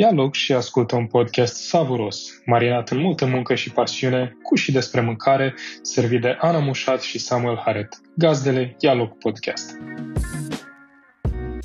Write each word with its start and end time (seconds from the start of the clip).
Ia 0.00 0.10
loc 0.10 0.34
și 0.34 0.52
ascultă 0.52 0.96
un 0.96 1.06
podcast 1.06 1.56
savuros, 1.56 2.42
marinat 2.44 2.88
în 2.88 2.98
multă 2.98 3.26
muncă 3.26 3.54
și 3.54 3.72
pasiune, 3.72 4.36
cu 4.42 4.54
și 4.54 4.72
despre 4.72 5.00
mâncare, 5.00 5.54
servit 5.82 6.20
de 6.20 6.36
Ana 6.40 6.58
Mușat 6.58 7.00
și 7.00 7.18
Samuel 7.18 7.56
Haret, 7.64 8.00
gazdele 8.14 8.76
Ia 8.80 8.94
loc 8.94 9.18
podcast. 9.18 9.76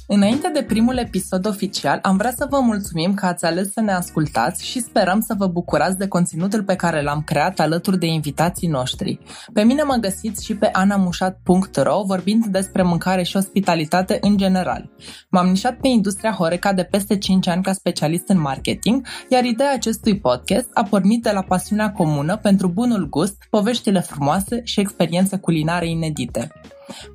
Înainte 0.08 0.50
de 0.54 0.64
primul 0.64 0.98
episod 0.98 1.46
oficial, 1.48 2.00
am 2.02 2.18
vrea 2.18 2.32
să 2.38 2.48
vă 2.50 2.60
mulțumim 2.60 3.14
că 3.14 3.26
ați 3.26 3.46
ales 3.46 3.72
să 3.72 3.82
ne 3.82 3.92
ascultați 3.92 4.66
și 4.66 4.80
sperăm 4.80 5.22
să 5.22 5.34
vă 5.38 5.48
bucurați 5.48 5.98
de 5.98 6.08
conținutul 6.08 6.64
pe 6.64 6.76
care 6.76 7.02
l-am 7.02 7.22
creat 7.22 7.60
alături 7.60 8.00
de 8.00 8.06
invitații 8.06 8.68
noștri. 8.68 9.20
Pe 9.54 9.64
mine 9.64 9.84
mă 9.84 9.96
găsiți 9.96 10.46
și 10.46 10.56
pe 10.56 10.70
anamușat.ro 10.72 12.04
vorbind 12.06 12.46
despre 12.46 12.84
mâncare 12.84 13.24
și 13.24 13.38
ospitalitate 13.38 14.18
în 14.22 14.38
general. 14.38 14.90
M-am 15.30 15.48
nișat 15.48 15.78
pe 15.78 15.88
industria 15.88 16.32
Horeca 16.32 16.74
de 16.74 16.84
peste 16.84 17.18
5 17.18 17.48
ani 17.48 17.64
ca 17.64 17.74
specialist 17.74 18.30
în 18.30 18.40
marketing, 18.40 19.08
iar 19.30 19.44
ideea 19.44 19.74
acestui 19.74 20.20
podcast 20.20 20.68
a 20.74 20.84
pornit 20.84 21.24
de 21.24 21.32
la 21.32 21.42
pasiunea 21.42 21.92
comună 21.92 22.38
pentru 22.38 22.68
bunul 22.68 23.10
gust, 23.10 23.36
poveștile 23.50 24.00
frumoase 24.00 24.62
și 24.64 24.80
experiențe 24.80 25.38
culinare 25.38 25.90
inedite. 25.90 26.52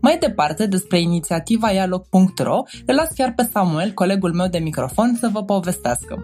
Mai 0.01 0.19
departe, 0.19 0.67
despre 0.67 1.01
inițiativa 1.01 1.71
ialoc.ro, 1.71 2.63
îl 2.87 2.95
las 2.95 3.11
chiar 3.15 3.33
pe 3.37 3.49
Samuel, 3.53 3.91
colegul 3.91 4.33
meu 4.33 4.49
de 4.49 4.59
microfon, 4.59 5.17
să 5.21 5.29
vă 5.33 5.45
povestească. 5.45 6.23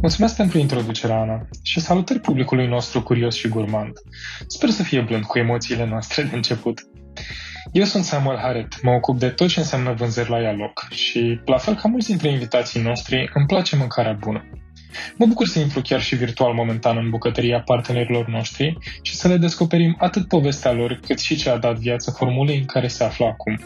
Mulțumesc 0.00 0.36
pentru 0.36 0.58
introducerea, 0.58 1.20
Ana, 1.20 1.48
și 1.62 1.80
salutări 1.80 2.20
publicului 2.20 2.66
nostru 2.66 3.02
curios 3.02 3.34
și 3.34 3.48
gurmand. 3.48 3.92
Sper 4.46 4.68
să 4.68 4.82
fie 4.82 5.00
blând 5.00 5.24
cu 5.24 5.38
emoțiile 5.38 5.86
noastre 5.86 6.22
de 6.22 6.36
început. 6.36 6.80
Eu 7.72 7.84
sunt 7.84 8.04
Samuel 8.04 8.38
Haret, 8.38 8.82
mă 8.82 8.90
ocup 8.90 9.18
de 9.18 9.28
tot 9.28 9.48
ce 9.48 9.60
înseamnă 9.60 9.92
vânzări 9.92 10.30
la 10.30 10.40
Ialoc 10.40 10.86
și, 10.90 11.40
la 11.44 11.56
fel 11.56 11.74
ca 11.74 11.88
mulți 11.88 12.08
dintre 12.08 12.30
invitații 12.30 12.82
noștri, 12.82 13.30
îmi 13.34 13.46
place 13.46 13.76
mâncarea 13.76 14.16
bună. 14.20 14.44
Mă 15.16 15.26
bucur 15.26 15.46
să 15.46 15.58
intru 15.58 15.80
chiar 15.80 16.00
și 16.00 16.16
virtual 16.16 16.52
momentan 16.54 16.96
în 16.96 17.10
bucătăria 17.10 17.60
partenerilor 17.60 18.26
noștri 18.26 18.78
și 19.02 19.14
să 19.14 19.28
le 19.28 19.36
descoperim 19.36 19.96
atât 19.98 20.28
povestea 20.28 20.72
lor, 20.72 21.00
cât 21.06 21.18
și 21.18 21.36
ce 21.36 21.50
a 21.50 21.58
dat 21.58 21.76
viață 21.78 22.10
formulei 22.10 22.58
în 22.58 22.64
care 22.64 22.88
se 22.88 23.04
află 23.04 23.26
acum. 23.26 23.60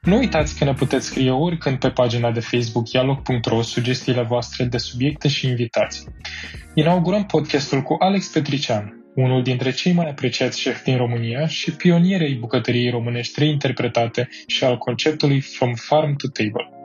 Nu 0.00 0.16
uitați 0.16 0.58
că 0.58 0.64
ne 0.64 0.72
puteți 0.72 1.06
scrie 1.06 1.30
oricând 1.30 1.78
pe 1.78 1.90
pagina 1.90 2.30
de 2.30 2.40
Facebook 2.40 2.92
ialog.ro 2.92 3.62
sugestiile 3.62 4.22
voastre 4.22 4.64
de 4.64 4.78
subiecte 4.78 5.28
și 5.28 5.48
invitații. 5.48 6.04
Inaugurăm 6.74 7.24
podcastul 7.24 7.82
cu 7.82 7.96
Alex 7.98 8.26
Petrician, 8.26 9.04
unul 9.14 9.42
dintre 9.42 9.70
cei 9.70 9.92
mai 9.92 10.08
apreciați 10.08 10.60
șefi 10.60 10.82
din 10.82 10.96
România 10.96 11.46
și 11.46 11.72
pionierei 11.72 12.34
bucătăriei 12.34 12.90
românești 12.90 13.40
reinterpretate 13.40 14.28
și 14.46 14.64
al 14.64 14.78
conceptului 14.78 15.40
From 15.40 15.74
Farm 15.74 16.16
to 16.16 16.28
Table. 16.28 16.75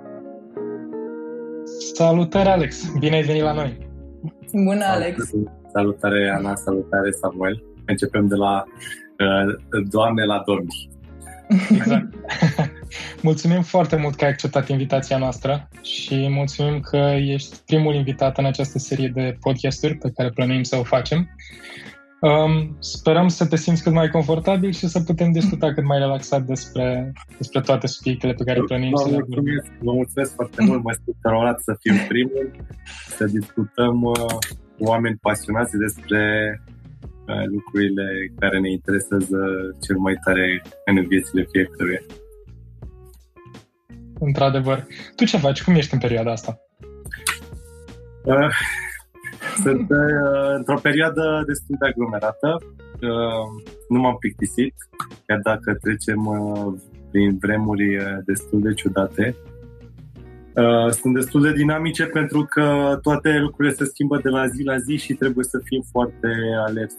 Salutare, 1.82 2.50
Alex! 2.50 2.92
Bine 3.00 3.16
ai 3.16 3.22
venit 3.24 3.42
la 3.42 3.54
noi! 3.54 3.78
Bună, 4.52 4.86
Alex! 4.86 5.30
Salutare, 5.74 6.30
Ana! 6.30 6.56
Salutare, 6.56 7.12
Samuel! 7.12 7.64
Începem 7.86 8.28
de 8.28 8.36
la 8.36 8.64
uh, 9.20 9.84
doamne 9.90 10.26
la 10.26 10.44
domni. 10.46 10.90
Exact. 11.70 12.14
mulțumim 13.22 13.62
foarte 13.62 13.96
mult 13.96 14.16
că 14.16 14.24
ai 14.24 14.30
acceptat 14.30 14.70
invitația 14.70 15.18
noastră 15.18 15.68
și 15.82 16.28
mulțumim 16.30 16.80
că 16.80 17.16
ești 17.18 17.58
primul 17.66 17.94
invitat 17.94 18.38
în 18.38 18.46
această 18.46 18.80
serie 18.80 19.12
de 19.14 19.38
podcasturi 19.40 19.96
pe 19.96 20.12
care 20.16 20.30
plănuim 20.30 20.64
să 20.64 20.76
o 20.76 20.84
facem. 20.84 21.30
Um, 22.22 22.76
sperăm 22.80 23.28
să 23.28 23.48
te 23.48 23.56
simți 23.56 23.84
cât 23.84 23.94
mai 23.94 24.10
confortabil 24.10 24.72
și 24.72 24.88
să 24.88 25.00
putem 25.00 25.32
discuta 25.32 25.74
cât 25.74 25.86
mai 25.86 25.98
relaxat 25.98 26.42
despre, 26.42 27.12
despre 27.38 27.62
toate 27.62 27.88
subiectele 27.88 28.34
pe 28.34 28.44
care 28.44 28.62
plănuim 28.62 28.96
să 28.96 29.10
le 29.10 29.26
vorbim. 29.28 29.64
Vă 29.80 29.92
mulțumesc 29.92 30.34
foarte 30.34 30.64
mult, 30.64 30.84
mă 30.84 30.92
simt 30.92 31.18
onorat 31.24 31.60
să 31.62 31.76
fiu 31.80 31.94
primul, 32.08 32.52
să 33.08 33.26
discutăm 33.26 34.02
uh, 34.02 34.38
cu 34.78 34.84
oameni 34.84 35.18
pasionați 35.22 35.78
despre 35.78 36.22
uh, 37.28 37.44
lucrurile 37.46 38.34
care 38.40 38.60
ne 38.60 38.72
interesează 38.72 39.38
cel 39.82 39.98
mai 39.98 40.16
tare 40.24 40.62
în 40.86 41.08
viețile 41.08 41.48
fiecăruia. 41.52 42.02
Într-adevăr. 44.20 44.88
Tu 45.16 45.26
ce 45.26 45.38
faci? 45.38 45.64
Cum 45.64 45.76
ești 45.76 45.94
în 45.94 46.00
perioada 46.00 46.32
asta? 46.32 46.60
Uh, 48.24 48.50
sunt 49.64 49.90
uh, 49.90 50.56
într-o 50.56 50.80
perioadă 50.82 51.44
destul 51.48 51.76
de 51.80 51.88
aglomerată. 51.88 52.58
Uh, 53.02 53.64
nu 53.90 54.00
m-am 54.00 54.18
plictisit, 54.20 54.74
chiar 55.26 55.40
dacă 55.44 55.74
trecem 55.74 56.26
uh, 56.26 56.74
prin 57.12 57.38
vremuri 57.38 57.98
uh, 57.98 58.04
destul 58.26 58.62
de 58.62 58.74
ciudate. 58.74 59.36
Uh, 60.56 60.90
sunt 60.90 61.14
destul 61.14 61.42
de 61.42 61.52
dinamice 61.52 62.06
pentru 62.06 62.46
că 62.50 62.98
toate 63.02 63.38
lucrurile 63.38 63.74
se 63.74 63.86
schimbă 63.86 64.20
de 64.24 64.30
la 64.30 64.48
zi 64.48 64.64
la 64.64 64.78
zi 64.78 64.98
și 64.98 65.14
trebuie 65.14 65.46
să 65.46 65.60
fim 65.64 65.84
foarte 65.92 66.28
alerți. 66.68 66.96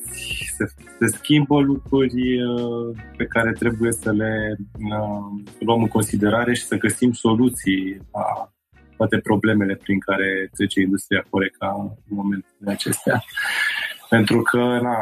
Se, 0.56 0.64
se 0.98 1.06
schimbă 1.06 1.60
lucruri 1.60 2.42
uh, 2.42 2.96
pe 3.16 3.24
care 3.24 3.52
trebuie 3.52 3.92
să 3.92 4.12
le 4.12 4.56
uh, 4.58 5.42
luăm 5.58 5.82
în 5.82 5.88
considerare 5.88 6.54
și 6.54 6.64
să 6.64 6.76
găsim 6.76 7.12
soluții 7.12 8.00
la 8.12 8.52
toate 9.02 9.22
problemele 9.22 9.74
prin 9.74 9.98
care 9.98 10.50
trece 10.52 10.80
industria 10.80 11.26
Horeca 11.30 11.74
în 12.08 12.16
momentele 12.16 12.70
acestea. 12.70 13.22
Pentru 14.08 14.42
că, 14.42 14.58
na, 14.58 14.96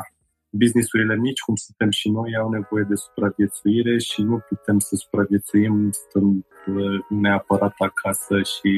businessurile 0.50 1.16
mici, 1.16 1.40
cum 1.40 1.54
suntem 1.54 1.90
și 1.90 2.08
noi, 2.08 2.36
au 2.36 2.48
nevoie 2.50 2.84
de 2.88 2.94
supraviețuire 2.94 3.98
și 3.98 4.22
nu 4.22 4.38
putem 4.48 4.78
să 4.78 4.96
supraviețuim 4.96 5.90
stând 5.90 6.44
uh, 6.66 7.00
neapărat 7.08 7.74
acasă 7.78 8.42
și, 8.42 8.72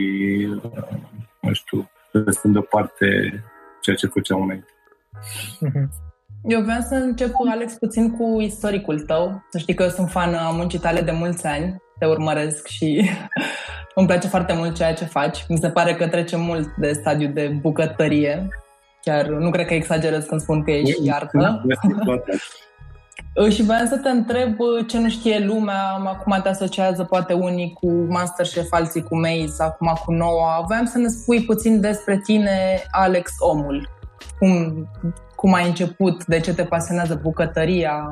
uh, 0.63 0.89
nu 1.41 1.53
știu, 1.53 1.91
lăsând 2.13 2.53
deoparte 2.53 3.07
ceea 3.81 3.97
ce 3.97 4.07
făceam 4.07 4.43
înainte. 4.43 4.73
Mhm. 5.61 6.12
Eu 6.45 6.61
vreau 6.61 6.81
să 6.81 6.95
încep, 6.95 7.35
Alex, 7.51 7.73
puțin 7.73 8.11
cu 8.11 8.41
istoricul 8.41 9.01
tău. 9.01 9.43
Să 9.51 9.59
știi 9.59 9.75
că 9.75 9.83
eu 9.83 9.89
sunt 9.89 10.11
fan 10.11 10.35
a 10.35 10.51
muncii 10.51 10.79
tale 10.79 11.01
de 11.01 11.11
mulți 11.11 11.47
ani, 11.47 11.77
te 11.99 12.07
urmăresc 12.07 12.67
și 12.67 13.11
îmi 13.95 14.07
place 14.07 14.29
foarte 14.29 14.53
mult 14.53 14.75
ceea 14.75 14.95
ce 14.95 15.05
faci. 15.05 15.45
Mi 15.49 15.59
se 15.59 15.69
pare 15.69 15.95
că 15.95 16.09
trece 16.09 16.37
mult 16.37 16.75
de 16.77 16.93
stadiu 16.93 17.29
de 17.29 17.59
bucătărie. 17.61 18.49
Chiar 19.03 19.27
nu 19.27 19.51
cred 19.51 19.67
că 19.67 19.75
exagerez 19.75 20.25
când 20.25 20.41
spun 20.41 20.63
că 20.63 20.71
ești 20.71 21.05
iartă. 21.05 21.63
Și 23.51 23.63
vreau 23.63 23.87
să 23.87 23.99
te 23.99 24.09
întreb 24.09 24.57
ce 24.89 24.99
nu 24.99 25.09
știe 25.09 25.39
lumea, 25.39 26.03
acum 26.05 26.41
te 26.43 26.49
asociază 26.49 27.05
poate 27.05 27.33
unii 27.33 27.73
cu 27.81 27.91
Masterchef, 27.91 28.67
alții 28.71 29.03
cu 29.03 29.17
Maze, 29.17 29.63
acum 29.63 29.93
cu 30.05 30.13
Noua. 30.13 30.65
Vreau 30.69 30.85
să 30.85 30.99
ne 30.99 31.09
spui 31.09 31.45
puțin 31.45 31.81
despre 31.81 32.21
tine, 32.25 32.83
Alex 32.91 33.31
Omul. 33.39 33.89
Cum, 34.39 34.89
cum 35.37 35.55
ai 35.55 35.67
început, 35.67 36.25
de 36.25 36.41
ce 36.41 36.55
te 36.55 36.65
pasionează 36.65 37.19
bucătăria? 37.23 38.11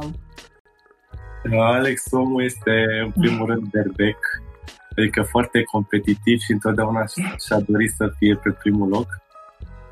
Alex 1.58 2.04
Omul 2.10 2.44
este, 2.44 2.84
în 3.04 3.10
primul 3.10 3.46
rând, 3.46 3.62
berbec 3.70 4.18
adică 5.00 5.22
foarte 5.22 5.62
competitiv 5.62 6.38
și 6.38 6.52
întotdeauna 6.52 7.04
și-a 7.46 7.60
dorit 7.66 7.90
să 7.90 8.12
fie 8.18 8.36
pe 8.36 8.50
primul 8.50 8.88
loc. 8.88 9.06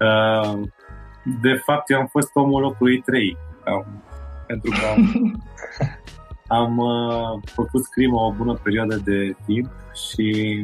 Uh, 0.01 0.69
de 1.41 1.55
fapt, 1.65 1.91
eu 1.91 1.99
am 1.99 2.07
fost 2.07 2.31
omul 2.35 2.61
locului 2.61 3.01
3, 3.01 3.37
pentru 4.47 4.71
că 4.71 4.87
am, 4.87 5.43
am 6.61 6.79
uh, 6.79 7.43
făcut 7.45 7.85
scrimă 7.85 8.21
o 8.21 8.33
bună 8.33 8.55
perioadă 8.63 8.97
de 8.97 9.37
timp 9.47 9.71
și 10.09 10.57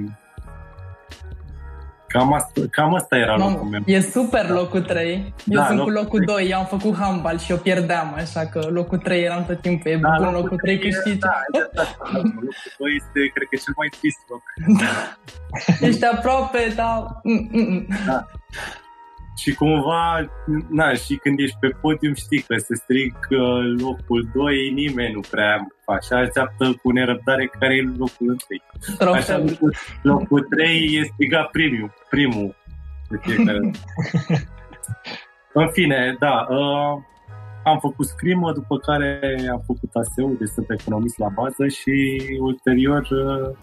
Cam 2.15 2.33
asta, 2.33 2.61
cam 2.71 2.95
asta 2.95 3.17
era 3.17 3.37
Mamă, 3.37 3.51
locul 3.51 3.69
meu. 3.69 3.81
E 3.87 4.01
super 4.01 4.49
locul 4.49 4.83
3. 4.83 5.35
Eu 5.47 5.61
da, 5.61 5.67
sunt 5.67 5.81
cu 5.81 5.89
locul 5.89 6.25
3. 6.25 6.37
2, 6.37 6.49
eu 6.51 6.59
am 6.59 6.65
făcut 6.65 6.97
handbal 6.97 7.39
și 7.39 7.51
eu 7.51 7.57
pierdeam, 7.57 8.15
așa 8.17 8.47
că 8.47 8.67
locul 8.71 8.99
3 8.99 9.23
eram 9.23 9.45
tot 9.45 9.61
timpul. 9.61 9.91
E 9.91 9.97
da, 9.97 10.09
bun 10.17 10.25
locul, 10.25 10.41
locul 10.41 10.57
3 10.57 10.79
câștigi. 10.79 11.19
Da, 11.19 11.41
exact. 11.53 12.13
locul 12.13 12.49
2 12.79 12.95
este, 12.97 13.21
cred 13.35 13.47
că, 13.51 13.57
cel 13.65 13.75
mai 13.77 13.89
trist 13.99 14.23
loc. 14.29 14.43
Da. 14.81 15.87
Ești 15.87 16.05
aproape, 16.05 16.73
da. 16.75 17.21
Mm-mm. 17.23 17.87
da. 18.07 18.27
Și 19.37 19.55
cumva, 19.55 20.31
na, 20.69 20.95
și 20.95 21.15
când 21.17 21.39
ești 21.39 21.57
pe 21.61 21.69
podium 21.81 22.15
știi 22.15 22.41
că 22.41 22.57
se 22.57 22.75
strig 22.75 23.17
locul 23.79 24.29
2, 24.35 24.71
nimeni 24.71 25.13
nu 25.13 25.21
prea 25.31 25.67
așa 25.87 26.19
așteaptă 26.19 26.75
cu 26.83 26.91
nerăbdare 26.91 27.51
care 27.59 27.75
e 27.75 27.83
locul 27.83 28.37
1. 29.01 29.13
Așa, 29.13 29.39
locul, 29.39 29.75
locul 30.03 30.41
3 30.41 30.99
e 31.01 31.05
strigat 31.13 31.51
primul, 31.51 31.95
primul 32.11 32.55
de 33.09 33.19
fiecare 33.23 33.61
În 35.53 35.69
fine, 35.73 36.17
da, 36.19 36.47
uh, 36.51 37.03
am 37.65 37.79
făcut 37.81 38.07
scrimă, 38.07 38.53
după 38.53 38.79
care 38.79 39.21
am 39.51 39.63
făcut 39.67 39.91
ASEU, 39.93 40.37
deci 40.39 40.49
sunt 40.49 40.71
economist 40.71 41.19
la 41.19 41.29
bază 41.29 41.67
și 41.69 42.23
ulterior 42.41 43.03
uh, 43.11 43.57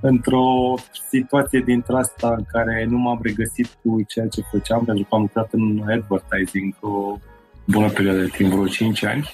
într-o 0.00 0.74
situație 1.08 1.60
dintre 1.60 1.96
asta 1.96 2.34
în 2.36 2.44
care 2.52 2.84
nu 2.84 2.98
m-am 2.98 3.18
regăsit 3.22 3.68
cu 3.82 4.02
ceea 4.02 4.28
ce 4.28 4.40
făceam, 4.50 4.84
pentru 4.84 5.04
că 5.08 5.14
am 5.14 5.20
lucrat 5.20 5.52
în 5.52 5.82
advertising 5.88 6.74
o 6.80 7.18
bună 7.66 7.88
perioadă 7.88 8.20
de 8.20 8.26
timp, 8.26 8.50
vreo 8.50 8.66
5 8.66 9.04
ani. 9.04 9.30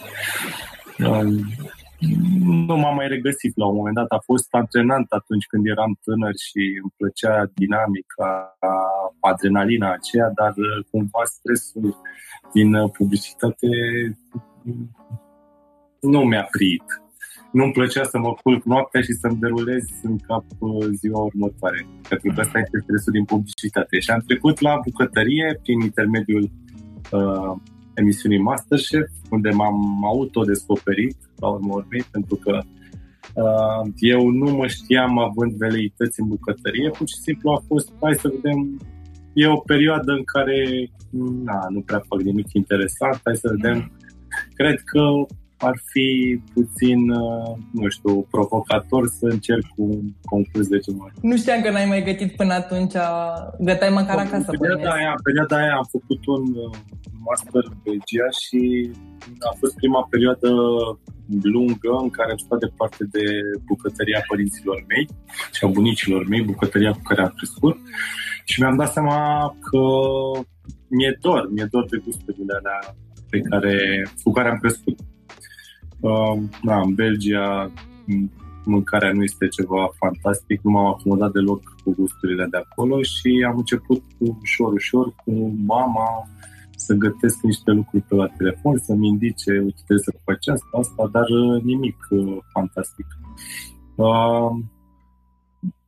nu 2.66 2.76
m-am 2.76 2.94
mai 2.94 3.08
regăsit 3.08 3.56
la 3.56 3.66
un 3.66 3.76
moment 3.76 3.94
dat. 3.94 4.10
A 4.10 4.22
fost 4.24 4.48
antrenant 4.50 5.10
atunci 5.10 5.46
când 5.46 5.66
eram 5.66 5.98
tânăr 6.04 6.32
și 6.48 6.80
îmi 6.82 6.92
plăcea 6.96 7.50
dinamica, 7.54 8.58
adrenalina 9.20 9.92
aceea, 9.92 10.30
dar 10.34 10.54
cumva 10.90 11.22
stresul 11.24 11.96
din 12.52 12.88
publicitate 12.88 13.68
nu 16.00 16.20
mi-a 16.20 16.48
prit. 16.50 17.01
Nu-mi 17.52 17.72
plăcea 17.72 18.04
să 18.04 18.18
mă 18.18 18.32
culc 18.42 18.64
noaptea 18.64 19.00
și 19.00 19.12
să-mi 19.12 19.40
derulez 19.40 19.84
în 20.02 20.16
cap 20.18 20.44
uh, 20.58 20.86
ziua 20.92 21.20
următoare. 21.20 21.86
Pentru 22.08 22.32
că 22.34 22.40
ăsta 22.40 22.58
este 22.58 22.78
stresul 22.78 23.12
din 23.12 23.24
publicitate. 23.24 23.98
Și 24.00 24.10
am 24.10 24.22
trecut 24.26 24.60
la 24.60 24.80
bucătărie 24.84 25.60
prin 25.62 25.80
intermediul 25.80 26.50
uh, 27.10 27.52
emisiunii 27.94 28.38
Masterchef, 28.38 29.08
unde 29.30 29.50
m-am 29.50 30.04
autodescoperit 30.04 31.16
la 31.36 31.48
urmă 31.48 31.74
urmei, 31.74 32.04
pentru 32.10 32.36
că 32.36 32.60
uh, 33.34 33.92
eu 33.96 34.28
nu 34.28 34.50
mă 34.50 34.66
știam 34.66 35.18
având 35.18 35.52
veleități 35.52 36.20
în 36.20 36.28
bucătărie, 36.28 36.90
pur 36.90 37.08
și 37.08 37.22
simplu 37.26 37.50
a 37.50 37.64
fost, 37.66 37.92
hai 38.00 38.14
să 38.14 38.32
vedem, 38.34 38.80
e 39.32 39.46
o 39.46 39.56
perioadă 39.56 40.12
în 40.12 40.24
care 40.24 40.90
na, 41.44 41.66
nu 41.68 41.80
prea 41.80 42.02
fac 42.08 42.20
nimic 42.20 42.52
interesant, 42.52 43.20
hai 43.24 43.36
să 43.36 43.54
vedem. 43.54 43.92
Cred 44.54 44.80
că 44.80 45.00
ar 45.68 45.76
fi 45.90 46.40
puțin, 46.54 47.10
uh, 47.10 47.56
nu 47.72 47.88
știu, 47.88 48.14
provocator 48.30 49.06
să 49.18 49.26
încerc 49.34 49.64
cu 49.76 49.84
concurs 50.24 50.66
de 50.68 50.78
genul 50.78 51.12
Nu 51.20 51.36
știam 51.36 51.60
că 51.62 51.70
n-ai 51.70 51.92
mai 51.92 52.02
gătit 52.02 52.36
până 52.36 52.52
atunci, 52.52 52.96
gătai 53.68 53.90
măcar 53.90 54.18
acasă. 54.18 54.50
Perioada 54.50 54.90
aia, 54.98 55.14
perioada 55.22 55.56
aia 55.56 55.74
am 55.74 55.88
făcut 55.90 56.26
un 56.26 56.44
uh, 56.54 56.76
master 57.28 57.62
în 57.70 57.76
Belgia 57.84 58.28
și 58.42 58.60
a 59.50 59.52
fost 59.60 59.74
prima 59.74 60.06
perioadă 60.10 60.50
lungă 61.42 61.92
în 62.02 62.10
care 62.10 62.30
am 62.30 62.36
stat 62.36 62.58
departe 62.58 63.04
de 63.10 63.24
bucătăria 63.66 64.20
părinților 64.28 64.84
mei 64.88 65.06
și 65.52 65.64
a 65.64 65.68
bunicilor 65.68 66.28
mei, 66.28 66.42
bucătăria 66.42 66.92
cu 66.92 67.02
care 67.02 67.20
am 67.22 67.32
crescut 67.36 67.76
și 68.44 68.60
mi-am 68.60 68.76
dat 68.76 68.92
seama 68.92 69.16
că 69.66 69.82
mi-e 70.88 71.18
dor, 71.20 71.50
mi-e 71.52 71.68
dor 71.70 71.84
de 71.90 72.02
gusturile 72.04 72.54
alea 72.58 72.96
pe 73.30 73.38
care, 73.40 73.74
cu 74.22 74.30
care 74.32 74.48
am 74.48 74.58
crescut. 74.58 74.98
Uh, 76.02 76.42
da, 76.62 76.80
în 76.80 76.94
Belgia 76.94 77.70
mâncarea 78.64 79.12
nu 79.12 79.22
este 79.22 79.48
ceva 79.48 79.88
fantastic, 79.98 80.60
nu 80.62 80.70
m-am 80.70 80.86
acomodat 80.86 81.32
deloc 81.32 81.62
cu 81.84 81.94
gusturile 81.98 82.46
de 82.50 82.56
acolo 82.56 83.02
și 83.02 83.44
am 83.48 83.56
început 83.56 84.02
cu 84.18 84.38
ușor, 84.42 84.72
ușor 84.72 85.14
cu 85.24 85.32
mama 85.66 86.28
să 86.76 86.94
gătesc 86.94 87.42
niște 87.42 87.70
lucruri 87.70 88.02
pe 88.02 88.14
la 88.14 88.26
telefon, 88.26 88.78
să-mi 88.78 89.08
indice, 89.08 89.50
uite, 89.50 89.80
trebuie 89.84 90.08
să 90.08 90.20
faci 90.24 90.48
asta, 90.48 90.78
asta, 90.78 91.08
dar 91.12 91.28
uh, 91.28 91.62
nimic 91.62 91.98
uh, 92.10 92.36
fantastic. 92.52 93.06
Uh, 93.94 94.50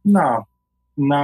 na, 0.00 0.49
na, 0.94 1.22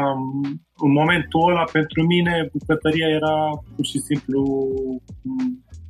în 0.77 0.93
momentul 0.93 1.51
ăla, 1.51 1.65
pentru 1.73 2.03
mine, 2.03 2.51
bucătăria 2.53 3.09
era 3.09 3.37
pur 3.75 3.85
și 3.85 3.99
simplu 3.99 4.69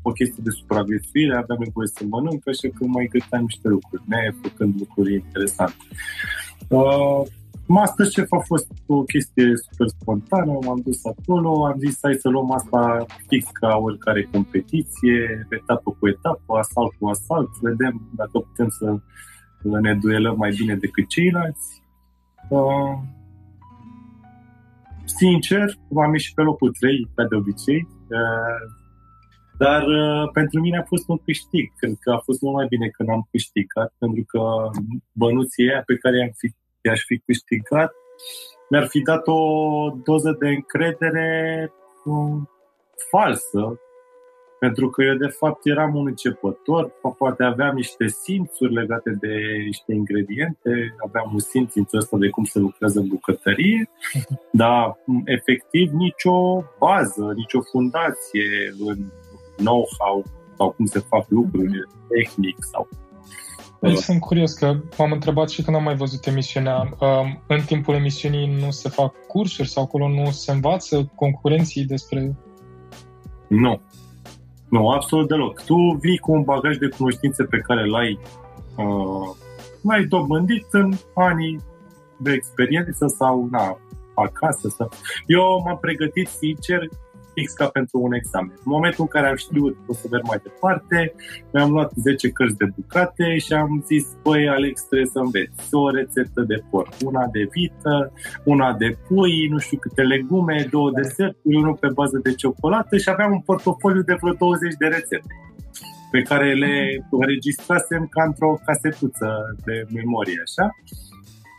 o 0.03 0.11
chestie 0.11 0.43
de 0.43 0.51
supraviețuire, 0.51 1.37
aveam 1.37 1.61
nevoie 1.61 1.87
să 1.87 2.03
mănânc, 2.09 2.49
așa 2.49 2.69
că 2.75 2.85
mai 2.87 3.11
găteam 3.13 3.43
niște 3.43 3.69
lucruri, 3.69 4.03
ne 4.07 4.35
făcând 4.43 4.75
lucruri 4.79 5.15
interesante. 5.15 5.85
Uh, 6.69 7.23
Masterchef 7.67 8.33
a 8.33 8.39
fost 8.39 8.69
o 8.87 9.03
chestie 9.03 9.53
super 9.57 9.89
spontană, 9.89 10.59
m-am 10.65 10.81
dus 10.85 11.05
acolo, 11.05 11.67
am 11.67 11.79
zis 11.79 11.99
hai 12.03 12.15
să 12.15 12.29
luăm 12.29 12.51
asta 12.53 13.07
fix 13.29 13.45
ca 13.53 13.77
oricare 13.77 14.29
competiție, 14.33 15.47
etapă 15.51 15.97
cu 15.99 16.09
etapă, 16.09 16.59
asalt 16.59 16.93
cu 16.99 17.07
asalt, 17.07 17.49
vedem 17.61 18.11
dacă 18.17 18.39
putem 18.39 18.69
să 18.69 18.99
ne 19.63 19.95
duelăm 19.95 20.37
mai 20.37 20.53
bine 20.57 20.75
decât 20.75 21.09
ceilalți. 21.09 21.83
Uh, 22.49 22.99
sincer, 25.05 25.79
am 25.97 26.13
ieșit 26.13 26.35
pe 26.35 26.43
locul 26.43 26.71
3, 26.81 27.11
ca 27.15 27.25
de 27.25 27.35
obicei, 27.37 27.89
uh, 28.09 28.80
dar 29.65 29.83
uh, 29.87 30.31
pentru 30.33 30.61
mine 30.61 30.79
a 30.79 30.91
fost 30.93 31.09
un 31.09 31.19
câștig. 31.19 31.67
Cred 31.77 31.97
că 32.01 32.11
a 32.11 32.19
fost 32.19 32.41
mult 32.41 32.55
mai 32.55 32.67
bine 32.75 32.89
când 32.89 33.09
am 33.09 33.29
câștigat, 33.31 33.93
pentru 33.99 34.25
că 34.27 34.41
bănuții 35.13 35.71
aia 35.71 35.83
pe 35.87 35.97
care 35.97 36.19
i-am 36.19 36.35
fi, 36.37 36.49
i-aș 36.81 37.01
fi 37.05 37.19
câștigat 37.19 37.93
mi-ar 38.71 38.87
fi 38.87 39.01
dat 39.01 39.27
o 39.27 39.41
doză 40.05 40.37
de 40.39 40.49
încredere 40.49 41.73
um, 42.05 42.51
falsă, 43.11 43.81
pentru 44.59 44.91
că 44.91 45.03
eu 45.03 45.15
de 45.15 45.27
fapt 45.27 45.67
eram 45.67 45.95
un 45.95 46.07
începător, 46.07 46.93
poate 47.19 47.43
aveam 47.43 47.75
niște 47.75 48.07
simțuri 48.07 48.75
legate 48.75 49.11
de 49.11 49.63
niște 49.65 49.93
ingrediente, 49.93 50.95
aveam 51.07 51.31
un 51.33 51.39
simț 51.39 51.75
în 51.75 51.85
ăsta 51.95 52.17
de 52.17 52.29
cum 52.29 52.45
se 52.45 52.59
lucrează 52.59 52.99
în 52.99 53.09
bucătărie, 53.09 53.91
dar 54.63 54.99
efectiv 55.25 55.91
nicio 55.93 56.65
bază, 56.79 57.33
nicio 57.35 57.61
fundație 57.71 58.75
în 58.79 58.97
know-how 59.61 60.25
sau 60.57 60.71
cum 60.71 60.87
se 60.87 60.99
fac 60.99 61.25
lucruri, 61.29 61.89
tehnic 62.09 62.57
sau 62.73 62.89
deci 63.81 63.97
sunt 63.97 64.21
curios 64.21 64.53
că 64.53 64.77
m-am 64.99 65.13
întrebat 65.13 65.49
și 65.49 65.63
când 65.63 65.77
am 65.77 65.83
mai 65.83 65.97
văzut 65.97 66.27
emisiunea, 66.27 66.97
um, 67.01 67.43
în 67.47 67.61
timpul 67.67 67.95
emisiunii 67.95 68.59
nu 68.61 68.71
se 68.71 68.89
fac 68.89 69.15
cursuri 69.27 69.69
sau 69.69 69.83
acolo 69.83 70.09
nu 70.09 70.31
se 70.31 70.53
învață 70.53 71.11
concurenții 71.15 71.85
despre... 71.85 72.37
Nu. 73.49 73.81
Nu, 74.69 74.89
absolut 74.89 75.29
deloc. 75.29 75.65
Tu 75.65 75.75
vii 76.01 76.19
cu 76.19 76.33
un 76.33 76.43
bagaj 76.43 76.77
de 76.77 76.89
cunoștințe 76.97 77.45
pe 77.45 77.59
care 77.59 77.87
l-ai 77.87 78.19
uh, 78.77 79.37
l-ai 79.83 80.05
dobândit 80.05 80.67
în 80.71 80.93
anii 81.15 81.61
de 82.19 82.33
experiență 82.33 83.07
sau 83.07 83.49
na, 83.51 83.79
acasă. 84.15 84.69
Sau... 84.69 84.89
Eu 85.27 85.63
m-am 85.65 85.79
pregătit, 85.79 86.29
sincer, 86.29 86.89
fix 87.41 87.53
ca 87.53 87.67
pentru 87.67 87.97
un 88.07 88.13
examen. 88.13 88.57
În 88.65 88.73
momentul 88.77 89.03
în 89.07 89.13
care 89.15 89.27
am 89.29 89.37
știut 89.37 89.75
că 89.75 89.89
o 89.93 89.95
să 90.01 90.07
merg 90.11 90.25
mai 90.27 90.41
departe, 90.43 91.15
mi-am 91.53 91.71
luat 91.71 91.91
10 91.95 92.29
cărți 92.29 92.57
de 92.57 92.67
bucate 92.77 93.39
și 93.45 93.53
am 93.53 93.85
zis, 93.87 94.05
băi, 94.23 94.49
Alex, 94.49 94.75
trebuie 94.83 95.15
să 95.15 95.19
înveți 95.19 95.75
o 95.75 95.91
rețetă 95.91 96.41
de 96.51 96.59
porc, 96.71 96.93
una 97.05 97.25
de 97.37 97.49
vită, 97.55 98.13
una 98.45 98.69
de 98.83 98.89
pui, 99.07 99.49
nu 99.53 99.59
știu 99.59 99.79
câte 99.79 100.03
legume, 100.03 100.67
două 100.71 100.91
deserturi, 100.91 101.57
unul 101.57 101.77
pe 101.81 101.89
bază 101.99 102.19
de 102.23 102.33
ciocolată 102.35 102.97
și 102.97 103.09
aveam 103.11 103.33
un 103.33 103.41
portofoliu 103.41 104.03
de 104.03 104.17
vreo 104.21 104.33
20 104.33 104.75
de 104.79 104.87
rețete 104.87 105.33
pe 106.11 106.23
care 106.23 106.55
le 106.55 107.07
înregistrasem 107.11 108.07
ca 108.11 108.23
într-o 108.23 108.61
casetuță 108.65 109.29
de 109.65 109.87
memorie, 109.95 110.43
așa. 110.47 110.67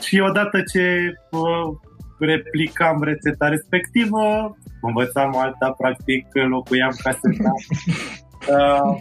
Și 0.06 0.20
odată 0.30 0.58
ce 0.72 1.14
uh, 1.32 1.78
replicam 2.22 3.04
rețeta 3.04 3.48
respectivă, 3.48 4.58
învățam 4.82 5.38
alta, 5.38 5.72
practic 5.78 6.28
locuiam 6.34 6.94
caseta. 7.04 7.52
uh, 8.56 8.98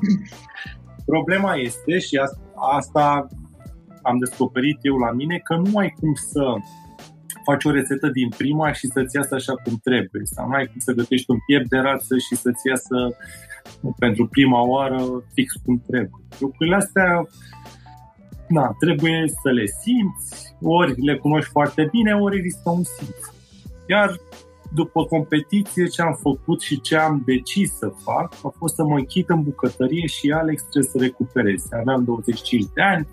problema 1.06 1.54
este, 1.54 1.98
și 1.98 2.16
asta, 2.16 2.40
asta 2.76 3.26
am 4.02 4.18
descoperit 4.18 4.78
eu 4.82 4.96
la 4.96 5.10
mine, 5.12 5.38
că 5.38 5.54
nu 5.56 5.78
ai 5.78 5.94
cum 6.00 6.14
să 6.14 6.54
faci 7.44 7.64
o 7.64 7.70
rețetă 7.70 8.08
din 8.08 8.28
prima 8.36 8.72
și 8.72 8.86
să-ți 8.86 9.16
iasă 9.16 9.34
așa 9.34 9.54
cum 9.64 9.74
trebuie. 9.82 10.22
Sau 10.24 10.48
nu 10.48 10.54
ai 10.54 10.66
cum 10.66 10.78
să 10.78 10.92
gătești 10.92 11.30
un 11.30 11.38
piept 11.46 11.68
de 11.68 11.78
rață 11.78 12.18
și 12.18 12.34
să-ți 12.34 12.66
iasă 12.68 13.16
pentru 13.98 14.26
prima 14.26 14.60
oară 14.62 15.00
fix 15.34 15.54
cum 15.64 15.82
trebuie. 15.86 16.22
Lucrurile 16.38 16.76
astea 16.76 17.26
na, 18.50 18.76
trebuie 18.78 19.24
să 19.42 19.50
le 19.50 19.64
simți, 19.66 20.54
ori 20.60 21.04
le 21.04 21.16
cunoști 21.16 21.50
foarte 21.50 21.88
bine, 21.90 22.14
ori 22.14 22.38
există 22.38 22.70
un 22.70 22.82
simț. 22.82 23.16
Iar 23.86 24.20
după 24.74 25.04
competiție, 25.04 25.86
ce 25.86 26.02
am 26.02 26.18
făcut 26.20 26.60
și 26.60 26.80
ce 26.80 26.96
am 26.96 27.22
decis 27.26 27.76
să 27.76 27.92
fac 28.04 28.34
a 28.42 28.54
fost 28.58 28.74
să 28.74 28.84
mă 28.84 28.98
închid 28.98 29.24
în 29.28 29.42
bucătărie 29.42 30.06
și 30.06 30.30
Alex 30.30 30.62
trebuie 30.62 30.90
să 30.90 30.98
recupereze. 30.98 31.76
Aveam 31.76 32.04
25 32.04 32.64
de 32.74 32.82
ani, 32.82 33.08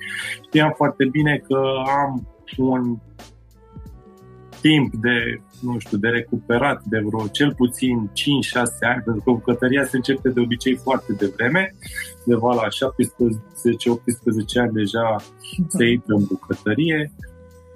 știam 0.46 0.74
foarte 0.76 1.06
bine 1.06 1.38
că 1.48 1.60
am 2.02 2.28
un 2.58 2.98
timp 4.62 4.94
de, 4.94 5.42
nu 5.62 5.80
știu, 5.80 5.98
de 5.98 6.08
recuperat 6.08 6.84
de 6.84 7.00
vreo 7.06 7.28
cel 7.28 7.54
puțin 7.54 8.10
5-6 8.10 8.12
ani, 8.80 9.02
pentru 9.04 9.22
că 9.24 9.32
bucătăria 9.32 9.86
se 9.86 9.96
începe 9.96 10.30
de 10.30 10.40
obicei 10.40 10.76
foarte 10.76 11.14
devreme, 11.14 11.76
undeva 12.28 12.54
la 12.54 12.68
17-18 12.68 14.62
ani 14.62 14.72
deja 14.72 15.16
se 15.68 15.86
intră 15.86 16.14
în 16.14 16.24
bucătărie. 16.28 17.12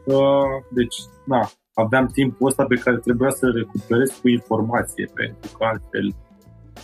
Uh, 0.05 0.63
deci, 0.69 0.95
na, 1.25 1.49
aveam 1.73 2.07
timpul 2.07 2.47
ăsta 2.47 2.63
pe 2.65 2.75
care 2.75 2.97
trebuia 2.97 3.29
să 3.29 3.51
recuperez 3.55 4.19
cu 4.21 4.29
informație, 4.29 5.09
pentru 5.13 5.57
că 5.57 5.65
altfel 5.65 6.15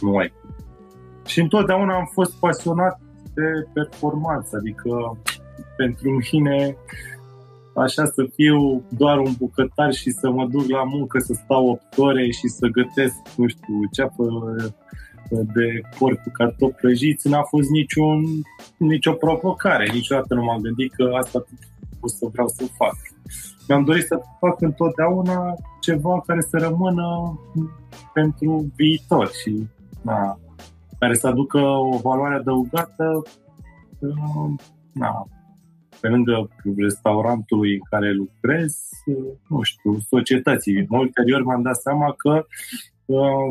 nu 0.01 0.17
ai. 0.17 0.33
Și 1.25 1.39
întotdeauna 1.39 1.95
am 1.95 2.09
fost 2.13 2.33
pasionat 2.39 2.99
de 3.33 3.67
performanță, 3.73 4.55
adică 4.55 5.17
pentru 5.77 6.19
mine 6.31 6.77
așa 7.75 8.05
să 8.05 8.29
fiu 8.35 8.83
doar 8.89 9.17
un 9.17 9.33
bucătar 9.37 9.93
și 9.93 10.11
să 10.11 10.29
mă 10.29 10.47
duc 10.47 10.69
la 10.69 10.83
muncă, 10.83 11.19
să 11.19 11.33
stau 11.33 11.69
8 11.69 11.97
ore 11.97 12.29
și 12.29 12.47
să 12.47 12.67
gătesc, 12.67 13.15
nu 13.37 13.47
știu, 13.47 13.79
ceapă 13.91 14.55
de 15.29 15.81
porc 15.99 16.21
cu 16.23 16.29
cartofi 16.29 16.75
prăjiți 16.75 17.27
n-a 17.27 17.41
fost 17.41 17.69
niciun, 17.69 18.23
nicio 18.77 19.13
provocare. 19.13 19.89
Niciodată 19.93 20.33
nu 20.33 20.43
m-am 20.43 20.61
gândit 20.61 20.93
că 20.93 21.09
asta 21.17 21.45
o 21.99 22.07
să 22.07 22.27
vreau 22.31 22.47
să 22.47 22.65
fac. 22.77 22.95
Mi-am 23.67 23.83
dorit 23.83 24.05
să 24.05 24.21
fac 24.39 24.61
întotdeauna 24.61 25.53
ceva 25.81 26.21
care 26.25 26.41
să 26.41 26.57
rămână 26.57 27.39
pentru 28.13 28.71
viitor 28.75 29.31
și 29.31 29.67
na, 30.01 30.39
care 30.99 31.13
să 31.13 31.27
aducă 31.27 31.59
o 31.59 31.97
valoare 31.97 32.35
adăugată 32.35 33.21
na, 34.91 35.27
pe 35.99 36.07
lângă 36.07 36.49
restaurantului 36.77 37.73
în 37.73 37.81
care 37.89 38.11
lucrez, 38.11 38.79
nu 39.47 39.61
știu, 39.61 39.97
societății. 40.09 40.85
Ulterior 40.89 41.43
m-am 41.43 41.61
dat 41.61 41.75
seama 41.75 42.13
că 42.17 42.29
uh, 42.29 42.43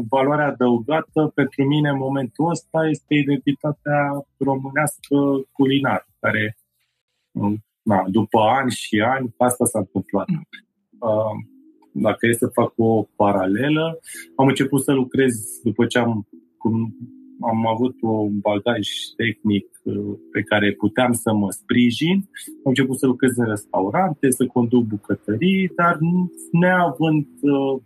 valoarea 0.09 0.47
adăugată 0.47 1.33
pentru 1.35 1.65
mine 1.65 1.89
în 1.89 1.97
momentul 1.97 2.51
ăsta 2.51 2.89
este 2.89 3.15
identitatea 3.15 4.27
românească 4.37 5.17
culinar, 5.53 6.09
care 6.21 6.57
uh, 7.33 7.53
na, 7.83 8.05
după 8.09 8.41
ani 8.41 8.71
și 8.71 9.01
ani 9.01 9.35
asta 9.39 9.65
s-a 9.65 9.79
întâmplat. 9.79 10.27
Uh, 10.99 11.37
dacă 11.93 12.27
e 12.27 12.33
să 12.33 12.47
fac 12.47 12.73
o 12.77 13.03
paralelă, 13.17 13.99
am 14.37 14.47
început 14.47 14.83
să 14.83 14.93
lucrez 14.93 15.35
după 15.63 15.87
ce 15.87 15.99
am 15.99 16.27
am 17.41 17.67
avut 17.67 17.97
un 18.01 18.39
bagaj 18.39 18.89
tehnic 19.17 19.67
uh, 19.83 19.95
pe 20.33 20.43
care 20.43 20.73
puteam 20.73 21.13
să 21.13 21.33
mă 21.33 21.51
sprijin. 21.51 22.17
Am 22.47 22.73
început 22.75 22.99
să 22.99 23.07
lucrez 23.07 23.37
în 23.37 23.49
restaurante, 23.49 24.31
să 24.31 24.47
conduc 24.47 24.85
bucătării, 24.85 25.73
dar 25.77 25.99
neavând 26.53 27.27
uh, 27.41 27.83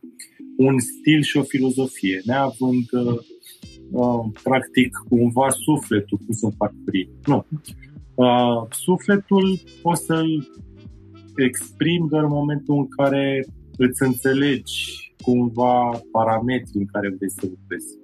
un 0.57 0.79
stil 0.79 1.23
și 1.23 1.37
o 1.37 1.43
filozofie, 1.43 2.21
neavând 2.25 2.87
uh, 2.93 3.19
uh, 3.91 4.25
practic 4.43 4.97
cumva 5.09 5.49
sufletul 5.51 6.19
cum 6.19 6.35
să 6.35 6.49
fac 6.57 6.73
prim. 6.85 7.09
Nu. 7.27 7.47
Uh, 8.15 8.67
sufletul 8.71 9.59
o 9.83 9.95
să-l 9.95 10.49
exprim 11.37 12.07
doar 12.11 12.23
în 12.23 12.31
momentul 12.31 12.75
în 12.75 12.89
care 12.89 13.47
îți 13.77 14.03
înțelegi 14.03 15.15
cumva 15.23 16.01
parametrii 16.13 16.81
în 16.81 16.87
care 16.87 17.15
vrei 17.17 17.31
să 17.31 17.47
lucrezi. 17.49 18.00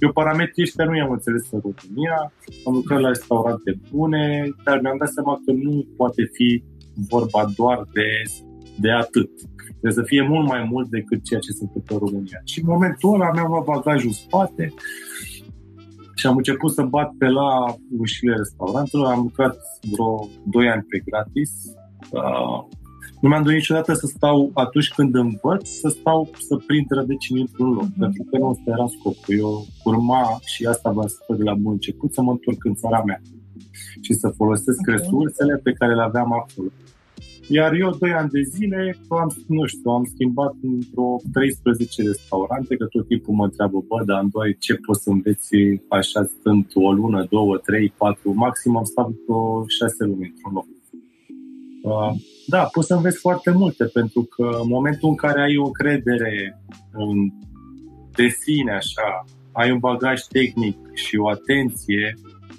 Eu 0.00 0.12
parametrii 0.12 0.64
ăștia 0.64 0.84
nu 0.84 0.96
i-am 0.96 1.10
înțeles 1.10 1.50
în 1.50 1.60
România, 1.66 2.32
am 2.66 2.74
lucrat 2.74 3.00
la 3.00 3.08
restaurante 3.08 3.80
bune, 3.90 4.48
dar 4.64 4.80
mi-am 4.80 4.98
dat 4.98 5.08
seama 5.08 5.40
că 5.44 5.52
nu 5.52 5.86
poate 5.96 6.22
fi 6.32 6.64
vorba 7.08 7.42
doar 7.56 7.78
de, 7.92 8.08
de 8.76 8.90
atât. 8.90 9.30
Trebuie 9.66 9.92
să 9.92 10.02
fie 10.02 10.22
mult 10.22 10.46
mai 10.48 10.68
mult 10.70 10.88
decât 10.88 11.24
ceea 11.24 11.40
ce 11.40 11.50
se 11.52 11.64
întâmplă 11.64 11.96
în 11.96 12.06
România. 12.06 12.40
Și 12.44 12.58
în 12.58 12.68
momentul 12.68 13.14
ăla 13.14 13.30
mi-am 13.32 13.50
luat 13.50 13.64
bagajul 13.64 14.06
în 14.06 14.12
spate 14.12 14.74
și 16.14 16.26
am 16.26 16.36
început 16.36 16.72
să 16.72 16.82
bat 16.82 17.10
pe 17.18 17.28
la 17.28 17.50
ușile 17.98 18.34
restaurantelor. 18.36 19.06
Am 19.06 19.22
lucrat 19.22 19.56
vreo 19.90 20.28
2 20.44 20.68
ani 20.68 20.86
pe 20.88 20.98
gratis. 20.98 21.50
Uh, 22.10 22.64
nu 23.20 23.28
mi-am 23.28 23.42
dorit 23.42 23.58
niciodată 23.58 23.94
să 23.94 24.06
stau 24.06 24.50
atunci 24.54 24.88
când 24.88 25.14
învăț, 25.14 25.68
să 25.68 25.88
stau 25.88 26.30
să 26.38 26.56
prind 26.66 26.86
rădăcini 26.88 27.40
într-un 27.40 27.72
loc, 27.72 27.84
mm-hmm. 27.84 27.98
pentru 27.98 28.22
că 28.30 28.38
nu 28.38 28.48
ăsta 28.48 28.70
era 28.70 28.86
scopul. 28.86 29.34
Eu 29.38 29.66
urma, 29.84 30.40
și 30.44 30.66
asta 30.66 30.90
vă 30.90 31.06
spun 31.06 31.36
de 31.36 31.42
la 31.42 31.54
bun 31.54 31.72
început, 31.72 32.12
să 32.12 32.22
mă 32.22 32.30
întorc 32.30 32.64
în 32.64 32.74
țara 32.74 33.02
mea 33.04 33.20
și 34.00 34.12
să 34.12 34.28
folosesc 34.28 34.80
okay. 34.80 34.94
resursele 34.94 35.56
pe 35.56 35.72
care 35.72 35.94
le 35.94 36.02
aveam 36.02 36.32
acolo. 36.32 36.68
Iar 37.48 37.72
eu, 37.72 37.90
doi 37.98 38.12
ani 38.12 38.30
de 38.30 38.42
zile, 38.42 38.96
am, 39.08 39.32
nu 39.46 39.66
știu, 39.66 39.90
am 39.90 40.04
schimbat 40.14 40.54
într-o 40.62 41.16
13 41.32 42.02
restaurante, 42.02 42.76
că 42.76 42.84
tot 42.86 43.06
timpul 43.06 43.34
mă 43.34 43.44
întreabă, 43.44 43.84
bă, 43.88 44.04
dar 44.04 44.24
doi 44.32 44.56
ce 44.58 44.74
poți 44.74 45.02
să 45.02 45.10
înveți 45.10 45.56
așa 45.88 46.24
stând 46.24 46.66
o 46.74 46.92
lună, 46.92 47.26
două, 47.30 47.56
trei, 47.56 47.92
patru, 47.96 48.32
maxim 48.34 48.76
am 48.76 48.84
stat 48.84 49.08
vreo 49.26 49.64
șase 49.66 50.04
luni 50.04 50.32
într-un 50.32 50.52
loc. 50.52 50.66
Uh, 51.82 52.12
da, 52.50 52.62
poți 52.72 52.86
să 52.86 52.94
înveți 52.94 53.18
foarte 53.18 53.50
multe, 53.50 53.84
pentru 53.84 54.22
că 54.22 54.48
în 54.62 54.68
momentul 54.68 55.08
în 55.08 55.14
care 55.14 55.40
ai 55.42 55.56
o 55.56 55.70
credere 55.70 56.60
în 56.92 57.16
de 58.14 58.28
sine, 58.28 58.72
așa, 58.72 59.24
ai 59.52 59.70
un 59.70 59.78
bagaj 59.78 60.20
tehnic 60.22 60.76
și 60.94 61.16
o 61.16 61.28
atenție 61.28 62.14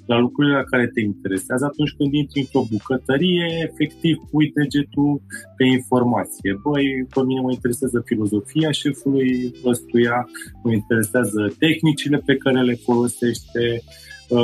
la 0.05 0.17
lucrurile 0.19 0.55
la 0.55 0.63
care 0.63 0.87
te 0.87 1.01
interesează, 1.01 1.65
atunci 1.65 1.93
când 1.97 2.13
intri 2.13 2.39
într-o 2.39 2.63
bucătărie, 2.71 3.47
efectiv 3.69 4.15
pui 4.31 4.51
degetul 4.51 5.21
pe 5.57 5.65
informație. 5.65 6.59
Băi, 6.63 6.85
pe 7.13 7.21
mine 7.23 7.41
mă 7.41 7.51
interesează 7.51 8.01
filozofia 8.05 8.71
șefului 8.71 9.53
ăstuia, 9.65 10.29
mă 10.63 10.71
interesează 10.71 11.53
tehnicile 11.59 12.17
pe 12.25 12.35
care 12.35 12.61
le 12.61 12.73
folosește, 12.73 13.63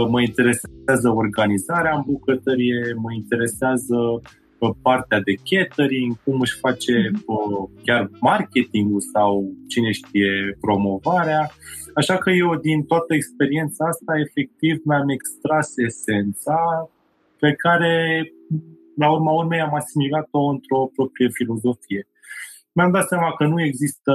mă 0.09 0.21
interesează 0.21 1.09
organizarea 1.23 1.95
în 1.95 2.03
bucătărie, 2.05 2.81
mă 2.95 3.11
interesează 3.13 3.97
pe 4.59 4.67
partea 4.81 5.19
de 5.19 5.33
catering, 5.49 6.23
cum 6.23 6.39
își 6.39 6.57
face 6.59 7.11
uh, 7.13 7.69
chiar 7.83 8.09
marketingul 8.19 9.01
sau 9.13 9.51
cine 9.67 9.91
știe 9.91 10.57
promovarea. 10.61 11.51
Așa 11.93 12.17
că 12.17 12.29
eu 12.29 12.55
din 12.55 12.83
toată 12.83 13.13
experiența 13.13 13.85
asta 13.85 14.13
efectiv 14.25 14.81
mi-am 14.83 15.09
extras 15.09 15.77
esența 15.77 16.89
pe 17.39 17.51
care 17.53 17.93
la 18.95 19.11
urma 19.11 19.31
urmei 19.31 19.61
am 19.61 19.73
asimilat-o 19.73 20.39
într-o 20.39 20.91
proprie 20.95 21.29
filozofie. 21.33 22.07
Mi-am 22.71 22.91
dat 22.91 23.07
seama 23.07 23.33
că 23.33 23.45
nu 23.45 23.61
există 23.63 24.13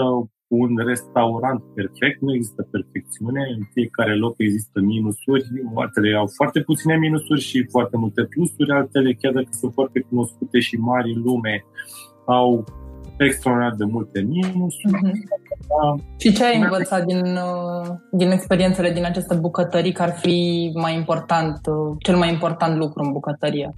un 0.60 0.76
restaurant 0.86 1.62
perfect, 1.74 2.20
nu 2.20 2.34
există 2.34 2.62
perfecțiune, 2.70 3.42
în 3.56 3.62
fiecare 3.72 4.14
loc 4.14 4.34
există 4.36 4.80
minusuri, 4.80 5.44
altele 5.74 6.16
au 6.16 6.28
foarte 6.34 6.60
puține 6.60 6.96
minusuri 6.96 7.40
și 7.40 7.66
foarte 7.70 7.96
multe 7.96 8.22
plusuri, 8.24 8.70
altele, 8.70 9.12
chiar 9.12 9.32
dacă 9.32 9.48
sunt 9.50 9.72
foarte 9.72 10.00
cunoscute 10.08 10.58
și 10.60 10.76
mari 10.76 11.12
în 11.12 11.22
lume, 11.22 11.64
au 12.26 12.64
extraordinar 13.18 13.74
de 13.74 13.84
multe 13.84 14.20
minusuri. 14.20 14.94
Uh-huh. 14.94 16.16
Și 16.18 16.32
ce 16.32 16.44
ai 16.44 16.60
învățat 16.60 17.04
din, 17.04 17.20
uh, 17.20 17.86
din 18.10 18.30
experiențele 18.30 18.90
din 18.92 19.04
aceste 19.04 19.34
bucătării 19.34 19.92
că 19.92 20.02
ar 20.02 20.12
fi 20.12 20.70
mai 20.74 20.94
important, 20.96 21.60
uh, 21.66 21.96
cel 21.98 22.16
mai 22.16 22.32
important 22.32 22.76
lucru 22.76 23.02
în 23.02 23.12
bucătărie? 23.12 23.74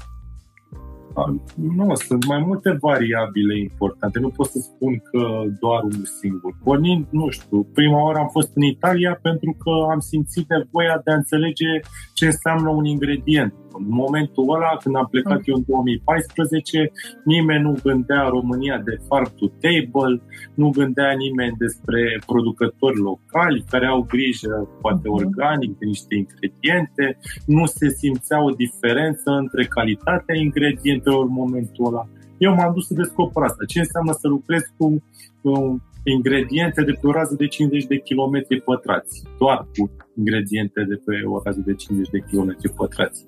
Nu, 1.54 1.94
sunt 1.94 2.26
mai 2.26 2.38
multe 2.46 2.76
variabile 2.80 3.58
importante. 3.58 4.18
Nu 4.18 4.28
pot 4.28 4.46
să 4.46 4.58
spun 4.58 4.98
că 5.10 5.42
doar 5.60 5.82
unul 5.82 6.06
singur. 6.20 6.56
Pornind, 6.64 7.06
nu 7.10 7.28
știu, 7.28 7.66
prima 7.74 8.02
oară 8.02 8.18
am 8.18 8.28
fost 8.28 8.50
în 8.54 8.62
Italia 8.62 9.18
pentru 9.22 9.56
că 9.58 9.70
am 9.90 10.00
simțit 10.00 10.46
nevoia 10.48 11.00
de 11.04 11.10
a 11.10 11.14
înțelege 11.14 11.70
ce 12.14 12.26
înseamnă 12.26 12.68
un 12.68 12.84
ingredient. 12.84 13.54
În 13.78 13.86
momentul 13.88 14.54
ăla, 14.54 14.76
când 14.82 14.96
am 14.96 15.08
plecat 15.10 15.40
eu 15.44 15.54
în 15.54 15.64
2014, 15.66 16.92
nimeni 17.24 17.62
nu 17.62 17.74
gândea 17.82 18.28
România 18.28 18.78
de 18.84 18.98
farm 19.08 19.34
to 19.38 19.46
table, 19.60 20.22
nu 20.54 20.68
gândea 20.70 21.12
nimeni 21.12 21.56
despre 21.58 22.18
producători 22.26 22.98
locali 22.98 23.64
care 23.70 23.86
au 23.86 24.02
grijă, 24.02 24.68
poate 24.80 25.08
mhm. 25.08 25.16
organic, 25.20 25.78
de 25.78 25.84
niște 25.84 26.14
ingrediente, 26.14 27.18
nu 27.46 27.66
se 27.66 27.88
simțea 27.88 28.44
o 28.44 28.50
diferență 28.50 29.30
între 29.30 29.64
calitatea 29.64 30.34
ingredientelor 30.36 31.03
în 31.10 31.28
momentul 31.30 31.86
ăla. 31.86 32.08
Eu 32.38 32.54
m-am 32.54 32.72
dus 32.74 32.86
să 32.86 32.94
descoper 32.94 33.42
asta. 33.42 33.64
Ce 33.64 33.78
înseamnă 33.78 34.12
să 34.12 34.28
lucrez 34.28 34.62
cu 34.76 35.02
ingrediente 36.04 36.82
de 36.82 36.92
pe 36.92 37.06
o 37.06 37.12
rază 37.12 37.34
de 37.34 37.46
50 37.46 37.84
de 37.84 37.96
km 37.96 38.64
pătrați. 38.64 39.22
Doar 39.38 39.58
cu 39.76 39.90
ingrediente 40.16 40.84
de 40.88 40.94
pe 41.04 41.14
o 41.26 41.40
rază 41.44 41.62
de 41.64 41.74
50 41.74 42.08
de 42.10 42.18
km 42.18 42.74
pătrați. 42.76 43.26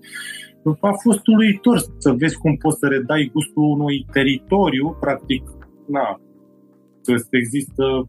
A 0.80 0.92
fost 1.02 1.26
uluitor 1.26 1.78
să 1.99 2.12
vezi 2.12 2.38
cum 2.38 2.56
poți 2.56 2.78
să 2.78 2.87
redai 2.87 3.30
gustul 3.33 3.62
unui 3.62 4.06
teritoriu, 4.12 4.97
practic, 5.00 5.42
na, 5.88 6.21
să 7.00 7.26
există 7.30 8.09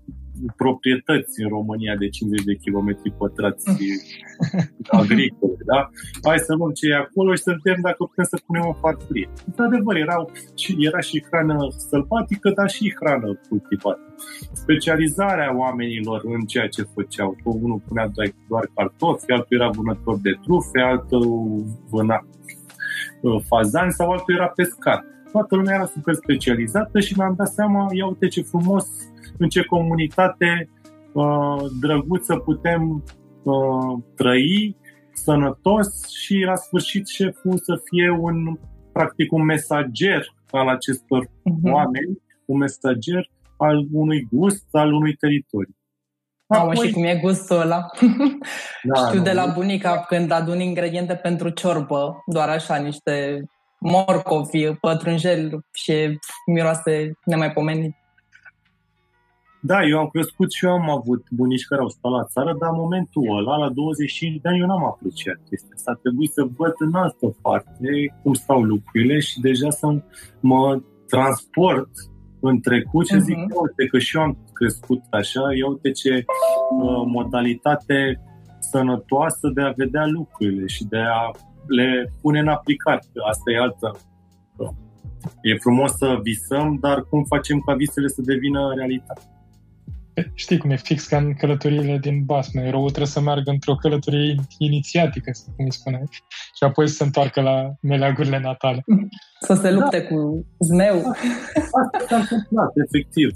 proprietăți 0.55 1.41
în 1.41 1.49
România 1.49 1.95
de 1.95 2.09
50 2.09 2.45
de 2.45 2.55
km 2.63 3.17
pătrați 3.17 3.63
agricole, 5.01 5.57
da? 5.65 5.89
Hai 6.23 6.37
să 6.37 6.53
luăm 6.53 6.71
ce 6.71 6.87
e 6.87 6.95
acolo 6.95 7.35
și 7.35 7.41
să 7.41 7.55
vedem 7.63 7.81
dacă 7.81 8.03
putem 8.03 8.25
să 8.33 8.37
punem 8.45 8.65
o 8.65 8.73
farfurie. 8.73 9.29
Într-adevăr, 9.45 9.95
erau, 9.95 10.31
era 10.77 10.99
și 10.99 11.25
hrană 11.27 11.57
sălbatică, 11.89 12.49
dar 12.49 12.69
și 12.69 12.95
hrană 12.99 13.39
cultivată. 13.49 14.15
Specializarea 14.51 15.57
oamenilor 15.57 16.21
în 16.23 16.41
ceea 16.41 16.67
ce 16.67 16.81
făceau. 16.93 17.35
Unul 17.43 17.81
punea 17.87 18.11
doar 18.47 18.69
cartofi, 18.75 19.31
altul 19.31 19.57
era 19.59 19.69
vânător 19.69 20.17
de 20.21 20.33
trufe, 20.43 20.79
altul 20.79 21.25
vâna 21.89 22.27
uh, 23.21 23.41
fazani 23.47 23.91
sau 23.91 24.09
altul 24.09 24.35
era 24.35 24.47
pescar. 24.47 25.05
Toată 25.31 25.55
lumea 25.55 25.75
era 25.75 25.85
super 25.85 26.13
specializată 26.13 26.99
și 26.99 27.13
mi-am 27.17 27.33
dat 27.37 27.47
seama, 27.47 27.87
ia 27.91 28.07
uite 28.07 28.27
ce 28.27 28.41
frumos 28.41 28.87
în 29.37 29.49
ce 29.49 29.63
comunitate 29.63 30.69
uh, 31.13 31.63
drăguță 31.81 32.35
putem 32.35 33.03
uh, 33.43 34.03
trăi, 34.15 34.75
sănătos 35.13 36.09
și 36.09 36.43
la 36.45 36.55
sfârșit 36.55 37.07
șeful 37.07 37.59
să 37.63 37.81
fie 37.83 38.09
un 38.09 38.59
practic 38.91 39.31
un 39.31 39.43
mesager 39.45 40.33
al 40.51 40.67
acestor 40.67 41.25
uh-huh. 41.25 41.71
oameni, 41.71 42.21
un 42.45 42.57
mesager 42.57 43.29
al 43.57 43.87
unui 43.91 44.27
gust, 44.31 44.65
al 44.71 44.93
unui 44.93 45.15
teritoriu. 45.15 45.75
Apoi... 46.47 46.75
și 46.75 46.91
cum 46.93 47.03
e 47.03 47.19
gustul 47.21 47.59
ăla. 47.59 47.85
Da, 48.83 48.99
Știu 49.05 49.17
nu, 49.17 49.23
de 49.23 49.31
la 49.31 49.45
bunica 49.45 50.05
când 50.07 50.31
adun 50.31 50.59
ingrediente 50.59 51.15
pentru 51.15 51.49
ciorbă, 51.49 52.23
doar 52.25 52.49
așa, 52.49 52.75
niște 52.75 53.43
morcovi, 53.79 54.73
pătrunjel 54.81 55.65
și 55.73 56.19
miroase 56.45 57.11
nemaipomenit. 57.25 57.95
Da, 59.69 59.83
eu 59.91 59.99
am 59.99 60.07
crescut 60.07 60.51
și 60.51 60.65
eu 60.65 60.71
am 60.71 60.89
avut 60.89 61.23
bunici 61.31 61.65
care 61.65 61.81
au 61.81 61.89
stat 61.89 62.11
la 62.11 62.23
țară, 62.23 62.55
dar 62.59 62.69
în 62.69 62.79
momentul 62.79 63.37
ăla, 63.37 63.55
la 63.57 63.69
25 63.69 64.41
de 64.41 64.49
ani, 64.49 64.59
eu 64.59 64.65
n-am 64.65 64.85
apreciat 64.85 65.39
chestia 65.49 65.73
asta. 65.75 65.91
A 65.91 65.99
trebuit 66.01 66.31
să 66.31 66.47
văd 66.57 66.73
în 66.77 66.93
altă 66.93 67.35
parte 67.41 67.89
cum 68.21 68.33
stau 68.33 68.61
lucrurile 68.61 69.19
și 69.19 69.39
deja 69.39 69.69
să 69.69 69.87
mă 70.39 70.81
transport 71.07 71.89
în 72.39 72.59
trecut 72.59 73.07
și 73.07 73.15
uh-huh. 73.15 73.27
zic, 73.29 73.37
mhm. 73.37 73.61
uite 73.61 73.85
că 73.91 73.97
și 73.99 74.17
eu 74.17 74.23
am 74.23 74.37
crescut 74.53 75.01
așa, 75.09 75.43
ia 75.59 75.67
uite 75.67 75.91
ce 75.91 76.13
uh, 76.25 77.03
modalitate 77.05 78.21
sănătoasă 78.59 79.51
de 79.53 79.61
a 79.61 79.77
vedea 79.81 80.05
lucrurile 80.05 80.65
și 80.65 80.83
de 80.83 80.97
a 80.97 81.31
le 81.67 82.11
pune 82.21 82.39
în 82.39 82.47
aplicare. 82.47 83.01
Asta 83.29 83.51
e 83.51 83.57
altă. 83.57 83.89
E 85.41 85.55
frumos 85.55 85.91
să 85.91 86.19
visăm, 86.21 86.77
dar 86.79 87.03
cum 87.09 87.23
facem 87.23 87.59
ca 87.59 87.73
visele 87.73 88.07
să 88.07 88.21
devină 88.21 88.73
realitate? 88.75 89.21
Știi 90.33 90.57
cum 90.57 90.69
e 90.69 90.75
fix 90.75 91.07
ca 91.07 91.17
în 91.17 91.33
călătoriile 91.33 91.97
din 91.97 92.23
Basme. 92.25 92.61
Eroul 92.61 92.89
trebuie 92.89 93.07
să 93.07 93.21
meargă 93.21 93.49
într-o 93.49 93.75
călătorie 93.75 94.35
inițiatică, 94.57 95.31
cum 95.55 95.65
îi 95.65 95.71
spune, 95.71 96.03
și 96.55 96.63
apoi 96.63 96.87
să 96.87 96.95
se 96.95 97.03
întoarcă 97.03 97.41
la 97.41 97.73
meleagurile 97.81 98.39
natale. 98.39 98.83
Să 99.39 99.53
se 99.53 99.71
lupte 99.71 99.99
da. 99.99 100.07
cu 100.07 100.45
zmeu. 100.59 100.97
Asta 101.81 101.97
s-a 102.07 102.15
întâmplat, 102.15 102.71
efectiv. 102.85 103.29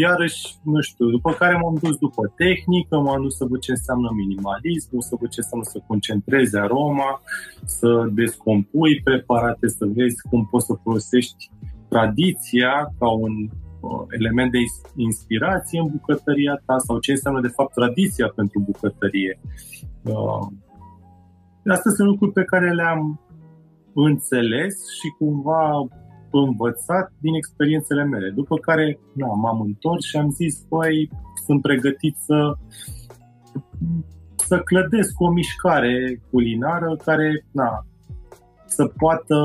Iarăși, 0.00 0.46
nu 0.62 0.80
știu, 0.80 1.06
după 1.06 1.32
care 1.32 1.54
m-am 1.54 1.78
dus 1.82 1.96
după 1.96 2.32
tehnică, 2.36 2.98
m-am 2.98 3.22
dus 3.22 3.36
să 3.36 3.44
văd 3.44 3.60
ce 3.60 3.70
înseamnă 3.70 4.10
minimalism, 4.16 4.98
să 4.98 5.16
văd 5.20 5.30
ce 5.30 5.40
înseamnă 5.40 5.66
să 5.70 5.82
concentrezi 5.86 6.56
aroma, 6.56 7.22
să 7.64 8.08
descompui 8.12 9.00
preparate, 9.04 9.68
să 9.68 9.84
vezi 9.94 10.16
cum 10.30 10.48
poți 10.50 10.66
să 10.66 10.74
folosești 10.82 11.50
tradiția 11.88 12.94
ca 12.98 13.08
un 13.10 13.32
Uh, 13.42 13.69
element 14.10 14.50
de 14.50 14.58
inspirație 14.96 15.80
în 15.80 15.86
bucătăria 15.86 16.62
ta 16.66 16.78
sau 16.78 16.98
ce 16.98 17.10
înseamnă 17.10 17.40
de 17.40 17.48
fapt 17.48 17.74
tradiția 17.74 18.32
pentru 18.34 18.60
bucătărie. 18.60 19.40
Uh, 20.04 20.46
astea 21.64 21.92
sunt 21.96 22.08
lucruri 22.08 22.32
pe 22.32 22.44
care 22.44 22.72
le-am 22.72 23.20
înțeles 23.94 24.74
și 24.98 25.08
cumva 25.18 25.88
învățat 26.30 27.12
din 27.18 27.34
experiențele 27.34 28.04
mele. 28.04 28.30
După 28.30 28.56
care 28.56 28.98
na, 29.12 29.26
m-am 29.26 29.60
întors 29.60 30.04
și 30.04 30.16
am 30.16 30.30
zis, 30.30 30.64
băi, 30.68 31.10
sunt 31.46 31.62
pregătit 31.62 32.16
să 32.18 32.56
să 34.36 34.58
clădesc 34.58 35.20
o 35.20 35.30
mișcare 35.30 36.22
culinară 36.30 36.96
care 37.04 37.46
na, 37.50 37.86
să 38.66 38.92
poată 38.96 39.36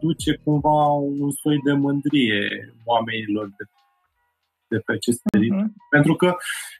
duce 0.00 0.40
cumva 0.44 0.84
un 1.20 1.30
soi 1.30 1.58
de 1.64 1.72
mândrie 1.72 2.74
oamenilor 2.84 3.46
de, 3.46 3.64
de 4.68 4.78
pe 4.78 4.92
acest 4.92 5.20
teritoriu. 5.22 5.64
Uh-huh. 5.64 5.88
Pentru 5.90 6.14
că, 6.14 6.34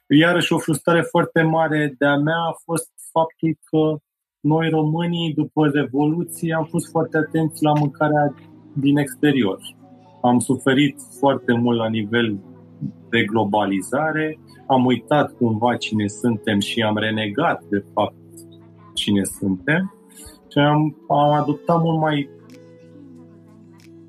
iarăși, 0.07 0.53
o 0.53 0.57
frustrare 0.57 1.01
foarte 1.01 1.41
mare 1.41 1.95
de-a 1.97 2.17
mea 2.17 2.41
a 2.49 2.55
fost 2.63 2.89
faptul 3.11 3.57
că 3.69 4.01
noi 4.39 4.69
românii, 4.69 5.33
după 5.33 5.67
Revoluție, 5.67 6.53
am 6.53 6.65
fost 6.65 6.89
foarte 6.89 7.17
atenți 7.17 7.63
la 7.63 7.73
mâncarea 7.73 8.35
din 8.73 8.97
exterior. 8.97 9.59
Am 10.21 10.39
suferit 10.39 10.99
foarte 11.19 11.53
mult 11.53 11.77
la 11.77 11.89
nivel 11.89 12.39
de 13.09 13.23
globalizare, 13.23 14.39
am 14.67 14.85
uitat 14.85 15.31
cumva 15.31 15.75
cine 15.75 16.07
suntem 16.07 16.59
și 16.59 16.81
am 16.81 16.97
renegat, 16.97 17.63
de 17.63 17.83
fapt, 17.93 18.15
cine 18.93 19.23
suntem 19.23 19.93
și 20.51 20.57
am, 20.57 20.95
am 21.07 21.31
adoptat 21.31 21.81
mult 21.81 21.99
mai 21.99 22.29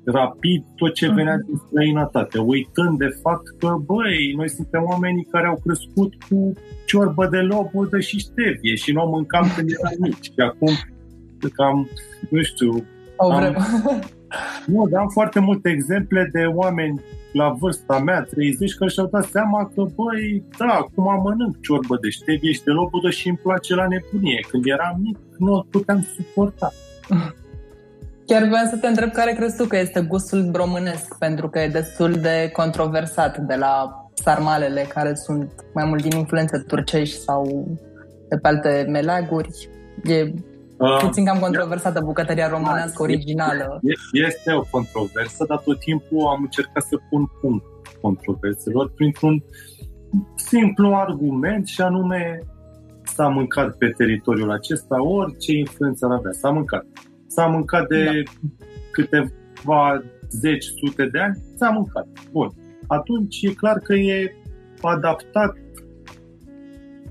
rapid 0.05 0.63
tot 0.75 0.93
ce 0.93 1.11
venea 1.11 1.35
mhm. 1.35 1.45
din 1.45 1.61
străinătate, 1.65 2.39
uitând 2.39 2.97
de 2.97 3.19
fapt 3.21 3.47
că, 3.59 3.75
băi, 3.85 4.33
noi 4.35 4.49
suntem 4.49 4.83
oamenii 4.85 5.27
care 5.31 5.47
au 5.47 5.61
crescut 5.65 6.13
cu 6.29 6.53
ciorbă 6.85 7.27
de 7.27 7.37
lobodă 7.37 7.99
și 7.99 8.17
ștevie 8.17 8.75
și 8.75 8.91
nu 8.91 9.01
o 9.01 9.09
mâncam 9.09 9.51
când 9.55 9.69
eram 9.69 9.97
mici. 9.99 10.25
Și 10.25 10.41
acum, 10.49 10.73
cam, 11.53 11.89
nu 12.29 12.41
știu... 12.41 12.85
O 13.15 13.31
am, 13.31 13.55
nu, 14.65 14.87
dar 14.87 15.01
am 15.01 15.07
foarte 15.07 15.39
multe 15.39 15.69
exemple 15.69 16.29
de 16.33 16.43
oameni 16.45 17.01
la 17.31 17.49
vârsta 17.59 17.99
mea, 17.99 18.21
30, 18.21 18.73
care 18.73 18.91
și-au 18.91 19.07
dat 19.11 19.23
seama 19.23 19.71
că, 19.75 19.81
băi, 19.95 20.43
da, 20.57 20.65
acum 20.65 21.21
mănânc 21.23 21.61
ciorbă 21.61 21.97
de 22.01 22.09
ștevie 22.09 22.51
și 22.51 22.63
de 22.63 22.71
lobodă 22.71 23.09
și 23.09 23.27
îmi 23.27 23.37
place 23.37 23.75
la 23.75 23.87
nebunie. 23.87 24.45
Când 24.49 24.65
eram 24.65 24.99
mic, 25.01 25.17
nu 25.37 25.53
o 25.53 25.65
puteam 25.69 26.07
suporta. 26.15 26.71
Chiar 28.31 28.47
vreau 28.47 28.65
să 28.65 28.77
te 28.77 28.87
întreb 28.87 29.11
care 29.11 29.33
crezi 29.33 29.57
tu 29.57 29.65
că 29.65 29.77
este 29.77 30.01
gustul 30.01 30.51
românesc, 30.53 31.17
pentru 31.17 31.49
că 31.49 31.59
e 31.59 31.67
destul 31.67 32.11
de 32.11 32.49
controversat 32.53 33.37
de 33.37 33.55
la 33.55 34.05
sarmalele 34.13 34.81
care 34.81 35.13
sunt 35.13 35.51
mai 35.73 35.85
mult 35.85 36.01
din 36.01 36.17
influențe 36.17 36.63
turcești 36.67 37.17
sau 37.17 37.67
de 38.29 38.37
pe 38.37 38.47
alte 38.47 38.85
meleaguri. 38.89 39.69
E 40.03 40.21
uh, 40.77 40.97
puțin 40.99 41.25
cam 41.25 41.39
controversată 41.39 42.01
bucătăria 42.05 42.49
românească 42.49 42.95
da, 42.97 43.03
originală. 43.03 43.79
Este 44.11 44.53
o 44.53 44.63
controversă, 44.69 45.45
dar 45.47 45.57
tot 45.57 45.79
timpul 45.79 46.27
am 46.27 46.41
încercat 46.41 46.83
să 46.83 46.97
pun 47.09 47.25
punct 47.41 47.65
controverselor 48.01 48.91
printr-un 48.91 49.43
simplu 50.35 50.93
argument 50.93 51.67
și 51.67 51.81
anume 51.81 52.39
s-a 53.03 53.27
mâncat 53.27 53.77
pe 53.77 53.87
teritoriul 53.97 54.51
acesta 54.51 55.03
orice 55.03 55.57
influență 55.57 56.05
ar 56.05 56.11
avea. 56.11 56.31
S-a 56.31 56.49
mâncat. 56.49 56.85
S-a 57.33 57.45
mâncat 57.45 57.87
de 57.87 58.23
da. 58.23 58.31
câteva 58.91 60.03
zeci, 60.29 60.65
sute 60.65 61.05
de 61.05 61.19
ani, 61.19 61.37
s-a 61.55 61.69
mâncat. 61.69 62.07
Bun. 62.31 62.51
Atunci 62.87 63.41
e 63.41 63.53
clar 63.53 63.79
că 63.79 63.93
e 63.93 64.35
adaptat 64.81 65.57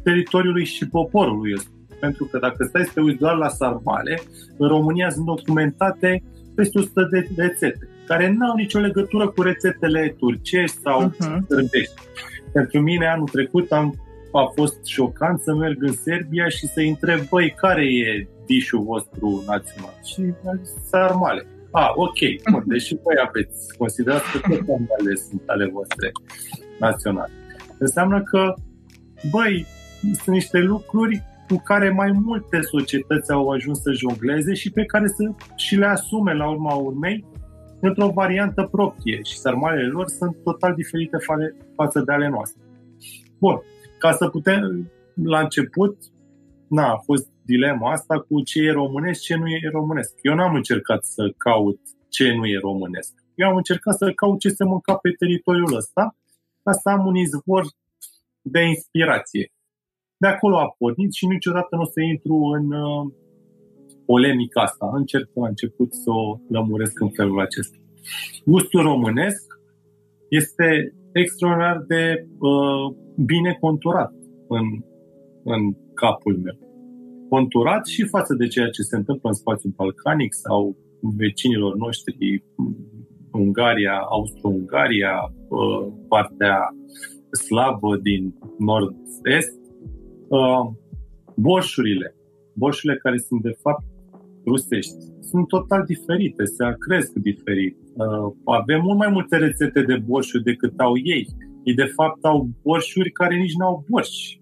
teritoriului 0.03 0.65
și 0.65 0.89
poporului 0.89 1.53
ăsta. 1.55 1.71
Pentru 2.01 2.25
că 2.25 2.39
dacă 2.39 2.65
stai 2.65 2.85
să 2.85 2.91
te 2.95 3.01
uiți 3.01 3.19
doar 3.19 3.37
la 3.37 3.49
sarmale, 3.49 4.21
în 4.57 4.69
România 4.69 5.11
sunt 5.11 5.25
documentate 5.25 6.23
peste 6.55 6.79
100 6.79 7.09
de 7.11 7.29
rețete, 7.37 7.89
care 8.07 8.31
nu 8.31 8.47
au 8.47 8.57
nicio 8.57 8.79
legătură 8.79 9.29
cu 9.29 9.43
rețetele 9.43 10.15
turcești 10.19 10.77
sau 10.77 11.09
uh-huh. 11.09 11.39
sărbești. 11.49 11.95
Pentru 12.53 12.81
mine, 12.81 13.07
anul 13.07 13.29
trecut, 13.29 13.73
am, 13.73 13.95
a 14.33 14.53
fost 14.55 14.85
șocant 14.85 15.41
să 15.41 15.55
merg 15.55 15.83
în 15.83 15.93
Serbia 15.93 16.49
și 16.49 16.67
să 16.67 16.81
întreb, 16.81 17.29
băi, 17.29 17.55
care 17.57 17.85
e 17.85 18.29
dișul 18.51 18.83
vostru 18.83 19.29
național. 19.47 19.97
Și 20.11 20.23
sarmale. 20.91 21.47
A, 21.71 21.81
ah, 21.81 21.91
ok, 21.95 22.19
bun, 22.51 22.65
deși 22.73 22.97
voi 23.03 23.15
aveți, 23.27 23.77
considerați 23.79 24.31
că 24.33 24.39
toate 24.39 24.73
animalele 24.77 25.15
sunt 25.29 25.43
ale 25.47 25.67
voastre 25.73 26.13
naționale. 26.81 27.33
Înseamnă 27.79 28.23
că, 28.23 28.55
băi, 29.31 29.67
sunt 30.01 30.35
niște 30.39 30.59
lucruri 30.59 31.23
cu 31.49 31.57
care 31.65 31.91
mai 31.91 32.11
multe 32.25 32.61
societăți 32.61 33.33
au 33.33 33.49
ajuns 33.49 33.81
să 33.81 33.93
jongleze 33.93 34.55
și 34.55 34.71
pe 34.71 34.85
care 34.85 35.07
să 35.07 35.33
și 35.57 35.77
le 35.77 35.87
asume 35.87 36.35
la 36.35 36.51
urma 36.51 36.75
urmei 36.75 37.25
într-o 37.81 38.09
variantă 38.09 38.69
proprie 38.71 39.21
și 39.23 39.39
sarmalele 39.39 39.87
lor 39.87 40.09
sunt 40.09 40.37
total 40.45 40.75
diferite 40.75 41.17
față 41.77 42.03
de 42.07 42.13
ale 42.13 42.29
noastre. 42.29 42.63
Bun, 43.39 43.61
ca 43.99 44.13
să 44.13 44.29
putem, 44.29 44.91
la 45.25 45.41
început, 45.41 45.97
na, 46.69 46.87
a 46.93 46.97
fost 46.97 47.29
dilema 47.53 47.91
asta 47.91 48.15
cu 48.27 48.43
ce 48.43 48.59
e 48.61 48.71
românesc, 48.83 49.21
ce 49.21 49.35
nu 49.37 49.49
e 49.49 49.69
românesc. 49.73 50.13
Eu 50.23 50.35
n-am 50.35 50.55
încercat 50.55 51.05
să 51.05 51.23
caut 51.37 51.81
ce 52.09 52.33
nu 52.35 52.45
e 52.47 52.59
românesc. 52.69 53.13
Eu 53.35 53.49
am 53.49 53.57
încercat 53.57 53.97
să 53.97 54.13
caut 54.13 54.39
ce 54.41 54.49
se 54.49 54.65
mânca 54.65 54.95
pe 54.95 55.11
teritoriul 55.11 55.77
ăsta 55.77 56.17
ca 56.65 56.73
să 56.73 56.89
am 56.89 57.07
un 57.07 57.17
izvor 57.17 57.65
de 58.43 58.61
inspirație. 58.75 59.53
De 60.17 60.27
acolo 60.27 60.57
a 60.59 60.75
pornit 60.79 61.13
și 61.13 61.27
niciodată 61.27 61.77
nu 61.77 61.83
o 61.83 61.85
să 61.85 62.01
intru 62.01 62.35
în 62.59 62.73
uh, 62.73 63.13
polemica 64.07 64.61
asta. 64.63 64.91
Încerc 64.93 65.29
la 65.35 65.49
început 65.49 65.93
să 65.93 66.11
o 66.11 66.39
lămuresc 66.49 67.01
în 67.01 67.11
felul 67.11 67.41
acesta. 67.41 67.77
Gustul 68.45 68.83
românesc 68.83 69.45
este 70.29 70.95
extraordinar 71.13 71.85
de 71.87 72.27
uh, 72.39 72.97
bine 73.25 73.57
conturat 73.61 74.13
în, 74.49 74.67
în 75.45 75.61
capul 75.95 76.37
meu. 76.39 76.70
Conturat 77.35 77.87
și 77.87 78.05
față 78.05 78.35
de 78.35 78.47
ceea 78.47 78.69
ce 78.69 78.83
se 78.83 78.97
întâmplă 78.97 79.29
în 79.29 79.35
spațiul 79.35 79.73
balcanic 79.77 80.33
sau 80.35 80.77
vecinilor 81.01 81.77
noștri, 81.77 82.45
Ungaria, 83.33 83.97
Austro-Ungaria, 84.11 85.15
partea 86.09 86.59
slavă 87.47 87.97
din 87.97 88.35
nord-est, 88.59 89.59
borșurile, 91.37 92.15
borșurile 92.55 92.99
care 92.99 93.19
sunt 93.19 93.43
de 93.43 93.59
fapt 93.63 93.85
rusești, 94.47 94.97
sunt 95.21 95.47
total 95.47 95.85
diferite, 95.87 96.45
se 96.45 96.65
cresc 96.79 97.13
diferit. 97.13 97.77
Avem 98.45 98.81
mult 98.83 98.99
mai 98.99 99.11
multe 99.11 99.37
rețete 99.37 99.83
de 99.83 99.97
borșuri 99.97 100.43
decât 100.43 100.73
au 100.79 100.93
ei 101.03 101.27
ei 101.65 101.75
de 101.75 101.85
fapt 101.85 102.25
au 102.25 102.49
borșuri 102.63 103.11
care 103.11 103.37
nici 103.37 103.55
nu 103.55 103.67
au 103.67 103.85
borși. 103.89 104.40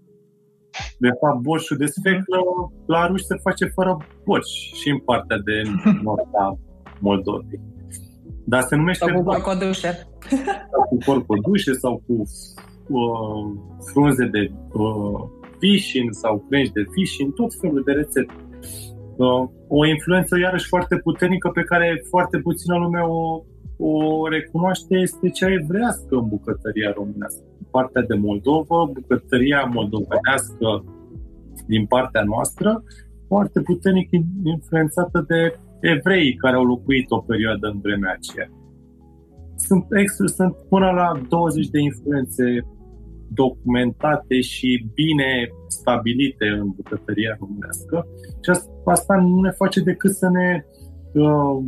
De 0.98 1.08
fapt, 1.20 1.40
borșul 1.40 1.76
de 1.76 1.86
sfeclă 1.86 2.38
la 2.86 3.06
ruși 3.06 3.24
se 3.24 3.36
face 3.42 3.64
fără 3.64 3.96
borș 4.24 4.48
și 4.80 4.88
în 4.90 4.98
partea 4.98 5.38
de 5.44 5.62
nord 6.02 6.28
a 6.32 6.58
Moldovei. 7.00 7.60
Dar 8.44 8.62
se 8.62 8.76
numește... 8.76 9.04
Sau 9.04 9.16
cu 9.16 9.22
corcodușe. 9.22 10.08
Sau 10.70 10.82
cu 10.88 10.96
corcodușe 11.06 11.72
sau 11.72 12.02
cu 12.06 12.14
uh, 12.86 13.58
frunze 13.92 14.26
de 14.26 14.52
uh, 14.72 15.28
fishing 15.58 16.12
sau 16.12 16.44
crânci 16.48 16.72
de 16.72 16.84
fishing, 16.92 17.34
tot 17.34 17.54
felul 17.60 17.82
de 17.84 17.92
rețete. 17.92 18.34
Uh, 19.16 19.48
o 19.68 19.86
influență 19.86 20.38
iarăși 20.38 20.66
foarte 20.66 20.96
puternică 20.96 21.48
pe 21.48 21.62
care 21.62 22.04
foarte 22.08 22.38
puțină 22.38 22.76
lume 22.76 23.00
o, 23.00 23.42
o 23.76 24.28
recunoaște 24.28 24.94
este 24.96 25.30
cea 25.30 25.52
evrească 25.52 26.14
în 26.16 26.28
bucătăria 26.28 26.92
românească. 26.96 27.42
Partea 27.70 28.02
de 28.02 28.14
Moldova, 28.14 28.90
bucătăria 28.92 29.70
moldovenească 29.72 30.84
din 31.66 31.86
partea 31.86 32.22
noastră, 32.22 32.82
foarte 33.26 33.60
puternic 33.60 34.08
influențată 34.42 35.24
de 35.28 35.58
evrei 35.80 36.34
care 36.34 36.56
au 36.56 36.64
locuit 36.64 37.10
o 37.10 37.18
perioadă 37.18 37.66
în 37.66 37.80
vremea 37.80 38.12
aceea. 38.18 38.50
Sunt, 39.56 39.84
sunt 40.36 40.56
până 40.68 40.90
la 40.90 41.20
20 41.28 41.68
de 41.68 41.80
influențe 41.80 42.66
documentate 43.28 44.40
și 44.40 44.86
bine 44.94 45.48
stabilite 45.66 46.46
în 46.46 46.68
bucătăria 46.76 47.36
românească 47.40 48.06
și 48.42 48.60
asta 48.84 49.14
nu 49.14 49.40
ne 49.40 49.50
face 49.50 49.80
decât 49.80 50.14
să 50.14 50.28
ne 50.28 50.64
uh, 51.12 51.64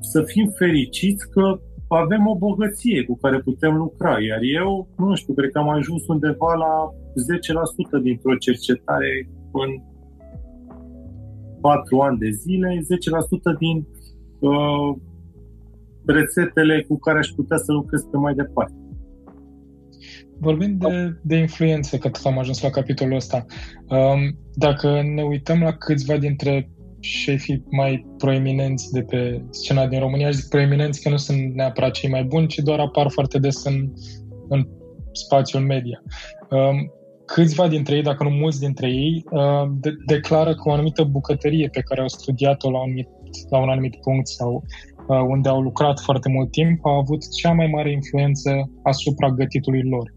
să 0.00 0.22
fim 0.22 0.48
fericiți 0.56 1.30
că 1.30 1.60
avem 1.88 2.26
o 2.26 2.36
bogăție 2.36 3.04
cu 3.04 3.16
care 3.16 3.38
putem 3.38 3.74
lucra. 3.76 4.10
Iar 4.10 4.40
eu, 4.60 4.88
nu 4.96 5.14
știu, 5.14 5.34
cred 5.34 5.50
că 5.50 5.58
am 5.58 5.68
ajuns 5.68 6.06
undeva 6.06 6.54
la 6.54 6.92
10% 8.00 8.02
dintr-o 8.02 8.36
cercetare 8.36 9.28
în 9.52 9.70
4 11.60 11.98
ani 12.00 12.18
de 12.18 12.30
zile, 12.30 12.78
10% 13.54 13.58
din 13.58 13.86
uh, 14.38 14.96
rețetele 16.06 16.84
cu 16.88 16.98
care 16.98 17.18
aș 17.18 17.28
putea 17.28 17.56
să 17.56 17.72
lucrez 17.72 18.02
pe 18.02 18.16
mai 18.16 18.34
departe. 18.34 18.74
Vorbind 20.40 20.80
de, 20.80 21.16
de 21.22 21.36
influență, 21.36 21.96
că 21.98 22.08
tot 22.08 22.24
am 22.24 22.38
ajuns 22.38 22.62
la 22.62 22.70
capitolul 22.70 23.14
ăsta, 23.14 23.44
um, 23.88 24.38
dacă 24.54 25.02
ne 25.14 25.22
uităm 25.22 25.60
la 25.60 25.72
câțiva 25.72 26.16
dintre 26.16 26.70
șefii 27.00 27.64
mai 27.70 28.06
proeminenți 28.18 28.92
de 28.92 29.02
pe 29.02 29.42
scena 29.50 29.86
din 29.86 29.98
România, 29.98 30.26
aș 30.26 30.34
zic 30.34 30.48
proeminenți 30.48 31.02
că 31.02 31.08
nu 31.08 31.16
sunt 31.16 31.54
neapărat 31.54 31.90
cei 31.90 32.10
mai 32.10 32.24
buni, 32.24 32.46
ci 32.46 32.58
doar 32.58 32.78
apar 32.78 33.08
foarte 33.08 33.38
des 33.38 33.64
în, 33.64 33.92
în 34.48 34.68
spațiul 35.12 35.62
media. 35.62 36.02
Um, 36.50 36.92
câțiva 37.24 37.68
dintre 37.68 37.96
ei, 37.96 38.02
dacă 38.02 38.24
nu 38.24 38.30
mulți 38.30 38.60
dintre 38.60 38.88
ei, 38.88 39.24
uh, 39.30 39.70
de- 39.80 39.96
declară 40.06 40.54
că 40.54 40.68
o 40.68 40.72
anumită 40.72 41.04
bucătărie 41.04 41.68
pe 41.72 41.80
care 41.80 42.00
au 42.00 42.08
studiat-o 42.08 42.70
la 42.70 42.78
un 42.78 42.84
anumit, 42.84 43.08
la 43.50 43.58
un 43.58 43.68
anumit 43.68 43.96
punct 43.96 44.26
sau 44.26 44.64
uh, 45.08 45.20
unde 45.28 45.48
au 45.48 45.60
lucrat 45.60 46.00
foarte 46.00 46.28
mult 46.28 46.50
timp, 46.50 46.86
a 46.86 46.96
avut 46.96 47.34
cea 47.34 47.52
mai 47.52 47.66
mare 47.66 47.90
influență 47.92 48.70
asupra 48.82 49.30
gătitului 49.30 49.82
lor. 49.82 50.14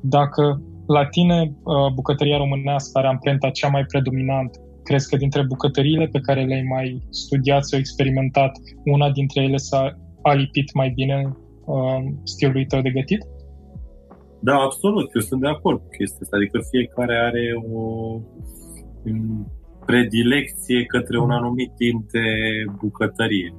Dacă 0.00 0.62
la 0.86 1.06
tine 1.06 1.54
uh, 1.62 1.92
bucătăria 1.94 2.36
românească 2.36 2.98
are 2.98 3.06
amprenta 3.06 3.50
cea 3.50 3.68
mai 3.68 3.84
predominantă, 3.84 4.58
crezi 4.82 5.08
că 5.08 5.16
dintre 5.16 5.42
bucătăriile 5.42 6.06
pe 6.06 6.20
care 6.20 6.44
le-ai 6.44 6.62
mai 6.62 7.02
studiat 7.10 7.64
sau 7.64 7.78
experimentat, 7.78 8.52
una 8.84 9.10
dintre 9.10 9.42
ele 9.42 9.56
s-a 9.56 9.98
alipit 10.22 10.74
mai 10.74 10.90
bine 10.94 11.36
uh, 11.64 12.04
stilului 12.22 12.66
tău 12.66 12.80
de 12.80 12.90
gătit? 12.90 13.22
Da, 14.40 14.54
absolut. 14.54 15.14
Eu 15.14 15.20
sunt 15.20 15.40
de 15.40 15.48
acord 15.48 15.78
cu 15.78 15.88
chestia 15.98 16.18
asta. 16.22 16.36
Adică 16.36 16.58
fiecare 16.70 17.16
are 17.16 17.44
o 17.72 17.84
predilecție 19.86 20.84
către 20.84 21.18
un 21.18 21.30
anumit 21.30 21.70
timp 21.76 22.10
de 22.10 22.26
bucătărie. 22.80 23.54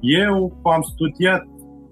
Eu 0.00 0.60
am 0.62 0.82
studiat 0.82 1.42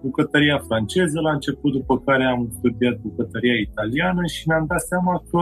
bucătăria 0.02 0.58
franceză 0.68 1.20
la 1.20 1.32
început, 1.32 1.72
după 1.72 1.98
care 1.98 2.24
am 2.24 2.48
studiat 2.58 2.96
bucătăria 2.98 3.56
italiană 3.68 4.22
și 4.26 4.48
mi-am 4.48 4.66
dat 4.68 4.80
seama 4.80 5.22
că 5.30 5.40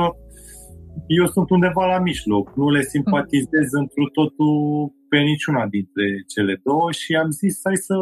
eu 1.06 1.26
sunt 1.26 1.50
undeva 1.50 1.87
la 1.87 1.98
mijloc. 1.98 2.56
Nu 2.56 2.70
le 2.70 2.82
simpatizez 2.82 3.72
într 3.72 4.00
totul 4.12 4.92
pe 5.09 5.18
niciuna 5.18 5.66
dintre 5.66 6.04
cele 6.26 6.61
două 6.64 6.92
și 6.92 7.14
am 7.14 7.30
zis 7.30 7.61
hai 7.62 7.76
să 7.76 7.94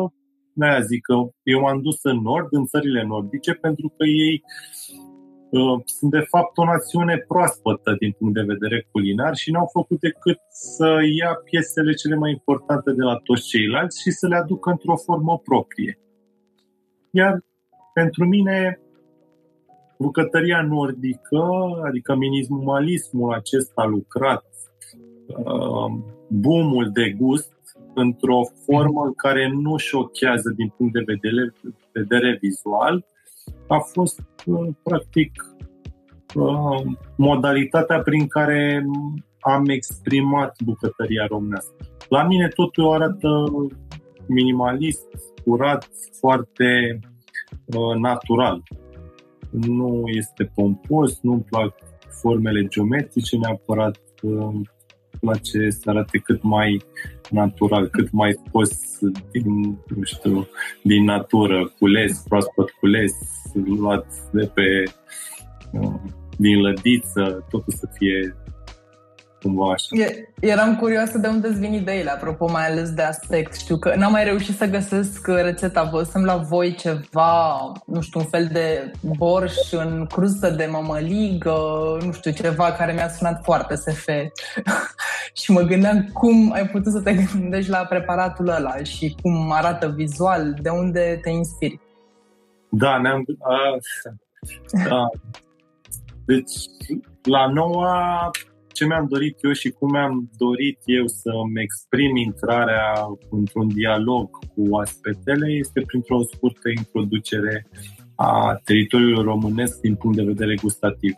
de 0.55 0.81
zic 0.81 1.01
că 1.03 1.15
eu 1.43 1.61
m-am 1.61 1.81
dus 1.83 1.99
în 2.03 2.19
nord, 2.21 2.49
în 2.51 2.65
țările 2.65 3.03
nordice, 3.05 3.53
pentru 3.53 3.89
că 3.97 4.05
ei 4.05 4.43
uh, 5.51 5.81
sunt 5.85 6.11
de 6.11 6.25
fapt 6.33 6.59
o 6.59 6.65
națiune 6.65 7.17
proaspătă 7.17 7.97
din 7.99 8.13
punct 8.19 8.35
de 8.35 8.53
vedere 8.53 8.89
culinar 8.91 9.35
și 9.35 9.51
n-au 9.51 9.69
făcut 9.73 10.01
decât 10.01 10.39
să 10.49 10.89
ia 11.19 11.33
piesele 11.45 11.93
cele 11.93 12.15
mai 12.15 12.31
importante 12.31 12.91
de 12.93 13.03
la 13.03 13.17
toți 13.17 13.49
ceilalți 13.49 14.01
și 14.03 14.11
să 14.11 14.27
le 14.27 14.37
aducă 14.37 14.71
într-o 14.71 14.97
formă 14.97 15.39
proprie. 15.39 15.99
Iar 17.11 17.45
pentru 17.95 18.25
mine, 18.25 18.81
bucătăria 19.99 20.63
nordică, 20.63 21.45
adică 21.85 22.15
minimalismul 22.15 23.33
acesta 23.33 23.85
lucrat, 23.85 24.45
uh, 25.27 25.93
boomul 26.29 26.91
de 26.93 27.15
gust, 27.19 27.53
într-o 27.95 28.41
formă 28.65 29.13
care 29.17 29.49
nu 29.49 29.77
șochează 29.77 30.51
din 30.57 30.73
punct 30.77 30.93
de 30.93 31.05
vedere, 31.07 31.53
vedere 31.93 32.39
vizual, 32.41 33.05
a 33.69 33.79
fost 33.79 34.23
uh, 34.47 34.69
practic 34.83 35.33
uh, 36.35 36.83
modalitatea 37.17 38.01
prin 38.01 38.27
care 38.27 38.87
am 39.41 39.69
exprimat 39.69 40.57
bucătăria 40.65 41.27
românească. 41.27 41.75
La 42.09 42.25
mine 42.25 42.49
totul 42.49 42.93
arată 42.93 43.29
minimalist, 44.27 45.07
curat, 45.45 45.89
foarte 46.19 46.99
uh, 47.65 47.97
natural. 47.97 48.63
Nu 49.61 50.03
este 50.07 50.51
pompos, 50.55 51.21
nu-mi 51.21 51.43
plac 51.43 51.75
formele 52.09 52.67
geometrice 52.67 53.37
neapărat, 53.37 54.01
place 55.21 55.71
să 55.71 55.91
arate 55.91 56.19
cât 56.19 56.43
mai 56.43 56.83
natural, 57.31 57.89
cât 57.89 58.11
mai 58.11 58.33
scos 58.47 58.99
din, 59.31 59.79
nu 59.97 60.03
știu, 60.03 60.47
din 60.83 61.05
natură, 61.05 61.73
cules, 61.79 62.23
proaspăt 62.29 62.71
cules, 62.71 63.13
luat 63.79 64.07
de 64.33 64.51
pe 64.55 64.83
uh, 65.73 66.01
din 66.37 66.61
lădiță, 66.61 67.47
totul 67.51 67.73
să 67.73 67.89
fie 67.93 68.37
cumva 69.45 69.73
așa. 69.73 69.87
Eram 70.41 70.77
curioasă 70.77 71.19
de 71.19 71.27
unde 71.27 71.49
îți 71.49 71.59
vin 71.59 71.73
ideile, 71.73 72.11
apropo 72.11 72.51
mai 72.51 72.67
ales 72.67 72.91
de 72.91 73.03
aspect. 73.03 73.55
Știu 73.55 73.77
că 73.77 73.95
n-am 73.97 74.13
mai 74.13 74.25
reușit 74.25 74.57
să 74.57 74.67
găsesc 74.67 75.27
rețeta. 75.27 75.89
Văzusem 75.93 76.25
la 76.25 76.37
voi 76.37 76.75
ceva, 76.75 77.73
nu 77.87 78.01
știu, 78.01 78.21
un 78.21 78.27
fel 78.27 78.49
de 78.53 78.93
borș 79.17 79.55
în 79.71 80.07
crustă 80.07 80.51
de 80.51 80.69
mămăligă, 80.71 81.57
nu 82.05 82.13
știu, 82.13 82.31
ceva 82.31 82.73
care 82.73 82.93
mi-a 82.93 83.09
sunat 83.09 83.43
foarte 83.43 83.75
SF. 83.75 84.07
și 85.41 85.53
mă 85.53 85.61
gândeam 85.61 86.09
cum 86.13 86.53
ai 86.53 86.69
putut 86.69 86.93
să 86.93 87.01
te 87.01 87.15
gândești 87.33 87.71
la 87.71 87.79
preparatul 87.79 88.49
ăla 88.49 88.77
și 88.83 89.17
cum 89.23 89.53
arată 89.53 89.93
vizual, 89.97 90.55
de 90.63 90.69
unde 90.69 91.19
te 91.23 91.31
inspiri. 91.31 91.81
Da, 92.71 92.99
ne-am... 92.99 93.25
A, 93.41 93.59
da. 94.89 95.09
Deci, 96.27 96.53
la 97.23 97.47
noua 97.47 98.31
ce 98.75 98.87
mi-am 98.87 99.07
dorit 99.09 99.37
eu 99.41 99.53
și 99.53 99.71
cum 99.71 99.91
mi-am 99.91 100.31
dorit 100.37 100.79
eu 100.85 101.07
să-mi 101.07 101.63
exprim 101.63 102.17
intrarea 102.17 102.93
într-un 103.31 103.69
dialog 103.69 104.29
cu 104.55 104.77
aspetele 104.77 105.53
este 105.53 105.81
printr-o 105.81 106.23
scurtă 106.23 106.69
introducere 106.69 107.67
a 108.15 108.61
teritoriului 108.65 109.25
românesc 109.25 109.81
din 109.81 109.95
punct 109.95 110.17
de 110.17 110.23
vedere 110.23 110.55
gustativ. 110.55 111.15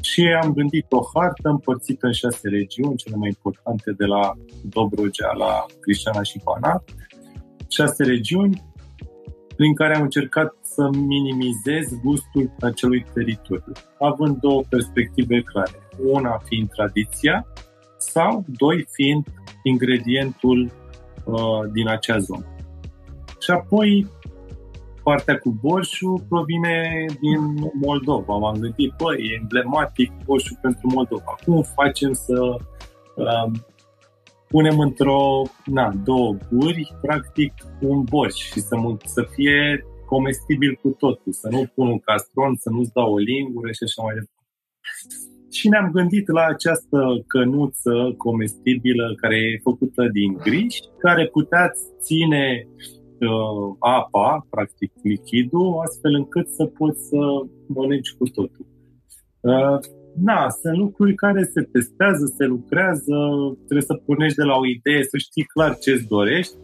Și 0.00 0.22
am 0.42 0.52
gândit 0.52 0.86
o 0.92 1.00
hartă 1.14 1.48
împărțită 1.48 2.06
în 2.06 2.12
șase 2.12 2.48
regiuni, 2.48 2.96
cele 2.96 3.16
mai 3.16 3.28
importante 3.28 3.92
de 3.92 4.04
la 4.04 4.32
Dobrogea 4.62 5.32
la 5.32 5.64
Cristiana 5.80 6.22
și 6.22 6.40
Banat. 6.44 6.90
Șase 7.68 8.04
regiuni 8.04 8.62
prin 9.58 9.74
care 9.74 9.96
am 9.96 10.02
încercat 10.02 10.54
să 10.62 10.88
minimizez 10.92 12.00
gustul 12.02 12.50
acelui 12.60 13.06
teritoriu, 13.14 13.72
având 13.98 14.36
două 14.36 14.62
perspective 14.68 15.40
clare 15.40 15.88
una 16.04 16.40
fiind 16.44 16.68
tradiția 16.68 17.46
sau 17.96 18.44
doi 18.46 18.86
fiind 18.90 19.26
ingredientul 19.62 20.70
uh, 21.24 21.70
din 21.72 21.88
acea 21.88 22.18
zonă. 22.18 22.46
Și 23.40 23.50
apoi 23.50 24.06
partea 25.02 25.38
cu 25.38 25.58
borșul 25.60 26.24
provine 26.28 27.06
din 27.20 27.70
Moldova. 27.80 28.36
M-am 28.36 28.56
gândit, 28.58 28.92
băi, 28.96 29.16
e 29.16 29.38
emblematic 29.40 30.12
borșul 30.24 30.58
pentru 30.62 30.90
Moldova. 30.94 31.38
Cum 31.44 31.62
facem 31.62 32.12
să 32.12 32.56
uh, 33.14 33.50
punem 34.48 34.78
într-o, 34.78 35.42
na, 35.64 35.92
două 36.04 36.36
guri, 36.50 36.94
practic, 37.00 37.52
un 37.80 38.02
borș 38.02 38.34
și 38.34 38.60
să, 38.60 38.76
să 39.04 39.26
fie 39.34 39.86
comestibil 40.06 40.78
cu 40.82 40.88
totul, 40.88 41.32
să 41.32 41.48
nu 41.50 41.66
pun 41.74 41.86
un 41.86 41.98
castron, 41.98 42.56
să 42.56 42.70
nu-ți 42.70 42.92
dau 42.92 43.12
o 43.12 43.18
lingură 43.18 43.72
și 43.72 43.82
așa 43.82 44.02
mai 44.02 44.14
departe. 44.14 44.32
Și 45.50 45.68
ne-am 45.68 45.90
gândit 45.90 46.28
la 46.28 46.44
această 46.44 46.98
cănuță 47.26 48.14
comestibilă 48.16 49.14
care 49.20 49.36
e 49.36 49.60
făcută 49.62 50.08
din 50.12 50.32
griș, 50.34 50.76
care 50.98 51.26
putea 51.26 51.72
ține 52.00 52.68
uh, 53.20 53.76
apa, 53.78 54.46
practic 54.50 54.92
lichidul, 55.02 55.80
astfel 55.84 56.14
încât 56.14 56.48
să 56.48 56.64
poți 56.64 57.08
să 57.08 57.20
mănânci 57.66 58.14
cu 58.18 58.24
totul. 58.24 58.66
Uh, 59.40 59.78
na, 60.22 60.48
sunt 60.50 60.76
lucruri 60.76 61.14
care 61.14 61.42
se 61.44 61.62
testează, 61.62 62.34
se 62.36 62.44
lucrează, 62.44 63.16
trebuie 63.56 63.86
să 63.86 64.02
punești 64.06 64.36
de 64.36 64.44
la 64.44 64.56
o 64.56 64.66
idee, 64.66 65.02
să 65.02 65.16
știi 65.16 65.44
clar 65.44 65.78
ce 65.78 65.90
îți 65.90 66.06
dorești. 66.06 66.56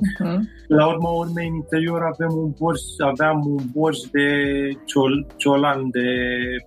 Uh-huh. 0.00 0.40
La 0.66 0.86
urma 0.88 1.10
urmei, 1.10 1.48
în 1.48 1.54
interior 1.54 2.02
avem 2.02 2.36
un 2.36 2.52
borș, 2.58 2.80
aveam 2.98 3.42
un 3.46 3.64
borș 3.72 3.98
de 3.98 4.26
ciol, 4.84 5.26
ciolan 5.36 5.90
de 5.90 6.08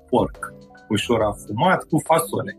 porc, 0.10 0.54
ușor 0.90 1.22
afumat, 1.22 1.84
cu 1.84 2.02
fasole. 2.06 2.58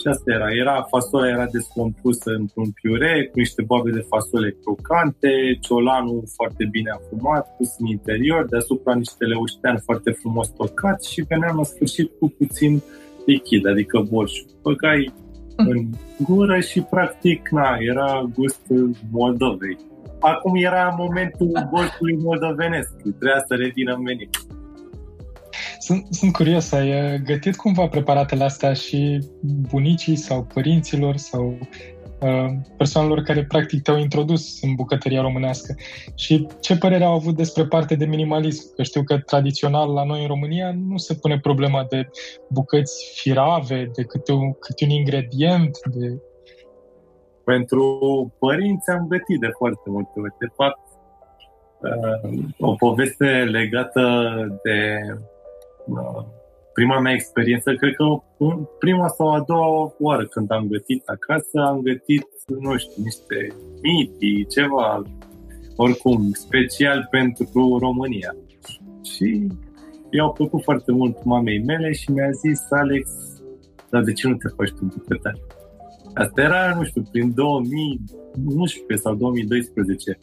Și 0.00 0.06
asta 0.06 0.32
era. 0.32 0.48
era 0.54 0.86
fasolea 0.90 1.30
era 1.30 1.46
descompusă 1.52 2.30
într-un 2.30 2.70
piure 2.70 3.28
cu 3.32 3.38
niște 3.38 3.62
boabe 3.62 3.90
de 3.90 4.06
fasole 4.08 4.56
crocante, 4.62 5.30
ciolanul 5.60 6.22
foarte 6.36 6.64
bine 6.70 6.90
afumat, 6.90 7.56
pus 7.56 7.68
în 7.78 7.86
interior, 7.86 8.46
deasupra 8.48 8.94
niște 8.94 9.24
leuștean 9.24 9.78
foarte 9.84 10.10
frumos 10.10 10.48
tocat 10.48 11.04
și 11.04 11.24
veneam 11.28 11.56
la 11.56 11.62
sfârșit 11.62 12.10
cu 12.18 12.28
puțin 12.38 12.82
lichid, 13.26 13.66
adică 13.66 14.06
borșul. 14.10 14.46
Băgai 14.62 15.12
în 15.56 15.88
gură 16.18 16.60
și 16.60 16.80
practic, 16.80 17.48
na, 17.48 17.76
era 17.78 18.30
gustul 18.34 18.90
Moldovei. 19.10 19.78
Acum 20.20 20.54
era 20.54 20.94
momentul 20.98 21.50
borșului 21.70 22.16
moldovenesc, 22.16 22.96
trebuia 22.96 23.42
să 23.46 23.54
revină 23.54 23.94
în 23.94 24.02
meniu. 24.02 24.28
Sunt, 25.78 26.06
sunt 26.10 26.32
curios, 26.32 26.72
ai 26.72 27.20
gătit 27.24 27.56
cumva 27.56 27.86
preparatele 27.86 28.44
astea 28.44 28.72
și 28.72 29.18
bunicii 29.70 30.16
sau 30.16 30.42
părinților 30.42 31.16
sau 31.16 31.58
uh, 32.20 32.52
persoanelor 32.76 33.22
care 33.22 33.44
practic 33.44 33.82
te-au 33.82 33.98
introdus 33.98 34.62
în 34.62 34.74
bucătăria 34.74 35.20
românească 35.20 35.74
și 36.14 36.46
ce 36.60 36.76
părere 36.76 37.04
au 37.04 37.12
avut 37.12 37.36
despre 37.36 37.64
partea 37.66 37.96
de 37.96 38.04
minimalism? 38.04 38.74
Că 38.74 38.82
știu 38.82 39.02
că 39.02 39.18
tradițional 39.18 39.92
la 39.92 40.04
noi 40.04 40.20
în 40.20 40.26
România 40.26 40.74
nu 40.88 40.96
se 40.96 41.14
pune 41.14 41.38
problema 41.38 41.86
de 41.88 42.08
bucăți 42.50 43.12
firave, 43.14 43.90
de 43.94 44.02
câte 44.02 44.32
un, 44.32 44.52
câte 44.52 44.84
un 44.84 44.90
ingredient, 44.90 45.78
de... 45.94 46.20
Pentru 47.44 48.34
părinți 48.38 48.90
am 48.90 49.06
gătit 49.08 49.40
de 49.40 49.50
foarte 49.58 49.90
multe 49.90 50.10
ori. 50.14 50.34
De 50.38 50.46
fapt, 50.54 50.80
uh, 51.80 52.44
o 52.58 52.74
poveste 52.74 53.26
legată 53.50 54.00
de 54.62 54.98
prima 56.72 57.00
mea 57.00 57.12
experiență, 57.12 57.74
cred 57.74 57.94
că 57.94 58.04
prima 58.78 59.08
sau 59.08 59.32
a 59.32 59.44
doua 59.46 59.94
oară 59.98 60.24
când 60.26 60.50
am 60.50 60.66
gătit 60.66 61.02
acasă, 61.08 61.60
am 61.60 61.80
gătit, 61.80 62.26
nu 62.46 62.76
știu, 62.76 63.02
niște 63.02 63.56
miti, 63.82 64.46
ceva, 64.46 65.02
oricum, 65.76 66.30
special 66.32 67.06
pentru 67.10 67.78
România. 67.80 68.36
Și 69.02 69.46
i-au 70.10 70.32
plăcut 70.32 70.62
foarte 70.62 70.92
mult 70.92 71.24
mamei 71.24 71.62
mele 71.62 71.92
și 71.92 72.10
mi-a 72.10 72.30
zis, 72.30 72.60
Alex, 72.70 73.10
dar 73.90 74.02
de 74.02 74.12
ce 74.12 74.28
nu 74.28 74.34
te 74.34 74.48
faci 74.56 74.70
tu 74.70 74.84
bucătar? 74.84 75.38
Asta 76.14 76.42
era, 76.42 76.74
nu 76.76 76.84
știu, 76.84 77.02
prin 77.10 77.34
2011 77.34 78.96
sau 78.96 79.14
2012. 79.14 80.18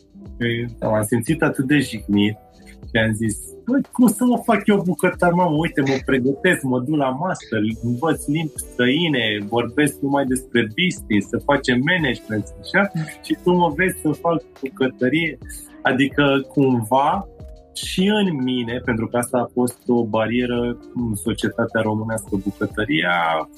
Eu 0.82 0.94
am 0.94 1.04
simțit 1.04 1.42
atât 1.42 1.66
de 1.68 1.80
jignit 1.80 2.38
și 2.94 3.04
am 3.04 3.14
zis, 3.14 3.38
Băi, 3.66 3.82
cum 3.92 4.08
să 4.08 4.26
mă 4.26 4.42
fac 4.46 4.68
eu 4.68 4.82
bucătar, 4.82 5.32
mamă? 5.32 5.56
Uite, 5.58 5.82
mă 5.82 5.98
pregătesc, 6.06 6.62
mă 6.64 6.80
duc 6.80 6.96
la 6.96 7.10
master, 7.10 7.60
învăț 7.84 8.26
limbi 8.26 8.52
străine, 8.56 9.38
vorbesc 9.48 10.02
numai 10.02 10.26
despre 10.26 10.68
business, 10.82 11.28
să 11.28 11.38
facem 11.38 11.82
management, 11.86 12.46
așa, 12.62 12.92
și 13.24 13.38
tu 13.44 13.52
mă 13.52 13.74
vezi 13.76 14.00
să 14.02 14.10
fac 14.10 14.44
bucătărie. 14.62 15.38
Adică, 15.82 16.46
cumva, 16.48 17.28
și 17.74 18.08
în 18.08 18.44
mine, 18.44 18.82
pentru 18.86 19.08
că 19.08 19.18
asta 19.18 19.38
a 19.38 19.52
fost 19.54 19.82
o 19.88 20.06
barieră 20.06 20.78
în 20.96 21.16
societatea 21.16 21.82
românească, 21.82 22.30
bucătăria, 22.44 23.50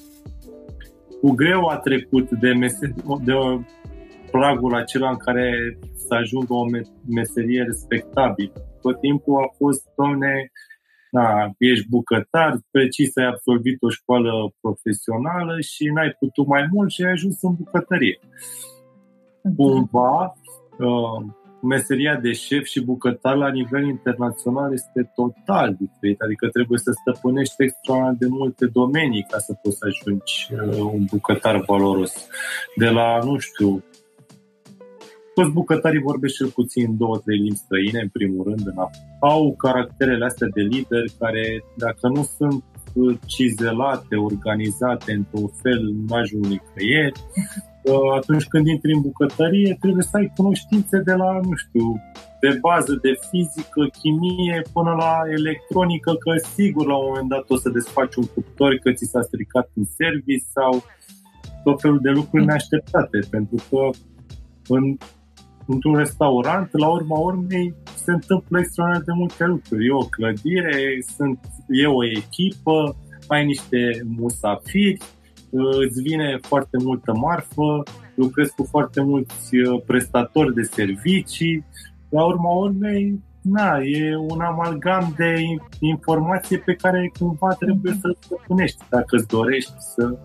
cu 1.20 1.30
greu 1.30 1.66
a 1.66 1.76
trecut 1.76 2.30
de, 2.30 2.52
mese- 2.52 2.94
de 3.24 3.32
pragul 4.30 4.74
acela 4.74 5.08
în 5.08 5.16
care 5.16 5.78
să 6.08 6.14
ajungă 6.14 6.54
o 6.54 6.64
meserie 7.06 7.62
respectabilă 7.62 8.52
tot 8.86 9.00
timpul 9.00 9.34
a 9.44 9.54
fost, 9.56 9.82
domne, 9.96 10.50
da, 11.10 11.50
ești 11.58 11.88
bucătar, 11.88 12.58
precis 12.70 13.16
ai 13.16 13.26
absolvit 13.26 13.82
o 13.82 13.88
școală 13.88 14.30
profesională 14.60 15.60
și 15.60 15.84
n-ai 15.94 16.10
putut 16.18 16.46
mai 16.46 16.64
mult 16.72 16.90
și 16.90 17.02
ai 17.02 17.12
ajuns 17.12 17.42
în 17.42 17.54
bucătărie. 17.54 18.18
Cumva, 19.56 20.34
uh, 20.78 21.18
meseria 21.62 22.16
de 22.16 22.32
șef 22.32 22.64
și 22.64 22.84
bucătar 22.84 23.36
la 23.36 23.50
nivel 23.50 23.84
internațional 23.84 24.72
este 24.72 25.12
total 25.14 25.76
diferit, 25.78 26.20
adică 26.20 26.48
trebuie 26.48 26.78
să 26.78 26.90
stăpânești 27.00 27.62
extra 27.62 28.14
de 28.18 28.26
multe 28.26 28.66
domenii 28.66 29.26
ca 29.30 29.38
să 29.38 29.52
poți 29.62 29.76
să 29.76 29.86
ajungi 29.88 30.48
uh, 30.52 30.92
un 30.92 31.04
bucătar 31.10 31.64
valoros. 31.66 32.28
De 32.76 32.88
la, 32.88 33.18
nu 33.24 33.38
știu, 33.38 33.84
toți 35.36 35.52
bucătarii 35.60 36.08
vorbesc 36.10 36.34
cel 36.34 36.50
puțin 36.60 36.96
două, 36.96 37.16
trei 37.24 37.38
limbi 37.38 37.64
străine, 37.64 38.00
în 38.02 38.08
primul 38.08 38.44
rând, 38.48 38.66
în 38.66 38.74
au 39.20 39.54
caracterele 39.64 40.24
astea 40.24 40.48
de 40.54 40.62
lider 40.62 41.04
care, 41.18 41.64
dacă 41.76 42.08
nu 42.08 42.22
sunt 42.36 42.64
cizelate, 43.26 44.14
organizate 44.16 45.12
într-un 45.12 45.48
fel, 45.62 45.80
nu 46.06 46.14
ajung 46.14 46.44
nicăieri. 46.46 47.20
Atunci 48.16 48.46
când 48.52 48.66
intri 48.66 48.92
în 48.92 49.00
bucătărie, 49.00 49.76
trebuie 49.80 50.02
să 50.02 50.16
ai 50.16 50.32
cunoștințe 50.36 50.98
de 50.98 51.14
la, 51.22 51.40
nu 51.48 51.54
știu, 51.64 51.86
de 52.40 52.58
bază 52.60 52.98
de 53.02 53.12
fizică, 53.30 53.82
chimie, 53.98 54.62
până 54.72 54.92
la 55.02 55.12
electronică, 55.38 56.10
că 56.24 56.30
sigur 56.54 56.86
la 56.86 56.96
un 56.96 57.06
moment 57.08 57.28
dat 57.28 57.44
o 57.48 57.56
să 57.56 57.68
desfaci 57.68 58.14
un 58.14 58.26
cuptor 58.34 58.74
că 58.82 58.92
ți 58.92 59.10
s-a 59.12 59.22
stricat 59.22 59.70
în 59.74 59.84
service 60.00 60.44
sau 60.56 60.72
tot 61.64 61.80
felul 61.80 62.00
de 62.02 62.10
lucruri 62.10 62.44
neașteptate, 62.44 63.18
pentru 63.30 63.58
că 63.70 63.82
în 64.68 64.96
într-un 65.66 65.94
restaurant, 65.94 66.68
la 66.72 66.88
urma 66.88 67.18
urmei, 67.18 67.74
se 67.94 68.12
întâmplă 68.12 68.58
extraordinar 68.58 69.04
de 69.04 69.12
multe 69.12 69.44
lucruri. 69.44 69.86
E 69.86 69.92
o 69.92 70.06
clădire, 70.06 70.98
sunt, 71.16 71.38
e 71.68 71.86
o 71.86 72.04
echipă, 72.04 72.96
ai 73.26 73.44
niște 73.44 74.02
musafiri, 74.18 74.98
îți 75.50 76.02
vine 76.02 76.38
foarte 76.40 76.76
multă 76.82 77.12
marfă, 77.14 77.82
lucrezi 78.14 78.54
cu 78.54 78.66
foarte 78.70 79.02
mulți 79.02 79.56
uh, 79.56 79.82
prestatori 79.86 80.54
de 80.54 80.62
servicii. 80.62 81.64
La 82.08 82.24
urma 82.24 82.50
urmei, 82.50 83.20
na, 83.42 83.78
e 83.78 84.16
un 84.16 84.40
amalgam 84.40 85.14
de 85.16 85.34
informație 85.78 86.58
pe 86.58 86.74
care 86.74 87.12
cumva 87.18 87.52
trebuie 87.58 87.96
să-l 88.00 88.16
stăpânești 88.20 88.82
dacă 88.88 89.16
îți 89.16 89.26
dorești 89.26 89.72
să 89.78 90.18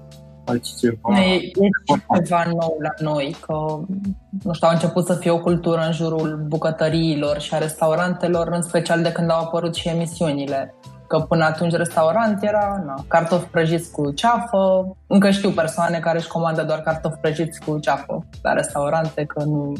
faci 0.46 0.68
ceva. 0.80 1.20
E, 1.20 1.34
e 1.36 2.22
ceva 2.24 2.44
nou 2.46 2.78
la 2.82 3.12
noi, 3.12 3.36
că 3.46 3.54
nu 4.44 4.54
știu, 4.54 4.68
a 4.68 4.72
început 4.72 5.06
să 5.06 5.14
fie 5.14 5.32
o 5.32 5.40
cultură 5.40 5.82
în 5.86 5.92
jurul 5.92 6.46
bucătăriilor 6.48 7.40
și 7.40 7.54
a 7.54 7.58
restaurantelor, 7.58 8.48
în 8.48 8.62
special 8.62 9.02
de 9.02 9.12
când 9.12 9.30
au 9.30 9.40
apărut 9.40 9.76
și 9.76 9.88
emisiunile. 9.88 10.74
Că 11.08 11.20
până 11.20 11.44
atunci 11.44 11.74
restaurant 11.74 12.44
era 12.44 12.84
na, 12.86 13.04
cartofi 13.08 13.46
prăjiți 13.46 13.92
cu 13.92 14.12
ceafă. 14.12 14.96
Încă 15.08 15.30
știu 15.30 15.50
persoane 15.50 16.00
care 16.00 16.18
își 16.18 16.28
comandă 16.28 16.64
doar 16.64 16.80
cartofi 16.80 17.18
prăjiți 17.22 17.60
cu 17.60 17.80
ceafă 17.80 18.26
la 18.42 18.54
restaurante, 18.54 19.26
că 19.26 19.44
nu... 19.44 19.74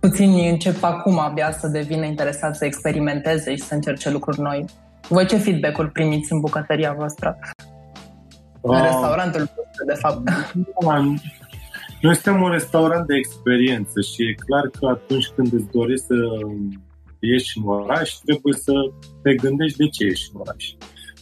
Puțini 0.00 0.48
încep 0.48 0.82
acum 0.82 1.18
abia 1.18 1.52
să 1.52 1.66
devină 1.66 2.04
interesați 2.04 2.58
să 2.58 2.64
experimenteze 2.64 3.50
și 3.50 3.62
să 3.62 3.74
încerce 3.74 4.10
lucruri 4.10 4.40
noi. 4.40 4.64
Voi 5.08 5.26
ce 5.26 5.36
feedback-uri 5.36 5.90
primiți 5.90 6.32
în 6.32 6.40
bucătăria 6.40 6.94
voastră? 6.98 7.38
În 8.66 8.82
restaurantul 8.82 9.40
vostru, 9.40 9.84
de 9.86 9.94
fapt. 9.94 10.22
Noi 12.00 12.14
suntem 12.14 12.42
un 12.42 12.50
restaurant 12.50 13.06
de 13.06 13.14
experiență 13.16 14.00
și 14.00 14.22
e 14.22 14.34
clar 14.46 14.66
că 14.78 14.86
atunci 14.86 15.28
când 15.34 15.52
îți 15.52 15.70
dorești 15.70 16.04
să 16.04 16.14
ieși 17.18 17.58
în 17.58 17.68
oraș, 17.68 18.10
trebuie 18.24 18.54
să 18.54 18.72
te 19.22 19.34
gândești 19.34 19.76
de 19.76 19.88
ce 19.88 20.04
ieși 20.04 20.30
în 20.32 20.40
oraș. 20.40 20.64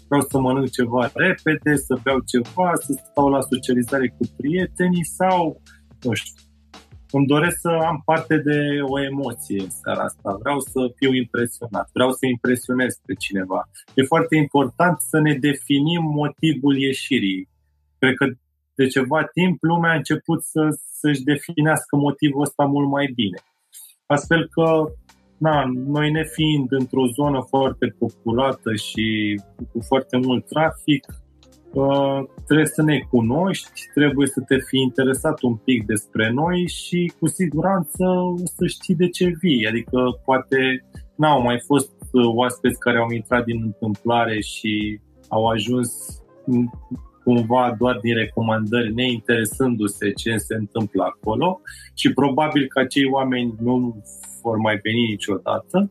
Vreau 0.08 0.22
să 0.30 0.38
mănânc 0.38 0.70
ceva 0.70 1.10
repede, 1.14 1.76
să 1.76 1.98
beau 2.02 2.18
ceva, 2.32 2.72
să 2.74 3.00
stau 3.10 3.28
la 3.28 3.40
socializare 3.40 4.08
cu 4.08 4.24
prietenii 4.36 5.04
sau, 5.04 5.60
nu 6.02 6.12
știu, 6.12 6.34
îmi 7.16 7.26
doresc 7.26 7.56
să 7.60 7.68
am 7.68 8.02
parte 8.04 8.36
de 8.36 8.58
o 8.82 9.00
emoție 9.00 9.60
în 9.60 9.70
seara 9.70 10.02
asta. 10.02 10.38
Vreau 10.42 10.58
să 10.60 10.92
fiu 10.96 11.14
impresionat, 11.14 11.90
vreau 11.92 12.10
să 12.10 12.26
impresionez 12.26 12.92
pe 13.06 13.14
cineva. 13.14 13.60
E 13.94 14.02
foarte 14.02 14.36
important 14.36 15.00
să 15.00 15.18
ne 15.20 15.34
definim 15.34 16.02
motivul 16.02 16.78
ieșirii. 16.78 17.48
Cred 17.98 18.14
că 18.14 18.26
de 18.74 18.86
ceva 18.86 19.24
timp 19.24 19.62
lumea 19.62 19.90
a 19.90 20.00
început 20.02 20.42
să, 20.42 20.62
să-și 21.00 21.22
definească 21.22 21.96
motivul 21.96 22.42
ăsta 22.42 22.64
mult 22.64 22.88
mai 22.88 23.12
bine. 23.14 23.38
Astfel 24.06 24.48
că 24.48 24.92
na, 25.38 25.64
noi 25.74 26.10
ne 26.10 26.24
fiind 26.24 26.72
într-o 26.72 27.06
zonă 27.06 27.40
foarte 27.48 27.86
populată 27.98 28.74
și 28.74 29.40
cu 29.72 29.80
foarte 29.80 30.16
mult 30.16 30.46
trafic, 30.46 31.06
uh, 31.08 31.23
trebuie 32.44 32.66
să 32.66 32.82
ne 32.82 32.98
cunoști, 33.10 33.80
trebuie 33.94 34.26
să 34.26 34.40
te 34.40 34.56
fi 34.68 34.78
interesat 34.78 35.42
un 35.42 35.54
pic 35.56 35.86
despre 35.86 36.30
noi 36.30 36.68
și 36.68 37.12
cu 37.18 37.26
siguranță 37.26 38.04
o 38.04 38.36
să 38.36 38.66
știi 38.66 38.94
de 38.94 39.08
ce 39.08 39.32
vii. 39.40 39.66
Adică 39.66 40.20
poate 40.24 40.84
n-au 41.14 41.42
mai 41.42 41.60
fost 41.66 41.92
oaspeți 42.34 42.78
care 42.78 42.98
au 42.98 43.10
intrat 43.10 43.44
din 43.44 43.62
întâmplare 43.64 44.40
și 44.40 45.00
au 45.28 45.46
ajuns 45.46 45.90
cumva 47.24 47.74
doar 47.78 47.98
din 48.02 48.14
recomandări, 48.14 48.94
neinteresându-se 48.94 50.10
ce 50.12 50.36
se 50.36 50.54
întâmplă 50.54 51.02
acolo 51.02 51.60
și 51.94 52.12
probabil 52.12 52.66
că 52.68 52.78
acei 52.78 53.08
oameni 53.10 53.54
nu 53.60 54.02
vor 54.42 54.56
mai 54.56 54.78
veni 54.82 55.06
niciodată, 55.08 55.90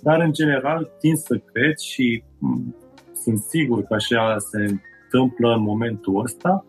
dar 0.00 0.20
în 0.20 0.32
general 0.32 0.90
tind 0.98 1.16
să 1.16 1.40
cred 1.52 1.78
și 1.78 2.22
sunt 3.22 3.38
sigur 3.38 3.82
că 3.82 3.94
așa 3.94 4.38
se 4.38 4.80
întâmplă 5.14 5.54
în 5.54 5.62
momentul 5.62 6.22
ăsta, 6.22 6.66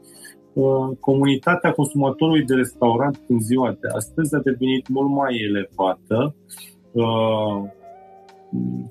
uh, 0.53 0.97
comunitatea 0.99 1.71
consumatorului 1.71 2.43
de 2.43 2.53
restaurant 2.53 3.21
în 3.27 3.39
ziua 3.39 3.77
de 3.81 3.87
astăzi 3.95 4.35
a 4.35 4.39
devenit 4.39 4.87
mult 4.87 5.09
mai 5.09 5.35
elevată, 5.35 6.35
uh, 6.91 7.63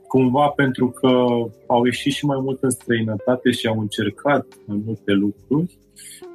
cumva 0.09 0.49
pentru 0.49 0.88
că 0.88 1.09
au 1.67 1.85
ieșit 1.85 2.12
și 2.12 2.27
mai 2.27 2.40
mult 2.40 2.62
în 2.62 2.71
străinătate 2.71 3.51
și 3.51 3.67
au 3.67 3.81
încercat 3.81 4.47
mai 4.67 4.83
multe 4.85 5.12
lucruri. 5.12 5.79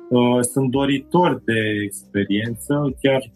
Uh, 0.10 0.40
sunt 0.42 0.72
doritori 0.72 1.44
de 1.46 1.82
experiență, 1.84 2.96
chiar 3.02 3.32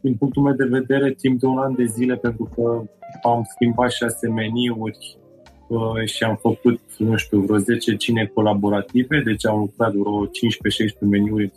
din 0.00 0.14
punctul 0.14 0.42
meu 0.42 0.54
de 0.54 0.64
vedere, 0.64 1.12
timp 1.12 1.40
de 1.40 1.46
un 1.46 1.58
an 1.58 1.74
de 1.74 1.84
zile, 1.84 2.16
pentru 2.16 2.50
că 2.54 2.82
am 3.22 3.42
schimbat 3.54 3.90
șase 3.90 4.28
meniuri 4.28 4.98
uh, 5.16 5.23
și 6.04 6.24
am 6.24 6.36
făcut, 6.36 6.80
nu 6.98 7.16
știu, 7.16 7.40
vreo 7.40 7.58
10 7.58 7.96
cine 7.96 8.30
colaborative, 8.34 9.20
deci 9.24 9.46
am 9.46 9.58
lucrat 9.58 9.92
vreo 9.92 10.26
15-16 10.26 10.30
meniuri 11.00 11.52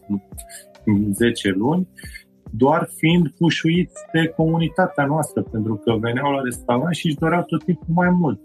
în 0.86 1.14
10 1.14 1.50
luni 1.50 1.88
doar 2.52 2.90
fiind 2.96 3.30
pușuiți 3.30 4.02
de 4.12 4.28
comunitatea 4.28 5.06
noastră, 5.06 5.42
pentru 5.42 5.76
că 5.76 5.98
veneau 6.00 6.32
la 6.32 6.42
restaurant 6.42 6.96
și 6.96 7.06
își 7.08 7.16
doreau 7.16 7.44
tot 7.44 7.64
timpul 7.64 7.94
mai 7.94 8.10
mult. 8.10 8.40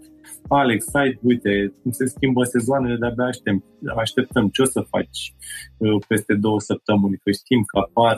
Alex, 0.47 0.93
ai, 0.93 1.19
uite, 1.21 1.73
cum 1.81 1.91
se 1.91 2.05
schimbă 2.05 2.43
sezoanele, 2.43 2.95
de-abia 2.95 3.25
așteptăm, 3.25 3.63
așteptăm 3.97 4.49
ce 4.49 4.61
o 4.61 4.65
să 4.65 4.85
faci 4.89 5.35
uh, 5.77 6.03
peste 6.07 6.33
două 6.33 6.59
săptămâni, 6.59 7.19
că 7.23 7.31
știm 7.31 7.63
că 7.63 7.79
apar, 7.79 8.17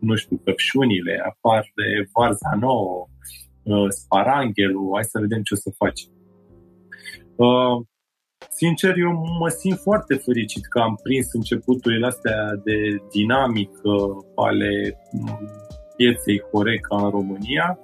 nu 0.00 0.14
știu, 0.14 0.40
căpșunile, 0.44 1.22
apar 1.28 1.72
de 1.74 2.08
varza 2.12 2.56
nouă, 2.60 3.08
uh, 3.62 3.86
sparanghelul, 3.88 4.90
hai 4.94 5.04
să 5.04 5.18
vedem 5.20 5.42
ce 5.42 5.54
o 5.54 5.56
să 5.56 5.70
faci. 5.76 6.08
Uh, 7.38 7.86
Sincer, 8.48 8.96
eu 8.96 9.12
mă 9.38 9.48
simt 9.48 9.78
foarte 9.78 10.14
fericit 10.14 10.66
că 10.66 10.78
am 10.78 10.98
prins 11.02 11.32
începuturile 11.32 12.06
astea 12.06 12.60
de 12.64 13.02
dinamică 13.10 13.94
ale 14.34 14.98
mm, 15.12 15.38
pieței 15.96 16.42
Horeca 16.52 16.96
în 16.96 17.10
România, 17.10 17.78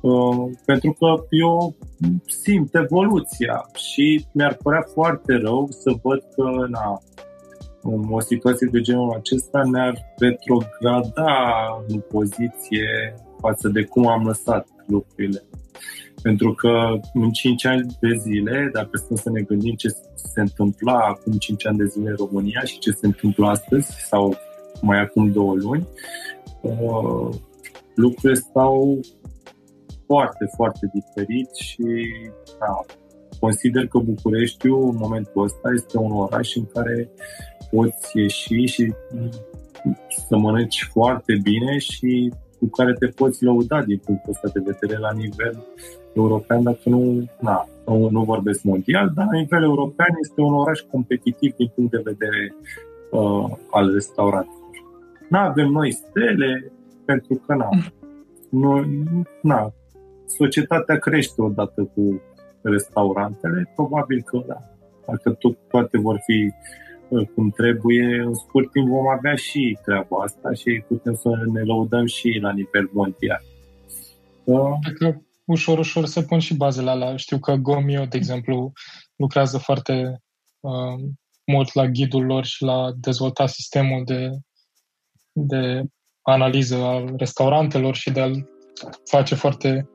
uh, 0.00 0.50
pentru 0.66 0.92
că 0.92 1.24
eu 1.30 1.76
simt 2.26 2.74
evoluția 2.74 3.66
și 3.74 4.26
mi-ar 4.32 4.56
părea 4.62 4.84
foarte 4.92 5.36
rău 5.36 5.68
să 5.70 5.92
văd 6.02 6.22
că 6.34 6.66
na, 6.68 7.00
o 8.10 8.20
situație 8.20 8.68
de 8.72 8.80
genul 8.80 9.12
acesta 9.12 9.62
ne-ar 9.64 10.14
retrograda 10.18 11.34
în 11.88 12.00
poziție 12.00 13.14
față 13.40 13.68
de 13.68 13.84
cum 13.84 14.06
am 14.06 14.26
lăsat 14.26 14.66
lucrurile. 14.86 15.42
Pentru 16.22 16.54
că 16.54 16.98
în 17.14 17.30
5 17.30 17.64
ani 17.66 17.86
de 18.00 18.14
zile, 18.18 18.70
dacă 18.72 18.96
stăm 18.96 19.16
să 19.16 19.30
ne 19.30 19.40
gândim 19.40 19.74
ce 19.74 19.88
se 20.14 20.40
întâmpla 20.40 20.98
acum 20.98 21.32
5 21.32 21.66
ani 21.66 21.78
de 21.78 21.86
zile 21.86 22.08
în 22.08 22.16
România 22.18 22.60
și 22.64 22.78
ce 22.78 22.90
se 22.90 23.06
întâmplă 23.06 23.46
astăzi 23.46 23.90
sau 24.08 24.36
mai 24.80 25.00
acum 25.00 25.32
două 25.32 25.54
luni, 25.54 25.86
uh, 26.60 27.36
lucrurile 27.94 28.34
stau 28.34 29.00
foarte, 30.06 30.50
foarte 30.56 30.90
diferit 30.92 31.54
și 31.54 31.84
da, 32.58 32.84
consider 33.40 33.86
că 33.86 33.98
Bucureștiul 33.98 34.88
în 34.88 34.96
momentul 34.96 35.42
ăsta 35.42 35.70
este 35.74 35.98
un 35.98 36.12
oraș 36.12 36.54
în 36.54 36.66
care 36.74 37.10
poți 37.70 38.18
ieși 38.18 38.64
și 38.64 38.92
să 40.28 40.36
mănânci 40.36 40.88
foarte 40.92 41.38
bine 41.42 41.78
și 41.78 42.32
cu 42.60 42.66
care 42.66 42.92
te 42.92 43.06
poți 43.06 43.44
lăuda 43.44 43.82
din 43.82 44.00
punctul 44.04 44.32
ăsta 44.32 44.48
de 44.52 44.62
vedere 44.64 44.98
la 45.00 45.12
nivel 45.12 45.64
european, 46.12 46.62
dacă 46.62 46.80
nu, 46.84 47.30
na, 47.40 47.68
nu, 47.86 48.08
nu 48.10 48.24
vorbesc 48.24 48.62
mondial, 48.62 49.12
dar 49.14 49.26
la 49.32 49.38
nivel 49.38 49.62
european 49.62 50.08
este 50.20 50.40
un 50.40 50.54
oraș 50.54 50.80
competitiv 50.80 51.54
din 51.56 51.72
punct 51.74 51.90
de 51.90 52.02
vedere 52.04 52.54
uh, 53.10 53.56
al 53.70 53.92
restaurantelor. 53.92 54.58
Nu 55.28 55.38
avem 55.38 55.68
noi 55.70 55.92
stele, 55.92 56.72
pentru 57.04 57.42
că 57.46 57.54
na, 57.54 57.68
nu, 58.50 58.84
na, 59.42 59.72
societatea 60.26 60.96
crește 60.96 61.42
odată 61.42 61.90
cu 61.94 62.20
restaurantele, 62.62 63.72
probabil 63.74 64.22
că 64.22 64.42
da, 64.46 64.58
dacă 65.06 65.30
tot 65.30 65.56
toate 65.68 65.98
vor 65.98 66.20
fi 66.26 66.46
uh, 66.46 66.52
cum 67.34 67.50
trebuie, 67.50 68.22
în 68.26 68.34
scurt 68.34 68.70
timp 68.70 68.88
vom 68.88 69.08
avea 69.08 69.34
și 69.34 69.78
treaba 69.84 70.16
asta 70.22 70.52
și 70.52 70.82
putem 70.88 71.14
să 71.14 71.28
ne 71.52 71.62
lăudăm 71.62 72.06
și 72.06 72.38
la 72.42 72.52
nivel 72.52 72.90
mondial. 72.92 73.42
Uh, 74.44 75.14
ușor, 75.44 75.78
ușor 75.78 76.04
se 76.04 76.22
pun 76.22 76.38
și 76.38 76.56
bazele 76.56 76.90
alea. 76.90 77.16
Știu 77.16 77.38
că 77.38 77.54
Gomio, 77.54 78.04
de 78.04 78.16
exemplu, 78.16 78.72
lucrează 79.16 79.58
foarte 79.58 80.22
uh, 80.60 81.10
mult 81.46 81.74
la 81.74 81.86
ghidul 81.86 82.24
lor 82.24 82.44
și 82.44 82.62
la 82.62 82.90
dezvolta 83.00 83.46
sistemul 83.46 84.02
de, 84.04 84.30
de 85.32 85.82
analiză 86.22 86.76
al 86.76 87.14
restaurantelor 87.16 87.94
și 87.94 88.10
de 88.10 88.20
a-l 88.20 88.48
face 89.04 89.34
foarte 89.34 89.88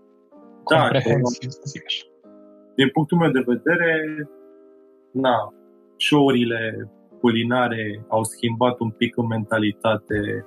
da, 0.69 0.79
comprehensiv, 0.79 1.49
să 1.49 1.61
zic 1.65 1.83
așa. 1.85 2.05
Din 2.75 2.89
punctul 2.89 3.17
meu 3.17 3.31
de 3.31 3.43
vedere, 3.45 4.01
na, 5.11 5.53
show-urile 5.97 6.89
culinare 7.25 8.05
au 8.07 8.23
schimbat 8.23 8.79
un 8.79 8.89
pic 8.89 9.17
în 9.17 9.27
mentalitate 9.27 10.45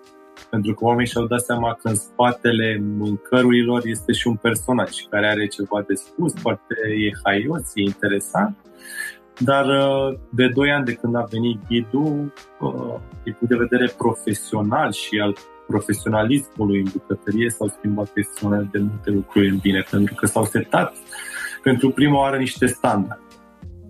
pentru 0.50 0.74
că 0.74 0.84
oamenii 0.84 1.10
și-au 1.10 1.26
dat 1.26 1.40
seama 1.40 1.72
că 1.74 1.88
în 1.88 1.94
spatele 1.94 2.82
mâncărurilor 2.98 3.80
este 3.84 4.12
și 4.12 4.26
un 4.26 4.36
personaj 4.36 4.90
care 5.10 5.26
are 5.26 5.46
ceva 5.46 5.84
de 5.86 5.94
spus, 5.94 6.32
foarte 6.34 6.74
e 7.06 7.10
haios, 7.24 7.62
e 7.74 7.80
interesant. 7.80 8.56
Dar 9.38 9.66
uh, 9.66 10.18
de 10.30 10.48
2 10.48 10.70
ani 10.70 10.84
de 10.84 10.92
când 10.92 11.16
a 11.16 11.26
venit 11.30 11.58
ghidul, 11.68 12.32
uh, 12.60 12.94
din 13.22 13.32
punct 13.38 13.54
de 13.54 13.66
vedere 13.66 13.92
profesional 13.96 14.92
și 14.92 15.18
al 15.18 15.36
profesionalismului 15.66 16.78
în 16.78 16.90
bucătărie 16.92 17.50
s-au 17.50 17.68
schimbat 17.68 18.10
extraordinar 18.14 18.68
de 18.72 18.78
multe 18.78 19.10
lucruri 19.10 19.48
în 19.48 19.56
bine, 19.56 19.84
pentru 19.90 20.14
că 20.14 20.26
s-au 20.26 20.44
setat 20.44 20.94
pentru 21.62 21.90
prima 21.90 22.18
oară 22.18 22.36
niște 22.36 22.66
standarde 22.66 23.27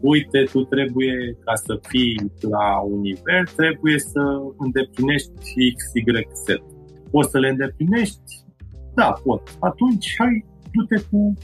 uite, 0.01 0.43
tu 0.53 0.65
trebuie, 0.65 1.37
ca 1.45 1.55
să 1.55 1.79
fii 1.89 2.33
la 2.41 2.81
un 2.81 3.01
nivel, 3.01 3.45
trebuie 3.57 3.99
să 3.99 4.21
îndeplinești 4.59 5.31
X, 5.77 5.85
Y, 5.95 6.03
Z. 6.45 6.47
Poți 7.11 7.31
să 7.31 7.39
le 7.39 7.49
îndeplinești? 7.49 8.45
Da, 8.95 9.13
pot. 9.23 9.57
Atunci, 9.61 10.15
hai, 10.19 10.45
du-te 10.73 11.03
cu 11.11 11.35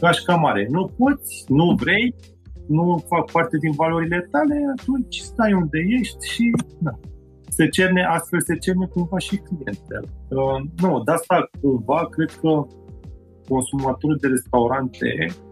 gașca 0.00 0.34
mare. 0.34 0.66
Nu 0.70 0.86
poți, 0.98 1.44
nu 1.48 1.74
vrei, 1.74 2.14
nu 2.68 3.04
fac 3.08 3.30
parte 3.30 3.56
din 3.56 3.70
valorile 3.70 4.28
tale, 4.30 4.56
atunci 4.78 5.16
stai 5.18 5.52
unde 5.52 5.78
ești 6.00 6.28
și 6.28 6.50
da. 6.78 6.98
Se 7.48 7.68
cerne, 7.68 8.02
astfel 8.04 8.40
se 8.40 8.56
cerne 8.56 8.86
cumva 8.86 9.18
și 9.18 9.36
clientel. 9.36 10.04
Uh, 10.28 10.70
nu, 10.82 11.02
de 11.02 11.12
asta 11.12 11.50
cumva 11.60 12.06
cred 12.10 12.30
că 12.30 12.66
consumatorul 13.48 14.16
de 14.20 14.26
restaurante 14.26 15.26
Uh, 15.26 15.49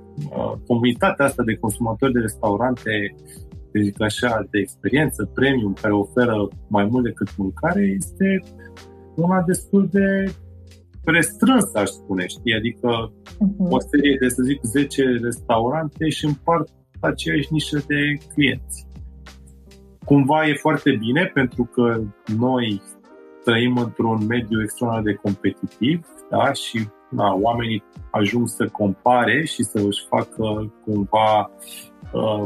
comunitatea 0.67 1.25
asta 1.25 1.43
de 1.43 1.55
consumatori 1.55 2.13
de 2.13 2.19
restaurante, 2.19 3.15
de 3.73 3.81
zic 3.81 4.03
așa, 4.03 4.47
de 4.51 4.59
experiență 4.59 5.31
premium, 5.35 5.73
care 5.81 5.95
oferă 5.95 6.49
mai 6.69 6.85
mult 6.85 7.05
decât 7.05 7.37
mâncare, 7.37 7.83
este 7.83 8.43
una 9.15 9.43
destul 9.43 9.89
de 9.91 10.25
restrânsă, 11.05 11.79
aș 11.79 11.89
spune, 11.89 12.27
știi? 12.27 12.55
Adică 12.55 13.13
uh-huh. 13.13 13.69
o 13.69 13.81
serie 13.81 14.17
de, 14.21 14.29
să 14.29 14.43
zic, 14.43 14.61
10 14.63 15.03
restaurante 15.23 16.09
și 16.09 16.25
împart 16.25 16.69
aceeași 17.01 17.53
nișă 17.53 17.85
de 17.87 18.19
clienți. 18.35 18.87
Cumva 20.05 20.47
e 20.47 20.55
foarte 20.55 20.97
bine 20.99 21.31
pentru 21.35 21.65
că 21.65 22.01
noi 22.37 22.83
trăim 23.45 23.77
într-un 23.77 24.27
mediu 24.27 24.63
extraordinar 24.63 25.13
de 25.13 25.21
competitiv 25.23 26.07
da? 26.31 26.53
și 26.53 26.89
na, 27.09 27.35
oamenii 27.35 27.85
ajung 28.11 28.49
să 28.49 28.69
compare 28.69 29.45
și 29.45 29.63
să 29.63 29.79
își 29.87 30.07
facă 30.09 30.73
cumva 30.85 31.51
uh, 32.13 32.43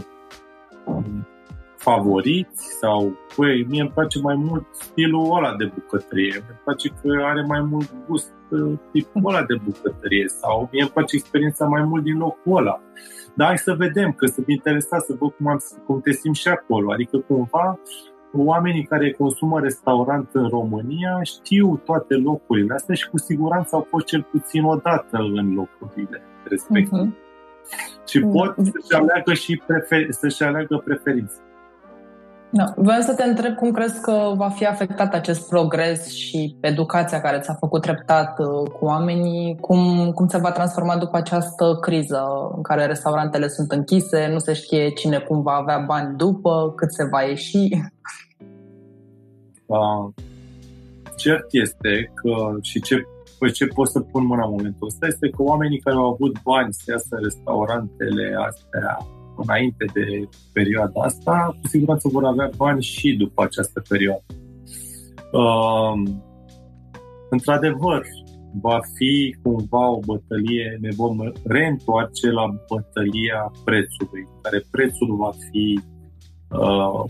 favoriți 1.76 2.64
sau, 2.80 3.12
păi, 3.36 3.66
mie 3.68 3.80
îmi 3.80 3.90
place 3.90 4.18
mai 4.20 4.34
mult 4.34 4.66
stilul 4.72 5.36
ăla 5.36 5.56
de 5.56 5.64
bucătărie, 5.74 6.34
îmi 6.34 6.58
place 6.64 6.88
că 6.88 7.24
are 7.24 7.42
mai 7.42 7.60
mult 7.60 7.94
gust 8.08 8.32
uh, 8.50 8.78
tipul 8.92 9.22
ăla 9.26 9.42
de 9.42 9.54
bucătărie 9.64 10.28
sau 10.28 10.68
mie 10.72 10.82
îmi 10.82 10.90
place 10.90 11.16
experiența 11.16 11.64
mai 11.64 11.82
mult 11.82 12.02
din 12.02 12.18
locul 12.18 12.56
ăla. 12.56 12.80
Dar 13.34 13.46
hai 13.46 13.58
să 13.58 13.74
vedem, 13.74 14.12
că 14.12 14.26
sunt 14.26 14.46
interesat 14.48 15.00
să 15.00 15.14
văd 15.18 15.30
cum, 15.30 15.46
am, 15.46 15.62
cum 15.86 16.00
te 16.00 16.12
simți 16.12 16.40
și 16.40 16.48
acolo. 16.48 16.92
Adică 16.92 17.18
cumva 17.18 17.78
oamenii 18.36 18.84
care 18.84 19.10
consumă 19.12 19.60
restaurant 19.60 20.28
în 20.32 20.48
România 20.48 21.22
știu 21.22 21.80
toate 21.84 22.14
locurile 22.14 22.74
astea 22.74 22.94
și 22.94 23.08
cu 23.08 23.18
siguranță 23.18 23.76
au 23.76 23.86
fost 23.90 24.06
cel 24.06 24.26
puțin 24.30 24.64
o 24.64 24.76
dată 24.76 25.18
în 25.34 25.54
locurile 25.54 26.22
respective. 26.44 27.08
Uh-huh. 27.08 28.06
Și 28.06 28.20
pot 28.20 28.54
să-și 28.56 29.00
aleagă 29.00 29.32
și 29.34 29.62
prefer- 29.66 30.08
să-și 30.08 30.42
aleagă 30.42 30.82
preferințe. 30.84 31.36
Da. 32.54 32.72
Vreau 32.76 33.00
să 33.00 33.14
te 33.14 33.22
întreb 33.22 33.54
cum 33.54 33.70
crezi 33.70 34.00
că 34.00 34.32
va 34.36 34.48
fi 34.48 34.66
afectat 34.66 35.14
acest 35.14 35.48
progres 35.48 36.12
și 36.12 36.56
educația 36.60 37.20
care 37.20 37.38
ți-a 37.38 37.54
făcut 37.54 37.82
treptat 37.82 38.38
uh, 38.38 38.70
cu 38.70 38.84
oamenii, 38.84 39.56
cum, 39.60 40.10
cum 40.14 40.28
se 40.28 40.38
va 40.38 40.50
transforma 40.50 40.96
după 40.96 41.16
această 41.16 41.78
criză 41.80 42.22
în 42.56 42.62
care 42.62 42.86
restaurantele 42.86 43.48
sunt 43.48 43.72
închise, 43.72 44.28
nu 44.32 44.38
se 44.38 44.52
știe 44.52 44.90
cine 44.90 45.18
cum 45.18 45.42
va 45.42 45.52
avea 45.52 45.78
bani 45.78 46.16
după, 46.16 46.72
cât 46.76 46.92
se 46.92 47.04
va 47.10 47.22
ieși. 47.22 47.68
Uh, 49.66 50.12
cert 51.16 51.46
este 51.50 52.12
că 52.14 52.56
și 52.60 52.80
ce, 52.80 53.06
pe 53.38 53.50
ce 53.50 53.66
pot 53.66 53.88
să 53.88 54.00
pun 54.00 54.26
mâna 54.26 54.44
în 54.44 54.50
momentul 54.50 54.86
ăsta 54.86 55.06
este 55.06 55.28
că 55.28 55.42
oamenii 55.42 55.80
care 55.80 55.96
au 55.96 56.12
avut 56.12 56.42
bani 56.42 56.72
să 56.72 56.82
iasă 56.90 57.06
în 57.10 57.22
restaurantele 57.22 58.36
astea 58.46 58.98
înainte 59.42 59.84
de 59.92 60.28
perioada 60.52 61.00
asta, 61.00 61.56
cu 61.60 61.68
siguranță 61.68 62.08
vor 62.12 62.24
avea 62.24 62.50
bani 62.56 62.82
și 62.82 63.16
după 63.16 63.42
această 63.42 63.82
perioadă. 63.88 64.24
Uh, 65.32 66.02
într-adevăr, 67.30 68.02
va 68.60 68.80
fi 68.96 69.36
cumva 69.42 69.90
o 69.90 69.98
bătălie, 69.98 70.78
ne 70.80 70.88
vom 70.96 71.18
reîntoarce 71.44 72.30
la 72.30 72.54
bătălia 72.68 73.52
prețului, 73.64 74.28
care 74.42 74.64
prețul 74.70 75.16
va 75.16 75.30
fi, 75.50 75.80
uh, 76.50 77.04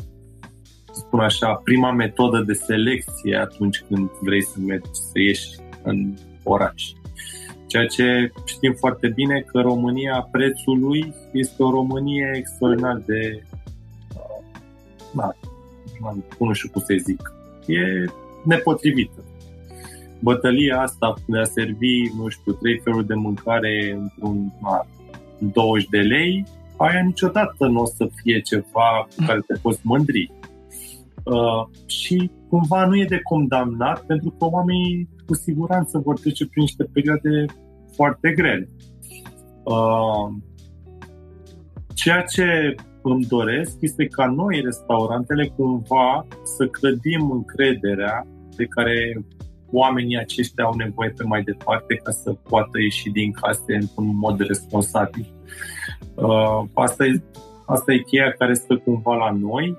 spun 0.92 1.20
așa, 1.20 1.60
prima 1.64 1.92
metodă 1.92 2.42
de 2.46 2.52
selecție 2.52 3.36
atunci 3.36 3.84
când 3.88 4.10
vrei 4.20 4.42
să 4.42 4.58
mergi, 4.60 4.88
să 4.92 5.18
ieși 5.18 5.48
în 5.82 6.14
oraș. 6.42 6.82
Ceea 7.72 7.86
ce 7.86 8.32
știm 8.44 8.72
foarte 8.72 9.08
bine 9.08 9.40
că 9.40 9.60
România 9.60 10.28
prețului 10.30 11.14
este 11.32 11.62
o 11.62 11.70
Românie 11.70 12.30
extraordinar 12.34 13.02
de 13.06 13.42
da, 15.14 15.32
nu 16.38 16.52
știu 16.52 16.68
cum 16.72 16.82
să 16.82 16.94
zic, 16.98 17.32
e 17.66 18.04
nepotrivită. 18.44 19.24
Bătălia 20.20 20.80
asta 20.80 21.14
de 21.26 21.38
a 21.38 21.44
servi, 21.44 22.12
nu 22.16 22.28
știu, 22.28 22.52
trei 22.52 22.78
feluri 22.78 23.06
de 23.06 23.14
mâncare 23.14 23.98
într-un 24.00 24.52
na, 24.62 24.86
20 25.38 25.88
de 25.88 25.98
lei, 25.98 26.44
aia 26.76 27.02
niciodată 27.02 27.66
nu 27.66 27.80
o 27.80 27.86
să 27.86 28.08
fie 28.22 28.40
ceva 28.40 29.08
cu 29.16 29.24
care 29.26 29.40
te 29.46 29.58
poți 29.62 29.80
mândri. 29.82 30.32
Uh, 31.24 31.68
și 31.86 32.30
cumva 32.48 32.86
nu 32.86 32.96
e 32.96 33.04
de 33.04 33.20
condamnat 33.22 34.00
pentru 34.06 34.34
că 34.38 34.44
oamenii 34.44 35.08
cu 35.26 35.34
siguranță 35.34 35.98
vor 35.98 36.18
trece 36.18 36.46
prin 36.46 36.62
niște 36.62 36.84
perioade 36.92 37.44
foarte 37.95 38.32
grele. 38.32 38.68
Uh, 39.64 40.34
ceea 41.95 42.22
ce 42.22 42.74
îmi 43.03 43.24
doresc 43.24 43.76
este 43.80 44.07
ca 44.07 44.26
noi, 44.26 44.61
restaurantele, 44.61 45.53
cumva 45.57 46.26
să 46.43 46.66
clădim 46.66 47.30
încrederea 47.30 48.26
pe 48.57 48.64
care 48.64 49.24
oamenii 49.70 50.18
aceștia 50.18 50.64
au 50.64 50.74
nevoie 50.74 51.11
pe 51.16 51.24
mai 51.24 51.43
departe 51.43 51.95
ca 51.95 52.11
să 52.11 52.32
poată 52.32 52.80
ieși 52.80 53.11
din 53.11 53.32
case 53.32 53.74
într-un 53.74 54.16
mod 54.16 54.40
responsabil. 54.40 55.32
Uh, 56.14 56.62
asta, 56.74 57.05
e, 57.05 57.22
asta 57.66 57.93
e 57.93 57.99
cheia 57.99 58.34
care 58.38 58.55
stă 58.55 58.76
cumva 58.76 59.14
la 59.14 59.30
noi 59.30 59.76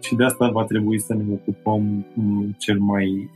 și 0.00 0.14
de 0.14 0.24
asta 0.24 0.50
va 0.50 0.64
trebui 0.64 1.00
să 1.00 1.14
ne 1.14 1.32
ocupăm 1.32 2.06
mm, 2.14 2.54
cel 2.58 2.78
mai 2.78 3.30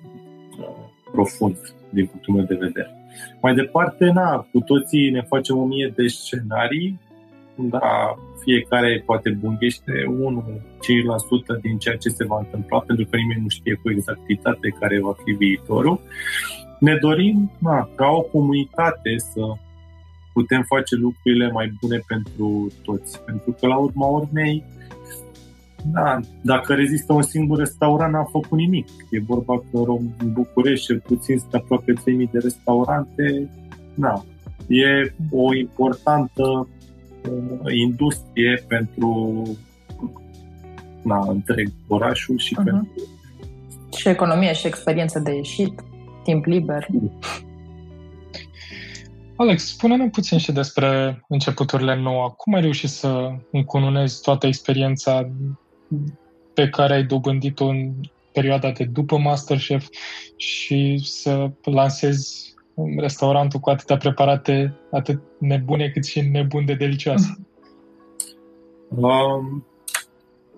uh, 0.58 0.88
profund 1.12 1.74
din 1.90 2.06
punctul 2.06 2.34
meu 2.34 2.44
de 2.44 2.54
vedere. 2.54 2.95
Mai 3.40 3.54
departe, 3.54 4.04
na, 4.04 4.46
cu 4.52 4.60
toții 4.60 5.10
ne 5.10 5.22
facem 5.22 5.56
o 5.56 5.64
mie 5.64 5.92
de 5.96 6.06
scenarii, 6.06 7.00
da, 7.58 8.14
fiecare 8.44 9.02
poate 9.06 9.30
bunghește 9.30 9.92
1-5% 11.58 11.60
din 11.60 11.78
ceea 11.78 11.96
ce 11.96 12.08
se 12.08 12.24
va 12.24 12.38
întâmpla, 12.38 12.78
pentru 12.80 13.06
că 13.10 13.16
nimeni 13.16 13.42
nu 13.42 13.48
știe 13.48 13.74
cu 13.82 13.90
exactitate 13.90 14.68
care 14.80 15.00
va 15.00 15.14
fi 15.24 15.32
viitorul. 15.32 16.00
Ne 16.80 16.96
dorim, 17.00 17.50
na, 17.58 17.88
ca 17.94 18.06
o 18.06 18.20
comunitate, 18.20 19.14
să 19.18 19.40
putem 20.32 20.62
face 20.62 20.94
lucrurile 20.94 21.50
mai 21.50 21.72
bune 21.80 22.00
pentru 22.06 22.72
toți. 22.84 23.20
Pentru 23.24 23.56
că, 23.60 23.66
la 23.66 23.76
urma 23.76 24.06
urmei, 24.06 24.64
da, 25.84 26.20
dacă 26.40 26.74
rezistă 26.74 27.12
un 27.12 27.22
singur 27.22 27.58
restaurant, 27.58 28.12
n-a 28.12 28.24
făcut 28.24 28.58
nimic. 28.58 28.88
E 29.10 29.20
vorba 29.20 29.58
că 29.58 29.78
în 30.18 30.32
București, 30.32 30.86
cel 30.86 31.00
puțin, 31.00 31.38
sunt 31.38 31.54
aproape 31.54 31.92
3000 31.92 32.28
de 32.32 32.38
restaurante. 32.38 33.50
Da, 33.94 34.24
e 34.66 35.14
o 35.30 35.54
importantă 35.54 36.42
uh, 36.42 37.72
industrie 37.74 38.64
pentru 38.68 39.42
na, 41.02 41.24
întreg 41.28 41.72
orașul 41.88 42.38
și 42.38 42.56
uh-huh. 42.60 42.64
pentru... 42.64 42.90
Și 43.96 44.08
economie 44.08 44.52
și 44.52 44.66
experiență 44.66 45.18
de 45.18 45.34
ieșit, 45.34 45.80
timp 46.22 46.44
liber. 46.44 46.86
Alex, 49.36 49.66
spune-ne 49.66 50.08
puțin 50.08 50.38
și 50.38 50.52
despre 50.52 51.22
începuturile 51.28 51.96
nouă. 51.96 52.34
Cum 52.36 52.54
ai 52.54 52.60
reușit 52.60 52.88
să 52.88 53.30
încununezi 53.52 54.20
toată 54.20 54.46
experiența 54.46 55.30
pe 56.54 56.68
care 56.68 56.94
ai 56.94 57.04
dobândit-o 57.04 57.66
în 57.66 57.92
perioada 58.32 58.70
de 58.70 58.84
după 58.84 59.18
Masterchef 59.18 59.88
și 60.36 60.98
să 61.02 61.50
lansezi 61.62 62.54
restaurantul 62.98 63.60
cu 63.60 63.70
atâtea 63.70 63.96
preparate 63.96 64.74
atât 64.90 65.22
nebune 65.38 65.88
cât 65.88 66.04
și 66.04 66.20
nebun 66.20 66.64
de 66.64 66.74
delicioase. 66.74 67.36
Um, 68.88 69.66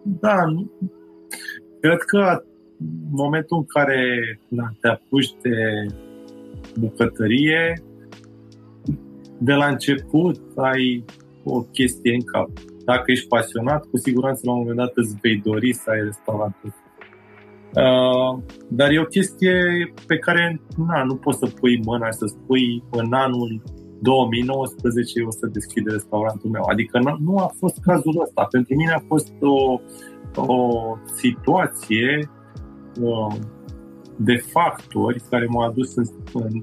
da, 0.03 0.37
cred 1.81 1.99
că 1.99 2.43
în 2.81 3.09
momentul 3.11 3.57
în 3.57 3.65
care 3.65 4.41
na, 4.49 4.73
te 4.81 4.89
apuci 4.89 5.35
de 5.43 5.87
bucătărie, 6.79 7.83
de 9.39 9.53
la 9.53 9.67
început 9.67 10.41
ai 10.57 11.05
o 11.45 11.61
chestie 11.61 12.15
în 12.15 12.23
cap 12.23 12.51
dacă 12.91 13.11
ești 13.11 13.29
pasionat, 13.29 13.83
cu 13.91 13.97
siguranță 13.97 14.41
la 14.45 14.53
un 14.53 14.59
moment 14.59 14.77
dat 14.77 14.93
îți 14.95 15.17
vei 15.23 15.37
dori 15.37 15.73
să 15.73 15.91
ai 15.91 16.03
restaurantul. 16.03 16.75
Uh, 17.85 18.33
dar 18.69 18.91
e 18.91 19.01
o 19.01 19.13
chestie 19.17 19.55
pe 20.07 20.19
care 20.19 20.61
na, 20.77 21.05
nu 21.05 21.17
poți 21.17 21.39
să 21.39 21.47
pui 21.61 21.81
mâna 21.85 22.07
și 22.07 22.19
să 22.23 22.27
spui 22.27 22.83
în 22.91 23.13
anul 23.13 23.63
2019 24.01 25.23
o 25.23 25.31
să 25.31 25.47
deschid 25.47 25.91
restaurantul 25.91 26.51
meu. 26.51 26.63
Adică 26.71 26.99
nu, 26.99 27.17
nu 27.21 27.37
a 27.37 27.51
fost 27.59 27.77
cazul 27.83 28.21
ăsta. 28.23 28.43
Pentru 28.51 28.75
mine 28.77 28.93
a 28.93 29.03
fost 29.07 29.33
o, 29.41 29.81
o 30.43 30.97
situație 31.15 32.31
uh, 33.01 33.35
de 34.17 34.37
factori 34.37 35.23
care 35.31 35.47
m-a 35.49 35.67
adus 35.67 35.95
în, 35.95 36.05
în 36.33 36.61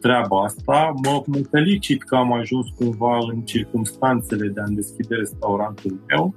treaba 0.00 0.42
asta. 0.42 0.92
Mă, 1.04 1.22
mă 1.26 1.38
felicit 1.50 2.02
că 2.02 2.16
am 2.16 2.32
ajuns 2.32 2.66
cumva 2.76 3.18
în 3.32 3.40
circumstanțele 3.40 4.48
de 4.48 4.60
a-mi 4.60 4.74
deschide 4.74 5.14
restaurantul 5.14 6.00
meu, 6.06 6.34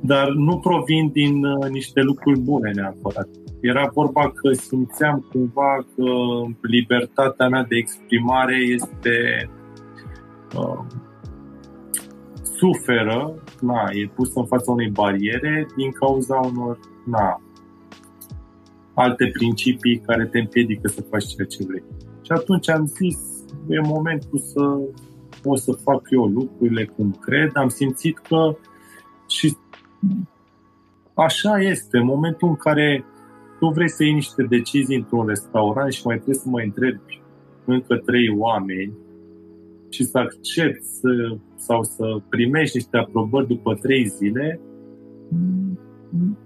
dar 0.00 0.28
nu 0.28 0.58
provin 0.58 1.08
din 1.12 1.44
uh, 1.44 1.68
niște 1.68 2.00
lucruri 2.00 2.40
bune 2.40 2.70
neapărat. 2.70 3.28
Era 3.60 3.90
vorba 3.94 4.30
că 4.30 4.52
simțeam 4.52 5.26
cumva 5.32 5.86
că 5.94 6.04
libertatea 6.60 7.48
mea 7.48 7.64
de 7.68 7.76
exprimare 7.76 8.56
este 8.56 9.48
uh, 10.56 10.84
suferă, 12.56 13.42
na, 13.60 13.88
e 13.92 14.10
pusă 14.14 14.32
în 14.38 14.46
fața 14.46 14.72
unei 14.72 14.88
bariere 14.88 15.66
din 15.76 15.90
cauza 15.90 16.36
unor 16.36 16.78
na, 17.04 17.40
alte 18.94 19.30
principii 19.32 20.02
care 20.06 20.26
te 20.26 20.38
împiedică 20.38 20.88
să 20.88 21.02
faci 21.10 21.26
ceea 21.26 21.46
ce 21.46 21.64
vrei. 21.66 21.82
Și 22.26 22.32
atunci 22.32 22.68
am 22.70 22.86
zis, 22.86 23.18
e 23.68 23.80
momentul 23.80 24.38
să 24.38 24.78
o 25.44 25.56
să 25.56 25.72
fac 25.72 26.02
eu 26.10 26.24
lucrurile 26.24 26.84
cum 26.84 27.16
cred. 27.20 27.50
Am 27.54 27.68
simțit 27.68 28.18
că 28.18 28.56
și 29.28 29.56
așa 31.14 31.58
este, 31.58 31.96
în 31.96 32.04
momentul 32.04 32.48
în 32.48 32.56
care 32.56 33.04
tu 33.58 33.68
vrei 33.68 33.88
să 33.88 34.04
iei 34.04 34.12
niște 34.12 34.42
decizii 34.42 34.96
într-un 34.96 35.26
restaurant 35.26 35.92
și 35.92 36.06
mai 36.06 36.16
trebuie 36.16 36.34
să 36.34 36.48
mai 36.48 36.64
întrebi 36.64 37.22
încă 37.64 37.96
trei 37.96 38.34
oameni 38.38 38.92
și 39.88 40.04
să 40.04 40.18
accepti 40.18 40.84
să, 40.84 41.36
sau 41.56 41.82
să 41.82 42.20
primești 42.28 42.76
niște 42.76 42.96
aprobări 42.96 43.46
după 43.46 43.74
trei 43.74 44.08
zile, 44.08 44.60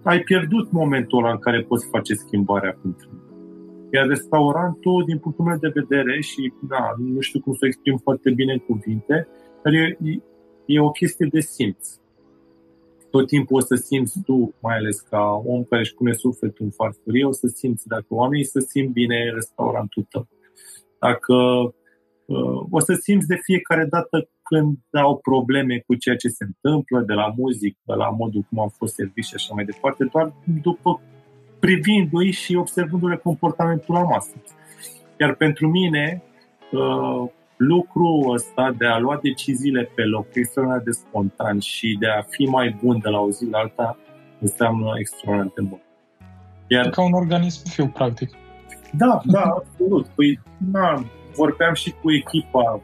ai 0.02 0.20
pierdut 0.20 0.70
momentul 0.70 1.18
ăla 1.18 1.32
în 1.32 1.38
care 1.38 1.62
poți 1.62 1.88
face 1.88 2.14
schimbarea 2.14 2.78
cum 2.82 2.94
trebuie. 2.98 3.19
Iar 3.92 4.06
restaurantul, 4.06 5.04
din 5.06 5.18
punctul 5.18 5.44
meu 5.44 5.56
de 5.56 5.72
vedere, 5.74 6.20
și 6.20 6.52
da, 6.68 6.94
nu 6.98 7.20
știu 7.20 7.40
cum 7.40 7.52
să 7.52 7.60
o 7.62 7.66
exprim 7.66 7.96
foarte 7.96 8.30
bine 8.30 8.52
în 8.52 8.58
cuvinte, 8.58 9.28
dar 9.62 9.72
e, 9.72 9.96
e 10.66 10.80
o 10.80 10.90
chestie 10.90 11.28
de 11.30 11.40
simț. 11.40 11.88
Tot 13.10 13.26
timpul 13.26 13.56
o 13.56 13.60
să 13.60 13.74
simți 13.74 14.20
tu, 14.24 14.54
mai 14.60 14.76
ales 14.76 15.00
ca 15.00 15.42
om 15.44 15.64
care 15.64 15.80
își 15.80 15.94
pune 15.94 16.12
sufletul 16.12 16.64
în 16.64 16.70
farfurie, 16.70 17.24
o 17.24 17.32
să 17.32 17.46
simți 17.46 17.86
dacă 17.86 18.06
oamenii 18.08 18.44
să 18.44 18.58
simt 18.58 18.92
bine 18.92 19.16
în 19.28 19.34
restaurantul 19.34 20.06
tău. 20.10 20.28
Dacă 20.98 21.34
uh, 22.26 22.66
o 22.70 22.80
să 22.80 22.94
simți 22.94 23.26
de 23.26 23.38
fiecare 23.42 23.84
dată 23.84 24.28
când 24.42 24.78
au 24.92 25.16
probleme 25.16 25.82
cu 25.86 25.94
ceea 25.94 26.16
ce 26.16 26.28
se 26.28 26.44
întâmplă, 26.44 27.00
de 27.00 27.12
la 27.12 27.32
muzică, 27.36 27.78
de 27.84 27.92
la 27.92 28.10
modul 28.10 28.46
cum 28.48 28.58
au 28.58 28.72
fost 28.76 28.94
serviți 28.94 29.28
și 29.28 29.34
așa 29.34 29.54
mai 29.54 29.64
departe, 29.64 30.04
doar 30.04 30.32
după 30.62 31.00
privindu-i 31.60 32.30
și 32.30 32.54
observându-le 32.54 33.16
comportamentul 33.16 33.94
la 33.94 34.02
masă. 34.02 34.34
Iar 35.20 35.34
pentru 35.34 35.68
mine, 35.68 36.22
uh, 36.72 37.30
lucrul 37.56 38.32
ăsta 38.32 38.74
de 38.78 38.86
a 38.86 38.98
lua 38.98 39.18
deciziile 39.22 39.90
pe 39.94 40.02
loc, 40.02 40.26
extraordinar 40.32 40.82
de 40.82 40.90
spontan 40.90 41.58
și 41.58 41.96
de 42.00 42.06
a 42.06 42.22
fi 42.22 42.44
mai 42.44 42.78
bun 42.82 42.98
de 42.98 43.08
la 43.08 43.18
o 43.20 43.30
zi 43.30 43.46
la 43.46 43.58
alta, 43.58 43.98
înseamnă 44.40 44.92
extraordinar 44.98 45.52
de 45.54 45.62
bun. 45.62 45.80
Iar... 46.66 46.88
Ca 46.88 47.02
un 47.02 47.12
organism 47.12 47.68
fiu, 47.68 47.86
practic. 47.86 48.30
Da, 48.92 49.20
da, 49.24 49.42
absolut. 49.42 50.06
Păi, 50.06 50.40
na, 50.72 51.04
vorbeam 51.34 51.74
și 51.74 51.94
cu 52.02 52.12
echipa 52.12 52.80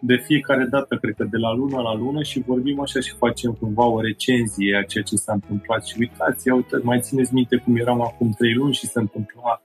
de 0.00 0.16
fiecare 0.16 0.64
dată, 0.64 0.96
cred 0.96 1.14
că 1.14 1.24
de 1.24 1.36
la 1.36 1.54
lună 1.54 1.80
la 1.80 1.94
lună 1.94 2.22
și 2.22 2.42
vorbim 2.46 2.80
așa 2.80 3.00
și 3.00 3.14
facem 3.18 3.52
cumva 3.52 3.84
o 3.84 4.00
recenzie 4.00 4.76
a 4.76 4.82
ceea 4.82 5.04
ce 5.04 5.16
s-a 5.16 5.32
întâmplat 5.32 5.86
și 5.86 5.96
uitați, 5.98 6.50
uite, 6.50 6.76
mai 6.82 7.00
țineți 7.00 7.34
minte 7.34 7.56
cum 7.56 7.76
eram 7.76 8.00
acum 8.00 8.30
trei 8.38 8.54
luni 8.54 8.74
și 8.74 8.86
se 8.86 8.98
întâmpla 8.98 9.62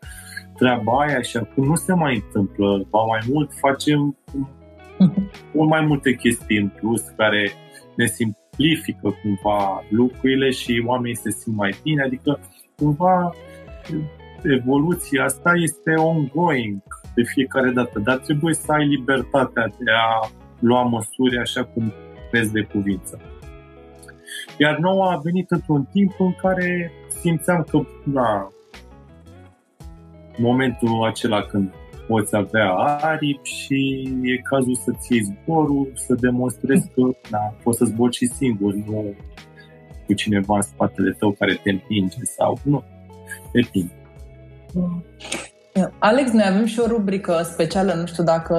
treaba 0.58 1.00
aia 1.00 1.22
și 1.22 1.38
acum 1.38 1.66
nu 1.66 1.76
se 1.76 1.94
mai 1.94 2.16
întâmplă, 2.16 2.88
ba 2.90 3.00
mai 3.04 3.20
mult 3.30 3.52
facem 3.54 4.18
mult 5.54 5.70
mai 5.70 5.86
multe 5.86 6.16
chestii 6.16 6.58
în 6.58 6.68
plus 6.68 7.02
care 7.18 7.52
ne 7.96 8.06
simplifică 8.06 9.16
cumva 9.22 9.84
lucrurile 9.90 10.50
și 10.50 10.84
oamenii 10.86 11.16
se 11.16 11.32
simt 11.32 11.56
mai 11.56 11.76
bine, 11.84 12.04
adică 12.04 12.40
cumva 12.78 13.32
evoluția 14.44 15.24
asta 15.24 15.52
este 15.56 15.94
ongoing 15.94 16.82
de 17.16 17.24
fiecare 17.24 17.70
dată, 17.70 18.00
dar 18.00 18.18
trebuie 18.18 18.54
să 18.54 18.72
ai 18.72 18.88
libertatea 18.88 19.68
de 19.68 19.92
a 19.92 20.30
lua 20.60 20.84
măsuri 20.84 21.38
așa 21.40 21.64
cum 21.64 21.94
crezi 22.32 22.52
de 22.52 22.62
cuvință. 22.62 23.20
Iar 24.58 24.78
noua 24.78 25.12
a 25.12 25.22
venit 25.24 25.52
într-un 25.52 25.88
timp 25.92 26.20
în 26.20 26.34
care 26.34 26.92
simțeam 27.08 27.66
că, 27.70 27.82
na, 28.04 28.48
momentul 30.38 31.04
acela 31.04 31.42
când 31.42 31.74
poți 32.08 32.36
avea 32.36 32.72
aripi 32.74 33.50
și 33.50 34.10
e 34.24 34.38
cazul 34.38 34.76
să 34.76 34.92
ții 35.00 35.22
zborul, 35.22 35.92
să 35.94 36.14
demonstrezi 36.14 36.92
că 36.94 37.02
na, 37.30 37.56
poți 37.64 37.78
să 37.78 37.86
zbori 37.86 38.16
și 38.16 38.26
singur, 38.26 38.74
nu 38.74 39.16
cu 40.06 40.14
cineva 40.14 40.56
în 40.56 40.62
spatele 40.62 41.12
tău 41.12 41.32
care 41.32 41.60
te 41.64 41.70
împinge 41.70 42.24
sau 42.24 42.58
nu. 42.64 42.84
Depinde. 43.52 43.94
Alex, 46.00 46.32
noi 46.32 46.46
avem 46.48 46.66
și 46.66 46.80
o 46.80 46.88
rubrică 46.88 47.42
specială, 47.44 47.94
nu 47.94 48.06
știu 48.06 48.24
dacă 48.24 48.56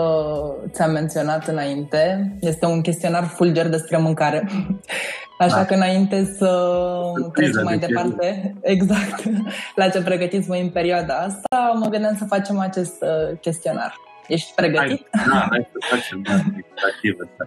ți-am 0.70 0.90
menționat 0.90 1.48
înainte. 1.48 2.32
Este 2.40 2.66
un 2.66 2.80
chestionar 2.80 3.24
fulger 3.24 3.68
despre 3.68 3.96
mâncare. 3.96 4.48
Așa 5.38 5.56
da. 5.56 5.64
că 5.64 5.74
înainte 5.74 6.24
să 6.24 6.78
trecem 7.32 7.62
mai 7.62 7.78
de 7.78 7.86
departe, 7.86 8.54
exact, 8.74 9.22
la 9.74 9.88
ce 9.88 10.02
pregătiți 10.02 10.46
voi 10.46 10.60
în 10.60 10.68
perioada 10.68 11.14
asta, 11.14 11.72
mă 11.78 11.86
gândeam 11.86 12.16
să 12.16 12.24
facem 12.24 12.58
acest 12.58 13.02
uh, 13.02 13.38
chestionar. 13.40 13.94
Ești 14.26 14.52
pregătit? 14.54 15.08
Hai, 15.10 15.24
da, 15.26 15.46
hai 15.50 15.68
să 15.72 15.96
facem, 15.96 16.22
da, 16.22 16.32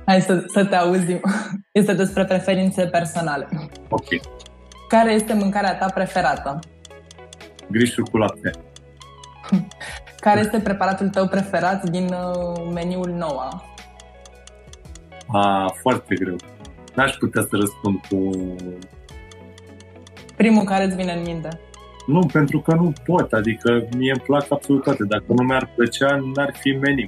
Hai 0.05 0.21
să, 0.21 0.43
să 0.53 0.65
te 0.65 0.75
auzim. 0.75 1.19
Este 1.71 1.93
despre 1.93 2.25
preferințe 2.25 2.85
personale. 2.85 3.47
Ok. 3.89 4.07
Care 4.87 5.11
este 5.11 5.33
mâncarea 5.33 5.75
ta 5.75 5.85
preferată? 5.93 6.59
Grișul 7.67 8.03
cu 8.03 8.17
lapte. 8.17 8.51
Care 10.25 10.39
este 10.39 10.59
preparatul 10.59 11.09
tău 11.09 11.27
preferat 11.27 11.89
din 11.89 12.05
uh, 12.05 12.71
meniul 12.73 13.09
NOA? 13.09 13.63
A, 15.27 15.73
foarte 15.81 16.15
greu. 16.15 16.35
N-aș 16.93 17.15
putea 17.15 17.41
să 17.41 17.55
răspund 17.55 17.99
cu... 18.09 18.29
Primul 20.35 20.63
care 20.63 20.83
îți 20.83 20.95
vine 20.95 21.13
în 21.13 21.21
minte? 21.21 21.59
Nu, 22.07 22.25
pentru 22.25 22.59
că 22.59 22.73
nu 22.73 22.93
pot. 23.05 23.33
Adică 23.33 23.87
mie 23.97 24.11
îmi 24.11 24.23
plac 24.25 24.51
absolut 24.51 24.83
toate. 24.83 25.03
Dacă 25.03 25.23
nu 25.27 25.43
mi-ar 25.43 25.69
plăcea, 25.75 26.15
n-ar 26.35 26.55
fi 26.59 26.69
meniu. 26.69 27.07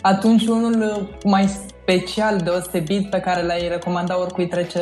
Atunci 0.00 0.46
unul 0.46 1.08
mai 1.24 1.46
special, 1.46 2.38
deosebit, 2.38 3.10
pe 3.10 3.20
care 3.20 3.42
l-ai 3.42 3.68
recomanda 3.68 4.20
oricui 4.20 4.46
trece 4.46 4.80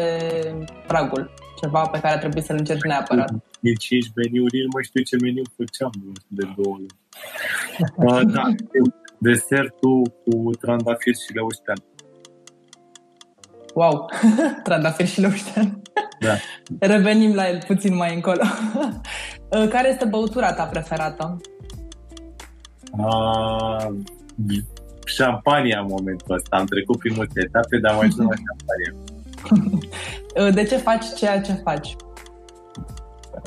pragul. 0.86 1.33
Ceva 1.60 1.80
pe 1.80 2.00
care 2.00 2.18
trebuie 2.18 2.42
să-l 2.42 2.56
încerci 2.58 2.82
neapărat. 2.82 3.30
Din 3.60 3.74
5 3.74 4.06
meniuri, 4.14 4.58
nu 4.62 4.68
mai 4.72 4.84
știu 4.84 5.02
ce 5.02 5.16
meniu 5.16 5.42
făceam 5.56 5.92
de 6.28 6.48
două 6.56 6.76
luni. 6.76 6.96
uh, 7.96 8.32
da, 8.36 8.42
desertul 9.18 10.02
cu 10.24 10.50
trandafir 10.60 11.14
și 11.14 11.32
leuștean. 11.34 11.76
Wow, 13.74 14.10
trandafir 14.64 15.06
și 15.06 15.20
leuștean. 15.20 15.82
Da. 16.20 16.34
Revenim 16.92 17.34
la 17.34 17.48
el 17.48 17.58
puțin 17.66 17.96
mai 17.96 18.14
încolo. 18.14 18.42
Uh, 19.48 19.68
care 19.68 19.88
este 19.88 20.04
băutura 20.04 20.52
ta 20.52 20.64
preferată? 20.64 21.40
Uh, 22.98 23.86
șampania 25.04 25.80
în 25.80 25.86
momentul 25.88 26.34
ăsta. 26.34 26.56
Am 26.56 26.64
trecut 26.64 26.98
prin 26.98 27.12
multe 27.16 27.40
etape, 27.40 27.78
dar 27.78 27.94
mai 27.94 28.10
sunt 28.10 28.28
la 28.28 28.34
șampania. 28.34 29.13
Uh, 29.50 30.54
de 30.58 30.64
ce 30.64 30.76
faci 30.76 31.04
ceea 31.16 31.40
ce 31.40 31.52
faci? 31.52 31.96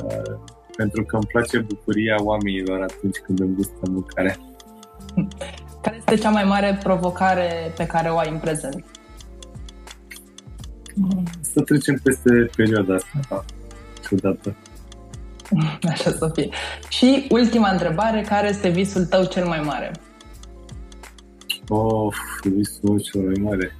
Uh, 0.04 0.38
pentru 0.76 1.04
că 1.04 1.16
îmi 1.16 1.26
place 1.26 1.58
bucuria 1.58 2.16
oamenilor 2.18 2.82
atunci 2.82 3.16
când 3.16 3.40
îmi 3.40 3.54
gustă 3.54 3.90
mâncarea. 3.90 4.36
Care 5.82 5.96
este 5.96 6.14
cea 6.14 6.30
mai 6.30 6.44
mare 6.44 6.78
provocare 6.82 7.72
pe 7.76 7.86
care 7.86 8.08
o 8.08 8.18
ai 8.18 8.30
în 8.30 8.38
prezent? 8.38 8.84
Să 11.40 11.60
trecem 11.60 12.00
peste 12.02 12.50
perioada 12.56 12.94
asta 12.94 13.18
da. 13.28 13.44
ciudată. 14.08 14.54
Așa 15.92 16.10
să 16.10 16.30
fie. 16.34 16.48
Și 16.88 17.26
ultima 17.30 17.70
întrebare, 17.70 18.20
care 18.20 18.48
este 18.48 18.68
visul 18.68 19.04
tău 19.04 19.24
cel 19.24 19.46
mai 19.46 19.60
mare? 19.60 19.92
Of, 21.68 22.16
visul 22.42 23.00
cel 23.00 23.20
mai 23.20 23.40
mare. 23.40 23.76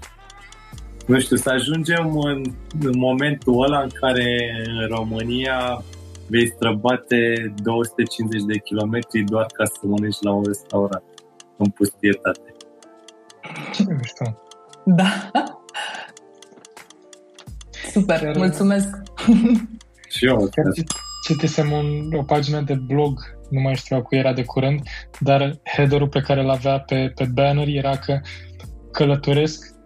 Nu 1.08 1.20
știu, 1.20 1.36
să 1.36 1.50
ajungem 1.50 2.18
în, 2.18 2.42
în 2.80 2.98
momentul 2.98 3.62
ăla 3.62 3.80
în 3.80 3.88
care 4.00 4.50
în 4.66 4.96
România 4.96 5.84
vei 6.26 6.48
străbate 6.48 7.52
250 7.62 8.42
de 8.42 8.58
kilometri 8.58 9.24
doar 9.24 9.46
ca 9.46 9.64
să 9.64 9.78
mănânci 9.82 10.16
la 10.20 10.32
un 10.32 10.42
restaurant 10.46 11.04
în 11.56 11.70
pustietate. 11.70 12.54
Ce 13.74 13.84
mișto. 13.88 14.42
Da. 14.84 15.30
Super, 17.92 18.36
mulțumesc. 18.36 18.88
Și 20.08 20.26
eu. 20.26 20.48
Citisem 21.26 21.72
un, 21.72 22.12
o 22.12 22.22
pagină 22.22 22.60
de 22.60 22.74
blog, 22.74 23.18
nu 23.50 23.60
mai 23.60 23.74
știu 23.74 24.02
cu 24.02 24.14
era 24.14 24.32
de 24.32 24.44
curând, 24.44 24.80
dar 25.20 25.60
headerul 25.76 26.08
pe 26.08 26.20
care 26.20 26.40
îl 26.40 26.50
avea 26.50 26.80
pe, 26.80 27.12
pe 27.14 27.24
banner 27.32 27.68
era 27.68 27.96
că 27.96 28.20
călătoresc 28.92 29.77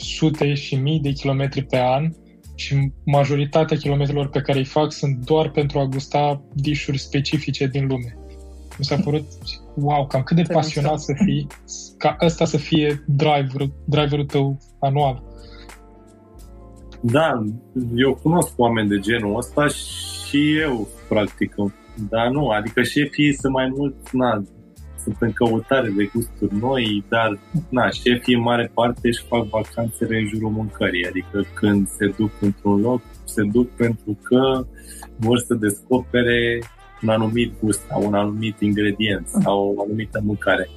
sute 0.00 0.54
și 0.54 0.74
mii 0.74 1.00
de 1.00 1.10
kilometri 1.10 1.62
pe 1.62 1.78
an 1.78 2.12
și 2.54 2.92
majoritatea 3.04 3.76
kilometrilor 3.76 4.28
pe 4.28 4.40
care 4.40 4.58
îi 4.58 4.64
fac 4.64 4.92
sunt 4.92 5.24
doar 5.24 5.50
pentru 5.50 5.78
a 5.78 5.86
gusta 5.86 6.42
dișuri 6.54 6.98
specifice 6.98 7.66
din 7.66 7.86
lume. 7.86 8.18
Mi 8.78 8.84
s-a 8.84 8.96
părut, 9.04 9.24
wow, 9.74 10.06
cam 10.06 10.22
cât 10.22 10.36
de 10.36 10.42
Se 10.42 10.52
pasionat 10.52 11.00
să 11.00 11.12
fii, 11.24 11.46
ca 11.98 12.16
ăsta 12.20 12.44
să 12.44 12.56
fie 12.56 13.04
driver, 13.06 13.70
driverul 13.84 14.24
tău 14.24 14.58
anual. 14.78 15.22
Da, 17.00 17.44
eu 17.94 18.14
cunosc 18.22 18.58
oameni 18.58 18.88
de 18.88 18.98
genul 18.98 19.36
ăsta 19.36 19.66
și 19.66 20.58
eu 20.58 20.88
practic. 21.08 21.54
Dar 22.08 22.28
nu, 22.28 22.48
adică 22.48 22.82
șefii 22.82 23.34
sunt 23.34 23.52
mai 23.52 23.72
mult, 23.76 24.10
na, 24.12 24.42
sunt 25.02 25.16
în 25.18 25.32
căutare 25.32 25.92
de 25.96 26.10
gusturi 26.14 26.54
noi, 26.60 27.04
dar 27.08 27.38
na, 27.68 27.90
șefii 27.90 28.34
în 28.34 28.40
mare 28.40 28.70
parte 28.74 29.08
își 29.08 29.24
fac 29.28 29.44
vacanțele 29.44 30.18
în 30.18 30.26
jurul 30.26 30.50
mâncării, 30.50 31.06
adică 31.06 31.44
când 31.54 31.88
se 31.88 32.14
duc 32.16 32.30
într-un 32.40 32.80
loc, 32.80 33.02
se 33.24 33.42
duc 33.42 33.70
pentru 33.70 34.18
că 34.22 34.66
vor 35.16 35.38
să 35.38 35.54
descopere 35.54 36.58
un 37.02 37.08
anumit 37.08 37.52
gust 37.62 37.80
sau 37.88 38.06
un 38.06 38.14
anumit 38.14 38.60
ingredient 38.60 39.28
sau 39.28 39.74
o 39.76 39.82
anumită 39.82 40.20
mâncare. 40.24 40.68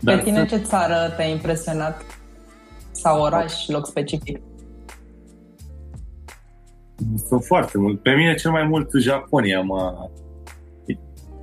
Dar 0.00 0.16
Pe 0.16 0.22
tine 0.22 0.46
ce 0.46 0.56
țară 0.56 1.14
te-a 1.16 1.26
impresionat? 1.26 2.04
Sau 2.90 3.22
oraș, 3.22 3.66
loc 3.66 3.86
specific? 3.86 4.40
Sunt 7.28 7.44
foarte 7.44 7.78
mult. 7.78 8.02
Pe 8.02 8.10
mine 8.10 8.34
cel 8.34 8.50
mai 8.50 8.64
mult 8.64 8.90
Japonia 8.98 9.60
m-a, 9.60 10.10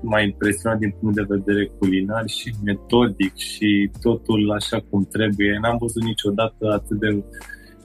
m-a 0.02 0.22
impresionat 0.22 0.80
din 0.80 0.96
punct 1.00 1.16
de 1.16 1.26
vedere 1.28 1.66
culinar 1.66 2.28
și 2.28 2.54
metodic 2.64 3.36
și 3.36 3.90
totul 4.02 4.52
așa 4.52 4.80
cum 4.90 5.06
trebuie. 5.06 5.58
N-am 5.62 5.78
văzut 5.80 6.04
niciodată 6.04 6.72
atât 6.72 7.00
de 7.00 7.24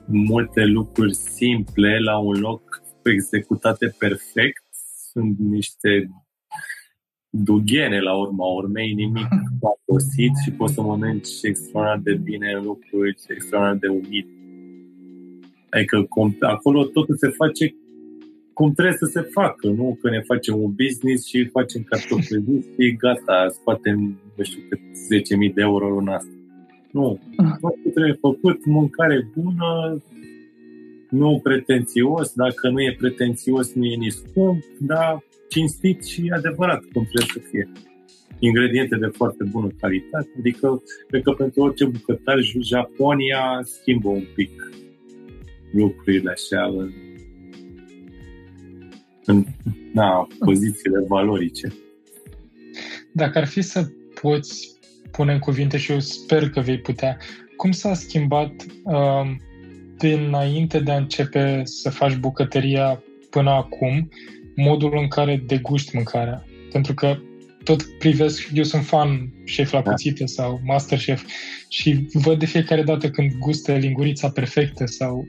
multe 0.06 0.64
lucruri 0.64 1.14
simple 1.14 1.98
la 1.98 2.18
un 2.18 2.40
loc 2.40 2.82
executate 3.02 3.94
perfect. 3.98 4.64
Sunt 5.12 5.38
niște 5.38 6.10
dughene 7.30 8.00
la 8.00 8.16
urma 8.16 8.46
urmei, 8.46 8.92
nimic 8.92 9.28
obosit 9.86 10.32
și 10.44 10.50
poți 10.50 10.74
să 10.74 10.82
mănânci 10.82 11.28
extraordinar 11.42 12.00
de 12.02 12.14
bine 12.14 12.60
lucruri, 12.62 13.16
extraordinar 13.28 13.76
de 13.76 13.88
umit. 13.88 14.26
Adică 15.70 16.06
acolo 16.40 16.84
totul 16.84 17.16
se 17.16 17.28
face 17.28 17.74
cum 18.55 18.72
trebuie 18.72 18.96
să 18.96 19.07
se 19.07 19.20
facă, 19.20 19.68
nu 19.68 19.98
că 20.00 20.11
ne 20.11 20.20
facem 20.20 20.62
un 20.62 20.72
business 20.76 21.26
și 21.26 21.48
facem 21.48 21.82
cartofi 21.82 22.34
și 22.78 22.96
gata, 22.96 23.48
scoatem, 23.48 24.20
nu 24.36 24.44
știu, 24.44 24.62
10.000 25.48 25.55
de 25.55 25.61
euro 25.61 25.88
luna 25.88 26.14
asta. 26.14 26.32
Nu, 26.90 27.18
totul 27.36 27.90
trebuie 27.94 28.18
făcut, 28.20 28.64
mâncare 28.64 29.28
bună, 29.34 30.03
nu 31.11 31.40
pretențios, 31.42 32.32
dacă 32.34 32.68
nu 32.68 32.80
e 32.80 32.96
pretențios 32.98 33.72
nu 33.72 33.84
e 33.84 33.96
nici 33.96 34.12
scump, 34.12 34.62
dar 34.78 35.24
cinstit 35.48 36.05
și 36.05 36.32
adevărat 36.36 36.80
cum 36.92 37.09
trebuie 37.11 37.42
să 37.42 37.48
fie. 37.50 37.68
Ingrediente 38.38 38.96
de 38.96 39.07
foarte 39.07 39.44
bună 39.44 39.68
calitate, 39.80 40.28
adică 40.38 40.82
cred 41.09 41.22
că 41.22 41.30
pentru 41.30 41.62
orice 41.62 41.84
bucătar 41.84 42.38
Japonia 42.62 43.61
schimbă 43.62 44.09
un 44.09 44.24
pic 44.34 44.50
lucrurile 45.72 46.30
așa 46.30 46.64
în, 46.64 46.90
în 49.24 49.44
na, 49.92 50.26
pozițiile 50.38 51.04
valorice. 51.08 51.74
Dacă 53.12 53.38
ar 53.38 53.46
fi 53.46 53.62
să 53.62 53.88
poți 54.20 54.76
pune 55.10 55.32
în 55.32 55.38
cuvinte 55.38 55.76
și 55.76 55.92
eu 55.92 56.00
sper 56.00 56.50
că 56.50 56.60
vei 56.60 56.78
putea, 56.78 57.16
cum 57.56 57.70
s-a 57.70 57.94
schimbat 57.94 58.52
uh, 58.84 59.30
dinainte 59.98 60.80
de 60.80 60.90
a 60.90 60.96
începe 60.96 61.60
să 61.64 61.90
faci 61.90 62.16
bucătăria 62.16 63.02
până 63.30 63.50
acum, 63.50 64.08
modul 64.56 64.96
în 64.96 65.08
care 65.08 65.42
deguști 65.46 65.96
mâncarea? 65.96 66.44
Pentru 66.72 66.94
că 66.94 67.18
tot 67.64 67.82
privesc, 67.82 68.48
eu 68.54 68.62
sunt 68.62 68.84
fan 68.84 69.32
șef 69.44 69.72
la 69.72 69.80
da. 69.82 69.90
cuțite 69.90 70.26
sau 70.26 70.60
master 70.64 70.98
chef 70.98 71.24
și 71.68 72.08
văd 72.12 72.38
de 72.38 72.46
fiecare 72.46 72.82
dată 72.82 73.10
când 73.10 73.32
gustă 73.38 73.72
lingurița 73.72 74.30
perfectă 74.30 74.86
sau 74.86 75.26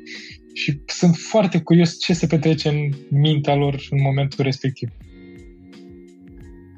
și 0.54 0.82
sunt 0.86 1.16
foarte 1.16 1.62
curios 1.62 1.99
ce 1.99 2.14
se 2.14 2.28
petrece 2.28 2.70
în 2.70 2.89
mintea 3.20 3.56
lor 3.56 3.76
în 3.89 4.01
momentul 4.01 4.43
respectiv. 4.43 4.89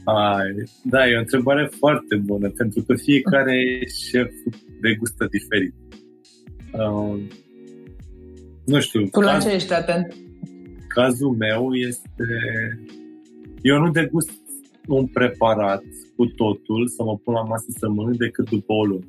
Ai, 0.03 0.63
da, 0.83 1.07
e 1.07 1.15
o 1.15 1.19
întrebare 1.19 1.69
foarte 1.77 2.15
bună, 2.15 2.49
pentru 2.49 2.83
că 2.83 2.95
fiecare 2.95 3.55
șef 4.09 4.31
degustă 4.81 5.27
diferit. 5.31 5.73
Uh, 6.71 7.19
nu 8.65 8.79
știu. 8.79 9.07
Tu 9.07 9.19
la 9.19 9.37
ce 9.37 9.49
ești 9.49 9.73
atent? 9.73 10.15
Cazul 10.87 11.35
meu 11.35 11.73
este... 11.73 12.25
Eu 13.61 13.79
nu 13.79 13.91
degust 13.91 14.31
un 14.87 15.07
preparat 15.07 15.83
cu 16.15 16.25
totul 16.25 16.87
să 16.87 17.03
mă 17.03 17.17
pun 17.17 17.33
la 17.33 17.41
masă 17.41 17.65
să 17.77 17.89
mănânc 17.89 18.17
decât 18.17 18.49
după 18.49 18.73
o 18.73 18.85
lună. 18.85 19.05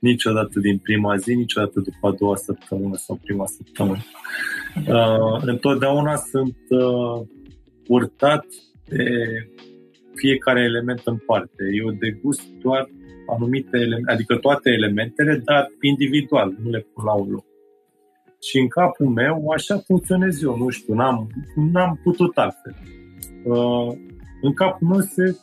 Niciodată 0.00 0.60
din 0.60 0.78
prima 0.78 1.16
zi, 1.16 1.34
niciodată 1.34 1.80
după 1.80 2.06
a 2.08 2.14
doua 2.18 2.36
săptămână 2.36 2.96
sau 2.96 3.20
prima 3.22 3.46
săptămână. 3.46 4.02
Uh, 4.88 5.42
întotdeauna 5.42 6.16
sunt 6.16 6.56
uh, 6.68 7.26
purtat 7.84 8.46
de 8.88 9.04
fiecare 10.14 10.60
element 10.60 11.00
în 11.04 11.16
parte. 11.16 11.64
Eu 11.72 11.90
degust 11.90 12.42
doar 12.62 12.90
anumite 13.26 13.78
elemente, 13.78 14.12
adică 14.12 14.36
toate 14.36 14.70
elementele, 14.70 15.42
dar 15.44 15.66
individual, 15.80 16.56
nu 16.62 16.70
le 16.70 16.86
pun 16.94 17.04
la 17.04 17.12
un 17.12 17.30
loc. 17.30 17.44
Și 18.42 18.58
în 18.58 18.68
capul 18.68 19.06
meu 19.06 19.48
așa 19.48 19.78
funcționez 19.78 20.42
eu, 20.42 20.56
nu 20.56 20.68
știu, 20.68 20.94
n-am, 20.94 21.28
n-am 21.54 22.00
putut 22.02 22.38
altfel. 22.38 22.76
Uh, 23.44 23.92
în 24.42 24.52
capul 24.52 24.88
meu 24.88 25.00
se, 25.00 25.36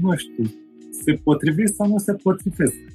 nu 0.00 0.16
știu, 0.16 0.44
se 0.90 1.12
potrivesc 1.12 1.74
sau 1.74 1.88
nu 1.88 1.98
se 1.98 2.12
potrivesc. 2.12 2.91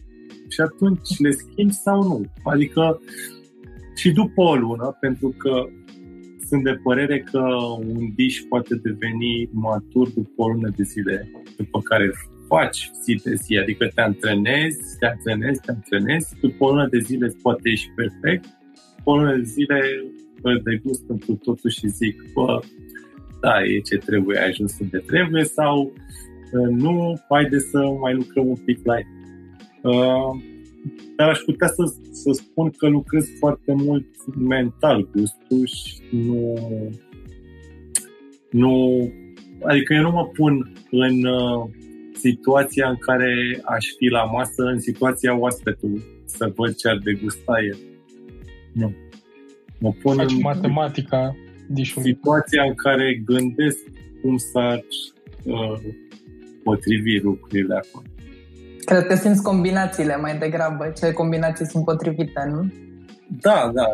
Și 0.58 0.64
atunci 0.64 1.18
le 1.18 1.32
schimb 1.32 1.72
sau 1.72 2.04
nu. 2.04 2.26
Adică 2.44 3.02
și 3.96 4.12
după 4.12 4.42
o 4.42 4.56
lună, 4.56 4.98
pentru 5.00 5.36
că 5.38 5.66
sunt 6.48 6.64
de 6.64 6.80
părere 6.84 7.20
că 7.20 7.40
un 7.80 8.14
dish 8.16 8.40
poate 8.50 8.76
deveni 8.76 9.50
matur 9.52 10.10
după 10.10 10.42
o 10.44 10.48
lună 10.48 10.70
de 10.76 10.84
zile, 10.84 11.32
după 11.58 11.82
care 11.82 12.12
faci 12.48 12.92
zi 13.04 13.22
de 13.24 13.34
zi, 13.34 13.58
adică 13.58 13.88
te 13.96 14.02
antrenezi, 14.02 14.98
te 15.00 15.06
antrenezi, 15.06 15.62
te 15.62 15.72
antrenezi, 15.72 16.36
după 16.42 16.66
o 16.66 16.70
lună 16.70 16.88
de 16.88 17.00
zile 17.00 17.36
poate 17.42 17.70
ieși 17.70 17.90
perfect, 17.96 18.46
după 18.98 19.10
o 19.10 19.18
lună 19.18 19.36
de 19.36 19.44
zile 19.44 19.82
îl 20.42 20.62
degust 20.64 21.08
pentru 21.08 21.36
totul 21.36 21.70
și 21.70 21.88
zic, 21.88 22.24
bă, 22.34 22.60
da, 23.42 23.64
e 23.64 23.80
ce 23.80 23.98
trebuie, 23.98 24.40
ai 24.40 24.48
ajuns 24.48 24.80
unde 24.80 24.98
trebuie 24.98 25.44
sau 25.44 25.94
nu, 26.70 27.20
haide 27.30 27.60
să 27.60 27.80
mai 28.02 28.14
lucrăm 28.14 28.48
un 28.48 28.56
pic 28.66 28.80
la 28.86 28.98
el. 28.98 29.17
Uh, 29.88 30.42
dar 31.16 31.30
aș 31.30 31.40
putea 31.40 31.68
să, 31.68 31.94
să 32.12 32.32
spun 32.32 32.70
că 32.70 32.88
lucrez 32.88 33.28
foarte 33.40 33.74
mult 33.74 34.08
mental 34.38 35.10
gustul 35.16 35.66
și 35.66 36.02
nu, 36.12 36.54
nu 38.52 39.02
adică 39.64 39.94
eu 39.94 40.02
nu 40.02 40.12
mă 40.12 40.26
pun 40.26 40.74
în 40.92 41.26
uh, 41.26 41.70
situația 42.14 42.90
în 42.90 42.96
care 42.96 43.62
aș 43.64 43.86
fi 43.98 44.06
la 44.06 44.24
masă, 44.24 44.64
în 44.64 44.80
situația 44.80 45.38
oaspetului, 45.38 46.04
să 46.26 46.52
văd 46.56 46.76
ce 46.76 46.88
ar 46.88 46.98
degusta 47.04 47.54
el. 47.64 47.78
Nu. 48.74 48.94
Mă 49.80 49.94
pun 50.02 50.16
Faci 50.16 50.32
în 50.32 50.40
matematica 50.42 51.36
dișului. 51.68 52.10
situația 52.10 52.64
în 52.64 52.74
care 52.74 53.22
gândesc 53.26 53.78
cum 54.22 54.38
s-ar 54.38 54.84
uh, 55.44 55.80
potrivi 56.64 57.20
lucrurile 57.20 57.76
acolo. 57.76 58.06
Cred 58.90 59.06
că 59.06 59.16
simți 59.16 59.44
combinațiile 59.44 60.18
mai 60.18 60.38
degrabă, 60.38 60.94
ce 61.00 61.12
combinații 61.12 61.66
sunt 61.66 61.86
potrivite, 61.86 62.44
nu? 62.50 62.74
Da, 63.42 63.72
da. 63.74 63.86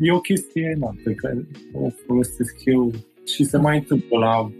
E 0.00 0.12
o 0.12 0.20
chestie 0.20 0.76
na, 0.78 0.94
pe 1.04 1.14
care 1.14 1.46
o 1.72 1.88
folosesc 2.06 2.64
eu 2.64 2.90
și 3.26 3.44
se 3.44 3.56
mai 3.56 3.76
întâmplă 3.76 4.18
la 4.18 4.50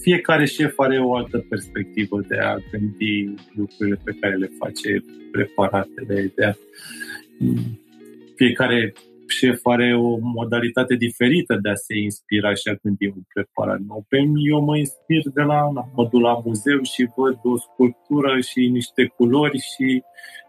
fiecare 0.00 0.44
șef 0.44 0.78
are 0.78 1.00
o 1.00 1.16
altă 1.16 1.44
perspectivă 1.48 2.20
de 2.28 2.36
a 2.36 2.56
gândi 2.70 3.34
lucrurile 3.54 4.00
pe 4.04 4.16
care 4.20 4.34
le 4.34 4.50
face, 4.58 5.04
preparatele, 5.32 6.32
de 6.34 6.44
a... 6.44 6.52
Fiecare 8.34 8.92
șef 9.30 9.60
are 9.66 9.96
o 9.96 10.18
modalitate 10.20 10.94
diferită 10.94 11.58
de 11.62 11.70
a 11.70 11.74
se 11.74 11.98
inspira 11.98 12.54
și 12.54 12.68
a 12.68 12.78
gândi 12.82 13.06
un 13.06 13.22
preparat 13.34 13.78
nou. 13.78 14.04
Pe 14.08 14.18
mine 14.18 14.40
eu 14.52 14.60
mă 14.60 14.76
inspir 14.76 15.22
de 15.34 15.42
la, 15.42 15.68
mă 15.94 16.08
duc 16.10 16.20
la 16.20 16.42
muzeu 16.44 16.82
și 16.82 17.08
văd 17.16 17.38
o 17.42 17.56
sculptură 17.56 18.40
și 18.40 18.68
niște 18.68 19.12
culori 19.16 19.58
și 19.58 20.02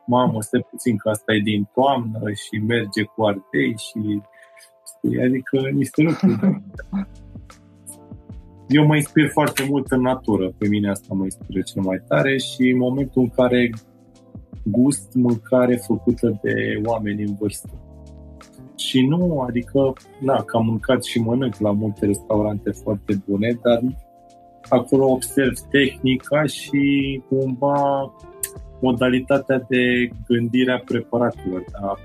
mamă, 0.06 0.42
stai 0.42 0.68
puțin 0.70 0.98
că 0.98 1.10
asta 1.10 1.34
e 1.34 1.40
din 1.40 1.70
toamnă 1.74 2.32
și 2.32 2.56
merge 2.68 3.04
cu 3.04 3.24
ardei 3.24 3.76
și 3.78 4.22
adică 5.26 5.70
niște 5.74 6.02
lucruri. 6.02 6.64
Eu 8.68 8.86
mă 8.86 8.96
inspir 8.96 9.30
foarte 9.30 9.66
mult 9.70 9.92
în 9.92 10.02
natură, 10.02 10.54
pe 10.58 10.68
mine 10.68 10.90
asta 10.90 11.14
mă 11.14 11.24
inspiră 11.24 11.62
cel 11.62 11.82
mai 11.82 12.04
tare 12.08 12.38
și 12.38 12.62
în 12.70 12.78
momentul 12.78 13.22
în 13.22 13.30
care 13.30 13.70
gust 14.64 15.14
mâncare 15.14 15.76
făcută 15.76 16.40
de 16.42 16.82
oameni 16.84 17.24
în 17.24 17.36
vârstă 17.40 17.91
și 18.92 19.06
nu, 19.06 19.40
adică, 19.48 19.94
na, 20.20 20.44
că 20.44 20.58
am 20.58 20.66
mâncat 20.66 21.04
și 21.04 21.20
mănânc 21.20 21.58
la 21.58 21.72
multe 21.72 22.06
restaurante 22.06 22.72
foarte 22.72 23.22
bune, 23.28 23.60
dar 23.64 23.80
acolo 24.70 25.06
observ 25.06 25.54
tehnica 25.70 26.46
și 26.46 27.22
cumva 27.30 28.14
modalitatea 28.82 29.66
de 29.70 30.10
gândire 30.28 30.72
a 30.72 30.80
preparatelor. 30.86 31.64
Da? 31.72 31.96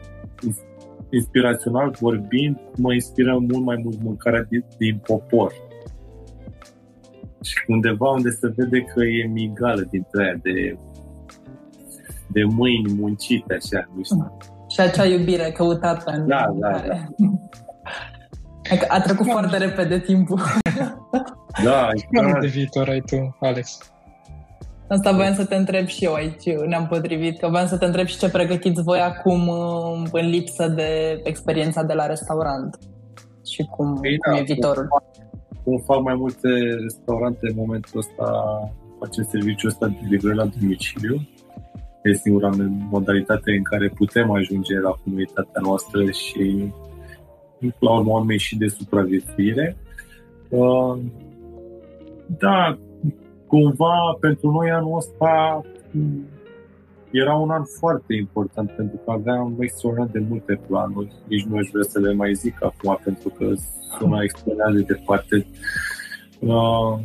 Inspirațional 1.11 1.97
vorbind, 2.01 2.61
mă 2.77 2.93
inspiră 2.93 3.39
mult 3.39 3.65
mai 3.65 3.81
mult 3.83 4.03
mâncarea 4.03 4.43
din, 4.43 4.65
din 4.79 5.01
popor. 5.07 5.53
Și 7.43 7.65
undeva 7.67 8.11
unde 8.11 8.31
se 8.31 8.53
vede 8.57 8.81
că 8.81 9.05
e 9.05 9.27
migală 9.27 9.87
dintre 9.91 10.25
aia 10.25 10.39
de, 10.43 10.79
de 12.27 12.45
mâini 12.45 12.93
muncite, 12.99 13.55
așa, 13.55 13.89
nu 13.97 14.03
știu. 14.03 14.37
Și 14.69 14.81
acea 14.81 15.05
iubire 15.05 15.51
căutată 15.53 16.11
în 16.11 16.27
da, 16.27 16.55
da, 16.59 16.83
da. 16.89 16.95
A 18.89 19.01
trecut 19.01 19.27
foarte 19.27 19.57
repede 19.57 19.99
timpul. 19.99 20.41
Da, 21.65 21.89
Care 22.13 22.39
de 22.41 22.47
viitor 22.47 22.89
ai 22.89 23.01
tu, 23.01 23.37
Alex? 23.41 23.79
Asta 24.89 25.13
voiam 25.13 25.35
să 25.35 25.45
te 25.45 25.55
întreb 25.55 25.87
și 25.87 26.05
eu 26.05 26.13
aici, 26.13 26.45
ne-am 26.67 26.87
potrivit, 26.87 27.39
că 27.39 27.49
voiam 27.49 27.67
să 27.67 27.79
te 27.79 27.85
întreb 27.85 28.07
și 28.07 28.19
ce 28.19 28.31
pregătiți 28.31 28.83
voi 28.83 28.99
acum 28.99 29.49
în 30.13 30.27
lipsă 30.29 30.69
de 30.69 31.21
experiența 31.25 31.83
de 31.83 31.93
la 31.93 32.07
restaurant. 32.07 32.79
și 33.53 33.63
cum, 33.65 33.99
Ei, 34.03 34.19
cum 34.19 34.33
da, 34.33 34.39
e 34.39 34.43
viitorul. 34.43 34.89
Cum 35.65 35.83
fac 35.87 36.03
mai 36.03 36.15
multe 36.15 36.49
restaurante 36.83 37.47
în 37.49 37.55
momentul 37.57 37.99
ăsta, 37.99 38.33
facem 38.99 39.25
serviciul 39.31 39.69
ăsta 39.69 39.87
de 39.87 39.97
livrare 40.09 40.35
la 40.35 40.49
domiciliu. 40.61 41.29
E 42.07 42.15
singura 42.15 42.51
modalitate 42.91 43.53
în 43.53 43.63
care 43.63 43.89
putem 43.89 44.31
ajunge 44.31 44.81
la 44.81 44.91
comunitatea 45.05 45.61
noastră 45.63 46.11
și 46.11 46.73
la 47.79 47.93
urmă 47.99 48.13
urmei 48.13 48.39
și 48.39 48.57
de 48.57 48.69
supraviețuire. 48.69 49.77
Uh, 50.49 50.99
da, 52.39 52.79
cumva 53.47 54.17
pentru 54.21 54.51
noi 54.51 54.71
anul 54.71 54.97
ăsta 54.97 55.61
era 57.11 57.35
un 57.35 57.51
an 57.51 57.65
foarte 57.65 58.15
important 58.15 58.71
pentru 58.71 58.97
că 59.05 59.11
aveam 59.11 59.57
extraordinar 59.59 60.09
de 60.13 60.25
multe 60.29 60.61
planuri. 60.67 61.13
Nici 61.29 61.45
nu 61.45 61.57
aș 61.57 61.69
vrea 61.73 61.85
să 61.89 61.99
le 61.99 62.13
mai 62.13 62.35
zic 62.35 62.65
acum 62.65 62.99
pentru 63.05 63.29
că 63.29 63.53
sună 63.99 64.23
extraordinar 64.23 64.73
de 64.73 64.81
departe. 64.81 65.47
Uh, 66.41 66.99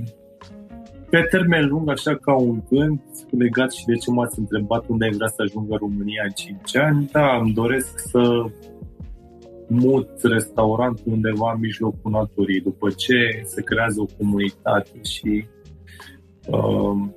pe 1.12 1.22
termen 1.30 1.68
lung, 1.68 1.90
așa 1.90 2.16
ca 2.16 2.34
un 2.36 2.62
gând, 2.70 3.00
legat 3.30 3.72
și 3.72 3.86
de 3.86 3.96
ce 3.96 4.12
m-ați 4.12 4.40
întrebat 4.40 4.88
unde 4.88 5.06
ai 5.06 5.12
vrea 5.12 5.28
să 5.28 5.42
ajungă 5.42 5.76
România 5.80 6.22
în 6.26 6.32
5 6.36 6.76
ani, 6.76 7.10
da, 7.12 7.38
îmi 7.38 7.54
doresc 7.54 8.00
să 8.00 8.46
mut 9.68 10.10
restaurantul 10.22 11.12
undeva 11.12 11.52
în 11.54 11.60
mijlocul 11.60 12.12
naturii, 12.12 12.62
după 12.62 12.90
ce 12.90 13.42
se 13.44 13.62
creează 13.62 14.02
o 14.02 14.06
comunitate 14.18 15.00
și 15.04 15.46
uh, 16.48 17.10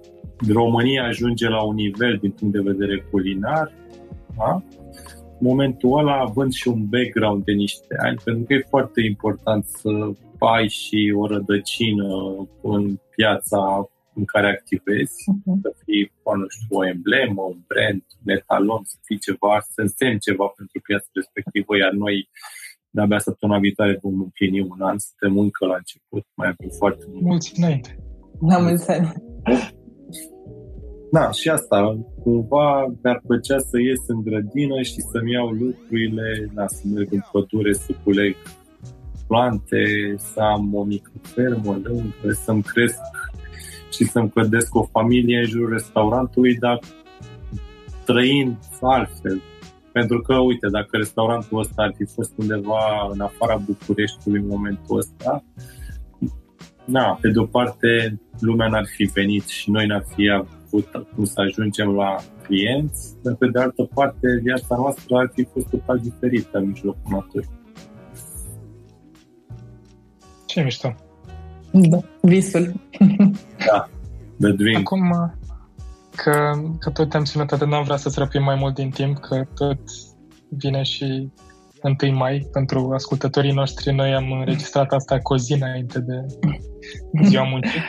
România 0.53 1.05
ajunge 1.05 1.49
la 1.49 1.63
un 1.63 1.75
nivel 1.75 2.19
din 2.21 2.31
punct 2.31 2.55
de 2.55 2.71
vedere 2.71 3.07
culinar, 3.11 3.73
da? 4.37 4.63
momentul 5.39 5.99
ăla 5.99 6.15
având 6.19 6.53
și 6.53 6.69
un 6.69 6.87
background 6.89 7.45
de 7.45 7.53
niște 7.53 7.97
ani, 7.99 8.17
pentru 8.25 8.45
că 8.47 8.55
e 8.55 8.67
foarte 8.69 9.01
important 9.01 9.65
să 9.65 9.91
ai 10.39 10.69
și 10.69 11.15
o 11.17 11.27
rădăcină 11.27 12.07
în 12.63 12.99
piața 13.17 13.61
în 14.15 14.25
care 14.25 14.49
activezi, 14.57 15.17
uh-huh. 15.33 15.61
să 15.63 15.71
fii, 15.85 16.13
nu 16.41 16.49
știu, 16.49 16.77
o 16.79 16.87
emblemă, 16.87 17.43
un 17.43 17.61
brand, 17.71 18.05
un 18.23 18.29
etalon, 18.37 18.83
să 18.93 18.97
fii 19.07 19.19
ceva, 19.27 19.55
să 19.73 19.81
însemni 19.81 20.25
ceva 20.29 20.47
pentru 20.57 20.81
piața 20.87 21.09
respectivă, 21.13 21.73
iar 21.77 21.93
noi 22.05 22.17
de-abia 22.95 23.19
săptămâna 23.19 23.59
viitoare 23.59 23.99
vom 24.03 24.21
împlini 24.21 24.61
un 24.61 24.81
an, 24.91 24.99
suntem 24.99 25.39
încă 25.39 25.67
la 25.67 25.77
început, 25.83 26.25
mai 26.35 26.49
avem 26.53 26.71
foarte 26.81 27.05
mult. 27.09 27.23
Mulți 27.23 27.53
înainte. 27.57 27.91
La 28.51 28.59
mulți 28.59 28.91
ani. 28.91 29.13
Da, 31.17 31.31
și 31.31 31.49
asta, 31.49 31.79
cumva 32.23 32.87
mi-ar 33.03 33.21
plăcea 33.27 33.59
să 33.59 33.79
ies 33.81 34.03
în 34.07 34.23
grădină 34.23 34.83
și 34.83 35.01
să-mi 35.01 35.33
iau 35.33 35.49
lucrurile, 35.49 36.51
da, 36.55 36.67
să 36.67 36.83
merg 36.95 37.13
în 37.13 37.23
pădure, 37.33 37.73
să 37.73 37.93
culeg 38.05 38.37
plante, 39.27 40.15
să 40.17 40.41
am 40.41 40.75
o 40.75 40.85
mică 40.85 41.11
fermă 41.23 41.81
lângă, 41.83 42.33
să-mi 42.33 42.63
cresc 42.63 43.01
și 43.91 44.05
să-mi 44.05 44.31
clădesc 44.31 44.75
o 44.75 44.83
familie 44.83 45.39
în 45.39 45.45
jurul 45.45 45.73
restaurantului, 45.73 46.55
dar 46.57 46.79
trăind 48.05 48.57
altfel. 48.81 49.43
Pentru 49.93 50.21
că, 50.21 50.35
uite, 50.35 50.69
dacă 50.69 50.97
restaurantul 50.97 51.59
ăsta 51.59 51.83
ar 51.83 51.93
fi 51.97 52.05
fost 52.05 52.33
undeva 52.37 53.09
în 53.11 53.21
afara 53.21 53.57
Bucureștiului 53.57 54.41
în 54.41 54.47
momentul 54.47 54.99
ăsta, 54.99 55.45
na, 56.85 57.19
pe 57.21 57.29
de-o 57.29 57.45
parte, 57.45 58.21
lumea 58.41 58.69
n-ar 58.69 58.87
fi 58.97 59.05
venit 59.05 59.47
și 59.47 59.71
noi 59.71 59.87
n-ar 59.87 60.05
fi 60.15 60.31
avut 60.31 61.07
cum 61.15 61.25
să 61.25 61.41
ajungem 61.41 61.89
la 61.89 62.17
clienți, 62.43 63.15
dar 63.23 63.35
pe 63.35 63.47
de 63.47 63.59
altă 63.59 63.89
parte, 63.95 64.41
viața 64.43 64.77
noastră 64.77 65.17
ar 65.17 65.31
fi 65.35 65.45
fost 65.45 65.69
total 65.69 65.99
diferită 65.99 66.59
în 66.59 66.67
mijlocul 66.67 67.03
naturii. 67.09 67.63
Ce 70.55 70.63
mișto! 70.63 70.95
Da, 71.71 71.99
visul. 72.21 72.73
Da, 73.67 73.89
the 74.41 74.53
dream. 74.53 74.77
Acum 74.77 75.35
că, 76.17 76.53
că 76.79 76.91
tot 76.91 77.09
te-am 77.09 77.25
ținut 77.25 77.53
atât, 77.53 77.69
n-am 77.69 77.85
vrea 77.85 77.97
să-ți 77.97 78.19
răpim 78.19 78.43
mai 78.43 78.55
mult 78.55 78.75
din 78.75 78.91
timp, 78.91 79.19
că 79.19 79.45
tot 79.55 79.79
vine 80.49 80.83
și 80.83 81.33
1 82.03 82.17
mai 82.17 82.49
pentru 82.53 82.91
ascultătorii 82.95 83.53
noștri. 83.53 83.95
Noi 83.95 84.15
am 84.15 84.33
înregistrat 84.33 84.93
asta 84.93 85.19
cu 85.19 85.33
o 85.33 85.37
zi 85.37 85.53
înainte 85.53 86.01
de 86.01 86.27
ziua 87.29 87.45
muncii. 87.45 87.81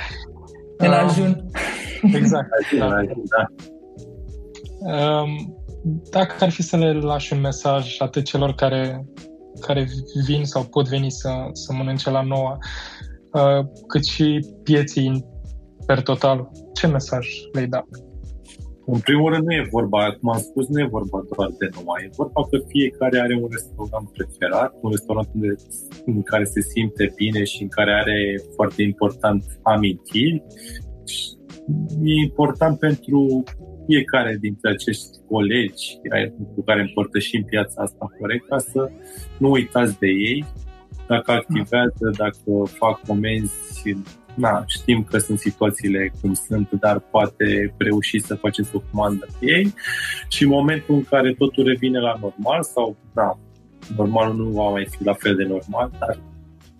În 0.77 0.89
uh, 0.89 0.97
ajun. 1.03 1.45
Exact. 2.01 2.49
da. 2.79 3.01
da. 3.23 3.45
Um, 4.93 5.55
dacă 6.09 6.35
ar 6.39 6.49
fi 6.49 6.61
să 6.61 6.77
le 6.77 6.93
lași 6.93 7.33
un 7.33 7.39
mesaj 7.39 7.95
atât 7.99 8.23
celor 8.23 8.53
care, 8.53 9.05
care 9.59 9.87
vin 10.25 10.43
sau 10.43 10.63
pot 10.63 10.87
veni 10.87 11.11
să, 11.11 11.29
să 11.51 11.73
mănânce 11.73 12.09
la 12.09 12.21
noua, 12.21 12.57
uh, 13.31 13.65
cât 13.87 14.05
și 14.05 14.45
pieții 14.63 15.25
per 15.85 16.01
total, 16.01 16.51
ce 16.73 16.87
mesaj 16.87 17.27
le-ai 17.53 17.67
da? 17.67 17.83
În 18.87 18.99
primul 18.99 19.31
rând 19.33 19.45
nu 19.45 19.53
e 19.53 19.67
vorba, 19.71 20.17
cum 20.19 20.29
am 20.29 20.39
spus, 20.39 20.67
nu 20.67 20.79
e 20.79 20.87
vorba 20.97 21.23
doar 21.35 21.49
de 21.59 21.69
numai, 21.75 22.03
e 22.03 22.15
vorba 22.15 22.47
că 22.49 22.57
fiecare 22.67 23.19
are 23.19 23.35
un 23.41 23.47
restaurant 23.51 24.09
preferat, 24.11 24.73
un 24.81 24.89
restaurant 24.89 25.29
unde, 25.33 25.55
în 26.05 26.21
care 26.21 26.43
se 26.43 26.61
simte 26.61 27.13
bine 27.15 27.43
și 27.43 27.61
în 27.61 27.67
care 27.67 27.91
are 27.93 28.41
foarte 28.55 28.81
important 28.81 29.43
amintiri. 29.61 30.43
E 32.03 32.23
important 32.23 32.79
pentru 32.79 33.43
fiecare 33.85 34.37
dintre 34.39 34.69
acești 34.69 35.07
colegi 35.27 35.97
cu 36.55 36.63
care 36.63 36.81
împărtășim 36.81 37.43
piața 37.43 37.81
asta 37.81 38.05
corect, 38.19 38.47
ca 38.47 38.57
să 38.57 38.91
nu 39.37 39.49
uitați 39.49 39.99
de 39.99 40.07
ei, 40.07 40.45
dacă 41.07 41.31
activează, 41.31 42.11
dacă 42.17 42.63
fac 42.65 43.01
comenzi 43.07 43.53
na, 44.35 44.63
știm 44.67 45.03
că 45.03 45.17
sunt 45.17 45.39
situațiile 45.39 46.11
cum 46.21 46.33
sunt, 46.33 46.71
dar 46.71 46.99
poate 46.99 47.73
reuși 47.77 48.19
să 48.19 48.35
faceți 48.35 48.75
o 48.75 48.81
comandă 48.91 49.25
pe 49.39 49.45
ei. 49.45 49.73
Și 50.27 50.43
în 50.43 50.49
momentul 50.49 50.95
în 50.95 51.03
care 51.03 51.33
totul 51.33 51.63
revine 51.63 51.99
la 51.99 52.17
normal 52.21 52.63
sau, 52.63 52.97
da, 53.13 53.39
normalul 53.97 54.35
nu 54.35 54.49
va 54.49 54.69
mai 54.69 54.87
fi 54.89 55.03
la 55.03 55.13
fel 55.13 55.35
de 55.35 55.43
normal, 55.43 55.91
dar 55.99 56.19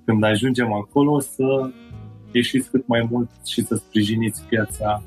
când 0.06 0.24
ajungem 0.24 0.74
acolo 0.74 1.20
să 1.20 1.70
ieșiți 2.32 2.70
cât 2.70 2.88
mai 2.88 3.08
mult 3.10 3.30
și 3.46 3.62
să 3.62 3.76
sprijiniți 3.76 4.44
piața 4.44 5.04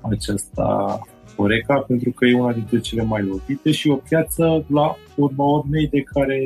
aceasta 0.00 0.98
Oreca, 1.36 1.80
pentru 1.80 2.10
că 2.10 2.24
e 2.24 2.34
una 2.34 2.52
dintre 2.52 2.80
cele 2.80 3.02
mai 3.02 3.22
lovite 3.22 3.70
și 3.70 3.88
o 3.88 3.96
piață 3.96 4.64
la 4.68 4.96
urma 5.16 5.44
urmei 5.44 5.88
de 5.88 6.00
care 6.00 6.44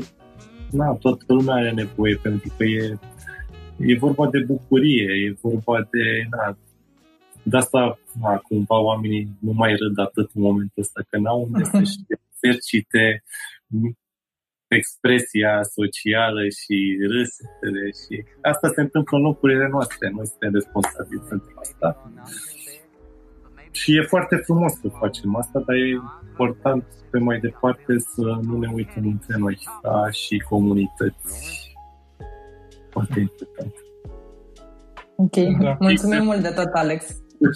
na, 0.71 0.93
toată 0.93 1.33
lumea 1.33 1.55
are 1.55 1.71
nevoie, 1.71 2.19
pentru 2.23 2.53
că 2.57 2.65
e 2.65 2.99
e 3.79 3.97
vorba 3.97 4.31
de 4.31 4.39
bucurie, 4.39 5.13
e 5.27 5.37
vorba 5.41 5.89
de... 5.91 6.27
Na, 6.31 6.59
de 7.43 7.57
asta, 7.57 7.99
na, 8.21 8.37
cumva, 8.37 8.81
oamenii 8.81 9.29
nu 9.41 9.53
mai 9.53 9.75
râd 9.77 9.99
atât 9.99 10.31
în 10.35 10.43
momentul 10.43 10.83
ăsta, 10.83 11.01
că 11.09 11.19
n-au 11.19 11.43
unde 11.43 11.65
să-și 11.65 11.97
exercite 12.17 13.23
expresia 14.69 15.63
socială 15.63 16.43
și 16.61 16.77
râsetele 17.13 17.85
și 18.01 18.25
asta 18.43 18.69
se 18.69 18.81
întâmplă 18.81 19.17
în 19.17 19.23
locurile 19.23 19.69
noastre, 19.69 20.11
noi 20.11 20.27
suntem 20.27 20.53
responsabili 20.53 21.29
pentru 21.29 21.53
asta. 21.65 22.13
Și 23.71 23.97
e 23.97 24.03
foarte 24.03 24.37
frumos 24.37 24.73
să 24.73 24.89
facem 24.99 25.37
asta, 25.37 25.63
dar 25.67 25.77
e 25.77 26.01
important 26.29 26.85
pe 27.11 27.19
mai 27.19 27.39
departe 27.39 27.99
să 27.99 28.39
nu 28.43 28.59
ne 28.59 28.71
uităm 28.73 29.05
între 29.05 29.37
noi, 29.39 29.59
ca 29.83 30.11
și 30.11 30.39
comunități 30.39 31.77
foarte 32.91 33.21
important. 33.21 33.75
Ok, 35.17 35.61
da. 35.61 35.77
mulțumim 35.81 36.25
mult 36.25 36.43
de 36.43 36.49
tot, 36.49 36.73
Alex. 36.73 37.07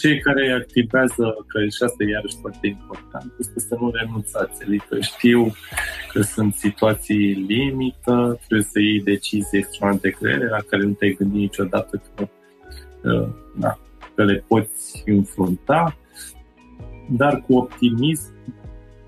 Cei 0.00 0.20
care 0.20 0.50
activează, 0.50 1.36
că 1.46 1.60
și 1.60 1.82
asta 1.82 2.04
e 2.04 2.08
iarăși 2.08 2.36
foarte 2.40 2.66
important, 2.66 3.32
este 3.38 3.58
să 3.58 3.76
nu 3.80 3.90
renunțați. 3.90 4.62
Adică 4.64 5.00
știu 5.00 5.52
că 6.12 6.20
sunt 6.20 6.54
situații 6.54 7.32
limită, 7.32 8.38
trebuie 8.46 8.68
să 8.72 8.78
iei 8.80 9.02
decizii 9.02 9.58
extrem 9.58 9.98
de 10.00 10.10
grele, 10.20 10.46
la 10.46 10.60
care 10.68 10.82
nu 10.82 10.92
te-ai 10.92 11.16
gândit 11.18 11.38
niciodată 11.38 12.02
că, 12.14 12.28
da, 13.56 13.78
că 14.14 14.24
le 14.24 14.44
poți 14.48 15.02
înfrunta, 15.06 15.96
dar 17.16 17.44
cu 17.46 17.56
optimism, 17.56 18.32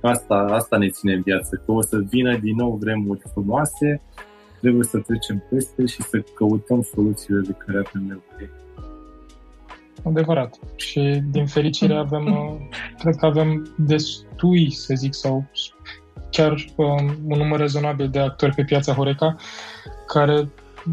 asta, 0.00 0.34
asta 0.34 0.76
ne 0.76 0.88
ține 0.88 1.12
în 1.12 1.22
viață, 1.22 1.62
că 1.64 1.72
o 1.72 1.82
să 1.82 1.98
vină 2.08 2.36
din 2.36 2.56
nou 2.56 2.78
vremuri 2.80 3.20
frumoase, 3.32 4.00
trebuie 4.60 4.84
să 4.84 4.98
trecem 4.98 5.44
peste 5.50 5.86
și 5.86 6.02
să 6.02 6.24
căutăm 6.34 6.82
soluțiile 6.82 7.40
de 7.40 7.56
care 7.66 7.78
avem 7.78 8.02
nevoie. 8.02 8.50
Adevărat. 10.04 10.58
Și 10.76 11.22
din 11.30 11.46
fericire 11.46 11.94
avem, 11.94 12.26
uh, 12.26 12.76
cred 12.98 13.16
că 13.16 13.26
avem 13.26 13.74
destui, 13.76 14.70
să 14.70 14.94
zic, 14.96 15.14
sau 15.14 15.44
chiar 16.30 16.64
um, 16.76 17.16
un 17.26 17.38
număr 17.38 17.58
rezonabil 17.58 18.08
de 18.08 18.18
actori 18.18 18.54
pe 18.54 18.64
piața 18.64 18.92
Horeca 18.92 19.36
care 20.06 20.48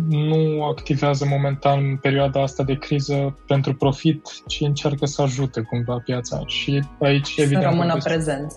nu 0.09 0.63
activează 0.63 1.25
momentan 1.29 1.85
în 1.85 1.97
perioada 1.97 2.41
asta 2.41 2.63
de 2.63 2.77
criză 2.77 3.37
pentru 3.47 3.75
profit, 3.75 4.27
ci 4.47 4.61
încearcă 4.61 5.05
să 5.05 5.21
ajute 5.21 5.61
cumva 5.61 6.01
piața. 6.05 6.41
Și 6.45 6.79
aici, 6.99 7.27
să 7.27 7.41
evident... 7.41 7.63
Să 7.63 7.69
rămână 7.69 7.97
prezent. 8.03 8.53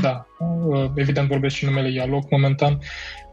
Da. 0.00 0.26
Uh, 0.38 0.90
evident 0.94 1.28
vorbesc 1.28 1.54
și 1.54 1.64
numele 1.64 1.92
Ialoc 1.92 2.30
momentan, 2.30 2.78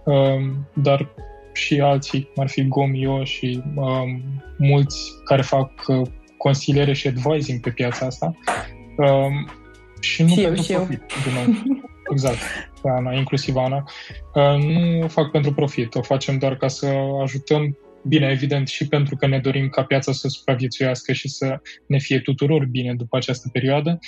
Um, 0.09 0.67
dar 0.73 1.09
și 1.53 1.79
alții, 1.79 2.29
cum 2.33 2.43
ar 2.43 2.49
fi 2.49 2.67
Gomio 2.67 3.23
și 3.23 3.63
um, 3.75 4.21
mulți 4.57 5.11
care 5.23 5.41
fac 5.41 5.71
uh, 5.87 6.07
consiliere 6.37 6.93
și 6.93 7.07
advising 7.07 7.59
pe 7.59 7.69
piața 7.69 8.05
asta. 8.05 8.35
Um, 8.97 9.49
și 9.99 10.23
nu 10.23 10.27
și 10.27 10.41
pentru 10.41 10.55
eu, 10.57 10.63
și 10.63 10.73
profit, 10.73 11.01
eu. 11.01 11.17
din 11.23 11.33
nou. 11.33 11.77
Exact, 12.11 12.37
Ana, 12.83 13.13
inclusiv 13.13 13.55
Ana. 13.55 13.83
Uh, 14.33 14.63
nu 14.63 15.03
o 15.03 15.07
fac 15.07 15.31
pentru 15.31 15.53
profit, 15.53 15.95
o 15.95 16.01
facem 16.01 16.37
doar 16.37 16.57
ca 16.57 16.67
să 16.67 16.87
ajutăm 17.21 17.77
Bine, 18.03 18.29
evident, 18.29 18.67
și 18.67 18.87
pentru 18.87 19.15
că 19.15 19.27
ne 19.27 19.39
dorim 19.39 19.69
ca 19.69 19.83
piața 19.83 20.11
să 20.11 20.27
supraviețuiască 20.27 21.13
și 21.13 21.27
să 21.27 21.61
ne 21.87 21.97
fie 21.97 22.19
tuturor 22.19 22.65
bine 22.65 22.93
după 22.93 23.17
această 23.17 23.49
perioadă, 23.51 23.99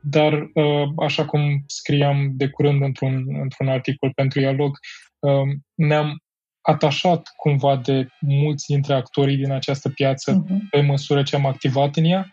dar, 0.00 0.32
uh, 0.32 0.88
așa 0.96 1.24
cum 1.24 1.64
scriam 1.66 2.30
de 2.32 2.48
curând 2.48 2.82
într-un, 2.82 3.24
într-un 3.42 3.68
articol 3.68 4.12
pentru 4.14 4.38
Dialog, 4.40 4.78
uh, 5.18 5.56
ne-am 5.74 6.22
atașat 6.60 7.32
cumva 7.36 7.76
de 7.76 8.08
mulți 8.20 8.66
dintre 8.66 8.94
actorii 8.94 9.36
din 9.36 9.52
această 9.52 9.88
piață 9.88 10.44
uh-huh. 10.44 10.70
pe 10.70 10.80
măsură 10.80 11.22
ce 11.22 11.36
am 11.36 11.46
activat 11.46 11.96
în 11.96 12.04
ea 12.04 12.30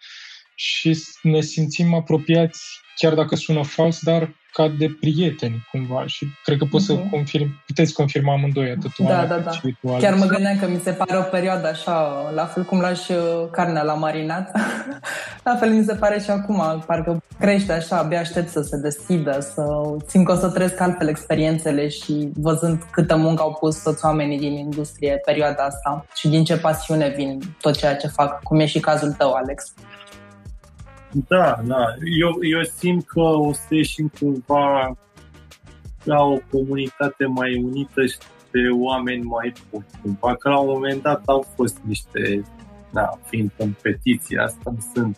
și 0.56 0.98
ne 1.22 1.42
simțim 1.42 1.94
apropiați, 1.94 2.62
chiar 2.96 3.14
dacă 3.14 3.36
sună 3.36 3.64
fals, 3.64 4.02
dar 4.02 4.36
ca 4.54 4.68
de 4.78 4.98
prieteni 5.00 5.68
cumva 5.72 6.04
și 6.06 6.28
cred 6.44 6.58
că 6.58 6.66
poți 6.66 6.84
uh-huh. 6.84 6.88
să 6.88 6.94
mhm. 6.94 7.10
confirm, 7.10 7.64
puteți 7.66 7.94
confirma 7.94 8.34
amândoi 8.34 8.70
atât 8.70 9.08
Da, 9.08 9.26
da, 9.26 9.38
da. 9.38 9.52
Chiar 9.98 10.14
mă 10.14 10.26
gândeam 10.26 10.58
că 10.60 10.68
mi 10.68 10.80
se 10.80 10.92
pare 10.92 11.18
o 11.18 11.22
perioadă 11.22 11.68
așa, 11.68 12.30
la 12.36 12.46
fel 12.46 12.64
cum 12.64 12.80
lași 12.80 13.12
uh, 13.12 13.48
carnea 13.52 13.84
la 13.84 13.94
marinat, 13.94 14.52
la 15.44 15.56
fel 15.56 15.70
mi 15.70 15.84
se 15.84 15.96
pare 15.96 16.20
și 16.20 16.30
acum, 16.30 16.84
parcă 16.86 17.24
crește 17.40 17.72
așa, 17.72 17.98
abia 17.98 18.20
aștept 18.20 18.50
să 18.50 18.62
se 18.62 18.78
deschidă, 18.78 19.40
să 19.40 19.64
simt 20.08 20.26
că 20.26 20.32
o 20.32 20.36
să 20.36 20.50
trăiesc 20.50 20.80
altfel 20.80 21.08
experiențele 21.08 21.88
și 21.88 22.30
văzând 22.36 22.84
câtă 22.92 23.16
muncă 23.16 23.42
au 23.42 23.58
pus 23.60 23.82
toți 23.82 24.06
oamenii 24.06 24.40
din 24.40 24.54
industrie 24.58 25.22
perioada 25.26 25.64
asta 25.64 26.06
și 26.16 26.28
din 26.28 26.44
ce 26.44 26.58
pasiune 26.58 27.14
vin 27.16 27.40
tot 27.62 27.78
ceea 27.78 27.96
ce 27.96 28.08
fac, 28.08 28.44
cum 28.44 28.60
e 28.60 28.66
și 28.66 28.80
cazul 28.80 29.12
tău, 29.12 29.32
Alex. 29.32 29.74
Da, 31.28 31.62
da. 31.66 31.86
Eu, 32.20 32.38
eu 32.42 32.64
simt 32.64 33.06
că 33.06 33.20
o 33.20 33.54
să 33.54 33.76
ieșim 33.76 34.12
cumva 34.20 34.98
la 36.04 36.24
o 36.24 36.38
comunitate 36.52 37.26
mai 37.26 37.64
unită 37.64 38.06
și 38.06 38.18
pe 38.52 38.60
oameni 38.80 39.24
mai 39.24 39.54
buni. 39.70 39.86
Cumva 40.02 40.36
că 40.36 40.50
la 40.50 40.60
un 40.60 40.68
moment 40.68 41.02
dat 41.02 41.22
au 41.26 41.46
fost 41.56 41.78
niște, 41.86 42.44
da, 42.92 43.10
fiind 43.26 43.52
competiția 43.58 44.44
asta, 44.44 44.74
sunt 44.94 45.18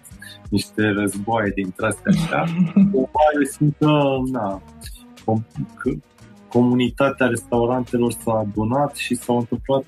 niște 0.49 0.89
războaie 0.89 1.51
dintre 1.55 1.87
astea 1.87 2.11
așa. 2.15 2.43
Cumva 2.91 3.25
eu 3.35 3.43
simt 3.43 3.75
că, 3.77 4.01
na, 4.31 4.61
că 5.75 5.89
comunitatea 6.47 7.27
restaurantelor 7.27 8.11
s-a 8.11 8.31
adunat 8.33 8.95
și 8.95 9.15
s-au 9.15 9.37
întâmplat 9.37 9.83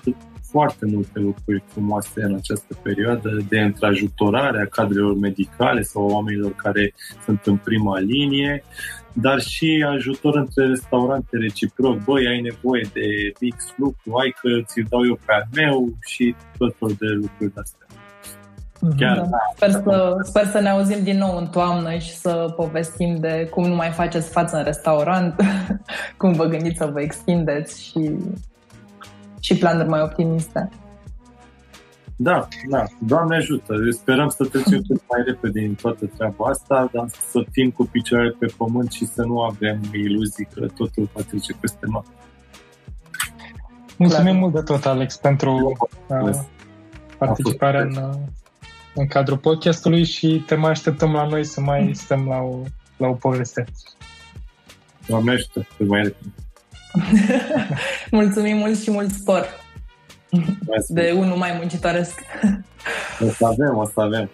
foarte 0.56 0.86
multe 0.86 1.18
lucruri 1.18 1.62
frumoase 1.66 2.22
în 2.22 2.34
această 2.34 2.78
perioadă 2.82 3.30
de 3.48 3.60
întrajutorare 3.60 4.60
a 4.60 4.74
cadrelor 4.76 5.14
medicale 5.18 5.82
sau 5.82 6.08
oamenilor 6.08 6.52
care 6.54 6.94
sunt 7.24 7.40
în 7.44 7.56
prima 7.56 7.98
linie, 7.98 8.64
dar 9.12 9.40
și 9.40 9.86
ajutor 9.88 10.36
între 10.36 10.66
restaurante 10.66 11.36
reciproc. 11.36 12.04
Băi, 12.04 12.26
ai 12.26 12.40
nevoie 12.40 12.84
de 12.92 13.06
X 13.56 13.64
lucru, 13.76 14.16
ai 14.22 14.34
că 14.40 14.48
ți-l 14.66 14.86
dau 14.88 15.06
eu 15.06 15.18
pe 15.26 15.32
al 15.32 15.46
meu 15.54 15.88
și 16.06 16.34
tot 16.58 16.76
felul 16.78 16.96
de 16.98 17.06
lucruri 17.06 17.54
de 17.54 17.60
astea. 17.60 17.86
Mhm. 18.80 18.96
Chiar, 18.98 19.16
da. 19.16 19.22
da. 19.22 19.38
Sper, 19.54 19.70
să, 19.70 20.16
sper 20.22 20.46
să 20.46 20.60
ne 20.60 20.68
auzim 20.68 21.02
din 21.02 21.18
nou 21.18 21.36
în 21.36 21.46
toamnă 21.46 21.96
și 21.96 22.14
să 22.14 22.52
povestim 22.56 23.16
de 23.20 23.48
cum 23.50 23.64
nu 23.68 23.74
mai 23.74 23.90
faceți 23.90 24.30
față 24.30 24.56
în 24.56 24.64
restaurant, 24.64 25.34
cum 26.20 26.32
vă 26.32 26.44
gândiți 26.44 26.78
să 26.78 26.90
vă 26.92 27.00
extindeți 27.00 27.84
și 27.84 28.10
și 29.46 29.56
planuri 29.56 29.88
mai 29.88 30.02
optimiste. 30.02 30.68
Da, 32.16 32.48
da, 32.68 32.84
Doamne 32.98 33.36
ajută. 33.36 33.74
Sperăm 33.90 34.28
să 34.28 34.44
trecem 34.44 34.82
cât 34.88 35.02
mai 35.08 35.22
repede 35.26 35.60
din 35.60 35.74
toată 35.74 36.06
treaba 36.06 36.46
asta, 36.46 36.88
dar 36.92 37.04
să 37.30 37.44
fim 37.50 37.70
cu 37.70 37.84
picioarele 37.84 38.36
pe 38.38 38.46
pământ 38.56 38.92
și 38.92 39.06
să 39.06 39.22
nu 39.22 39.42
avem 39.42 39.80
iluzii 39.92 40.48
că 40.54 40.66
totul 40.66 41.08
va 41.12 41.20
trece 41.28 41.52
peste 41.60 41.86
noapte. 41.90 42.10
Mulțumim 43.96 44.24
Clar. 44.24 44.40
mult 44.40 44.54
de 44.54 44.60
tot, 44.60 44.84
Alex, 44.84 45.16
pentru 45.16 45.76
uh, 46.08 46.40
participarea 47.18 47.80
în, 47.80 47.96
uh, 47.96 48.14
în 48.94 49.06
cadrul 49.06 49.38
podcastului 49.38 50.04
și 50.04 50.42
te 50.46 50.54
mai 50.54 50.70
așteptăm 50.70 51.12
la 51.12 51.26
noi 51.26 51.44
să 51.44 51.60
mai 51.60 51.90
stăm 51.94 52.26
la 52.28 52.38
o, 52.38 52.62
la 52.96 53.06
o 53.06 53.12
poveste. 53.12 53.64
Doamne 55.06 55.32
ajută, 55.32 55.66
mai 55.78 56.02
repede. 56.02 56.45
Mulțumim 58.10 58.56
mult 58.56 58.82
și 58.82 58.90
mult 58.90 59.10
spor 59.10 59.64
de 60.88 61.14
unul 61.16 61.36
mai 61.36 61.56
muncitoresc. 61.58 62.20
O 63.20 63.30
să 63.30 63.46
avem, 63.46 63.76
o 63.76 63.84
să 63.84 64.00
avem. 64.00 64.30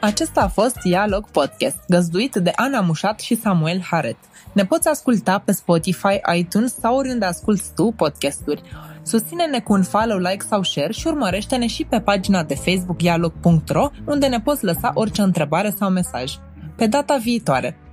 Acesta 0.00 0.40
a 0.40 0.48
fost 0.48 0.76
Dialog 0.80 1.30
Podcast, 1.30 1.76
găzduit 1.88 2.34
de 2.34 2.52
Ana 2.56 2.80
Mușat 2.80 3.20
și 3.20 3.40
Samuel 3.40 3.80
Haret. 3.90 4.16
Ne 4.52 4.64
poți 4.64 4.88
asculta 4.88 5.38
pe 5.38 5.52
Spotify, 5.52 6.20
iTunes 6.36 6.74
sau 6.74 6.96
oriunde 6.96 7.24
asculti 7.24 7.62
tu 7.74 7.92
podcasturi. 7.96 8.62
Susține-ne 9.02 9.60
cu 9.60 9.72
un 9.72 9.82
follow, 9.82 10.18
like 10.18 10.44
sau 10.48 10.62
share 10.62 10.92
și 10.92 11.06
urmărește-ne 11.06 11.66
și 11.66 11.84
pe 11.84 12.00
pagina 12.00 12.42
de 12.42 12.54
Facebook 12.54 12.96
dialog.ro 12.96 13.90
unde 14.04 14.26
ne 14.26 14.40
poți 14.40 14.64
lăsa 14.64 14.90
orice 14.94 15.22
întrebare 15.22 15.74
sau 15.78 15.90
mesaj. 15.90 16.34
Pe 16.76 16.86
data 16.86 17.16
viitoare! 17.16 17.87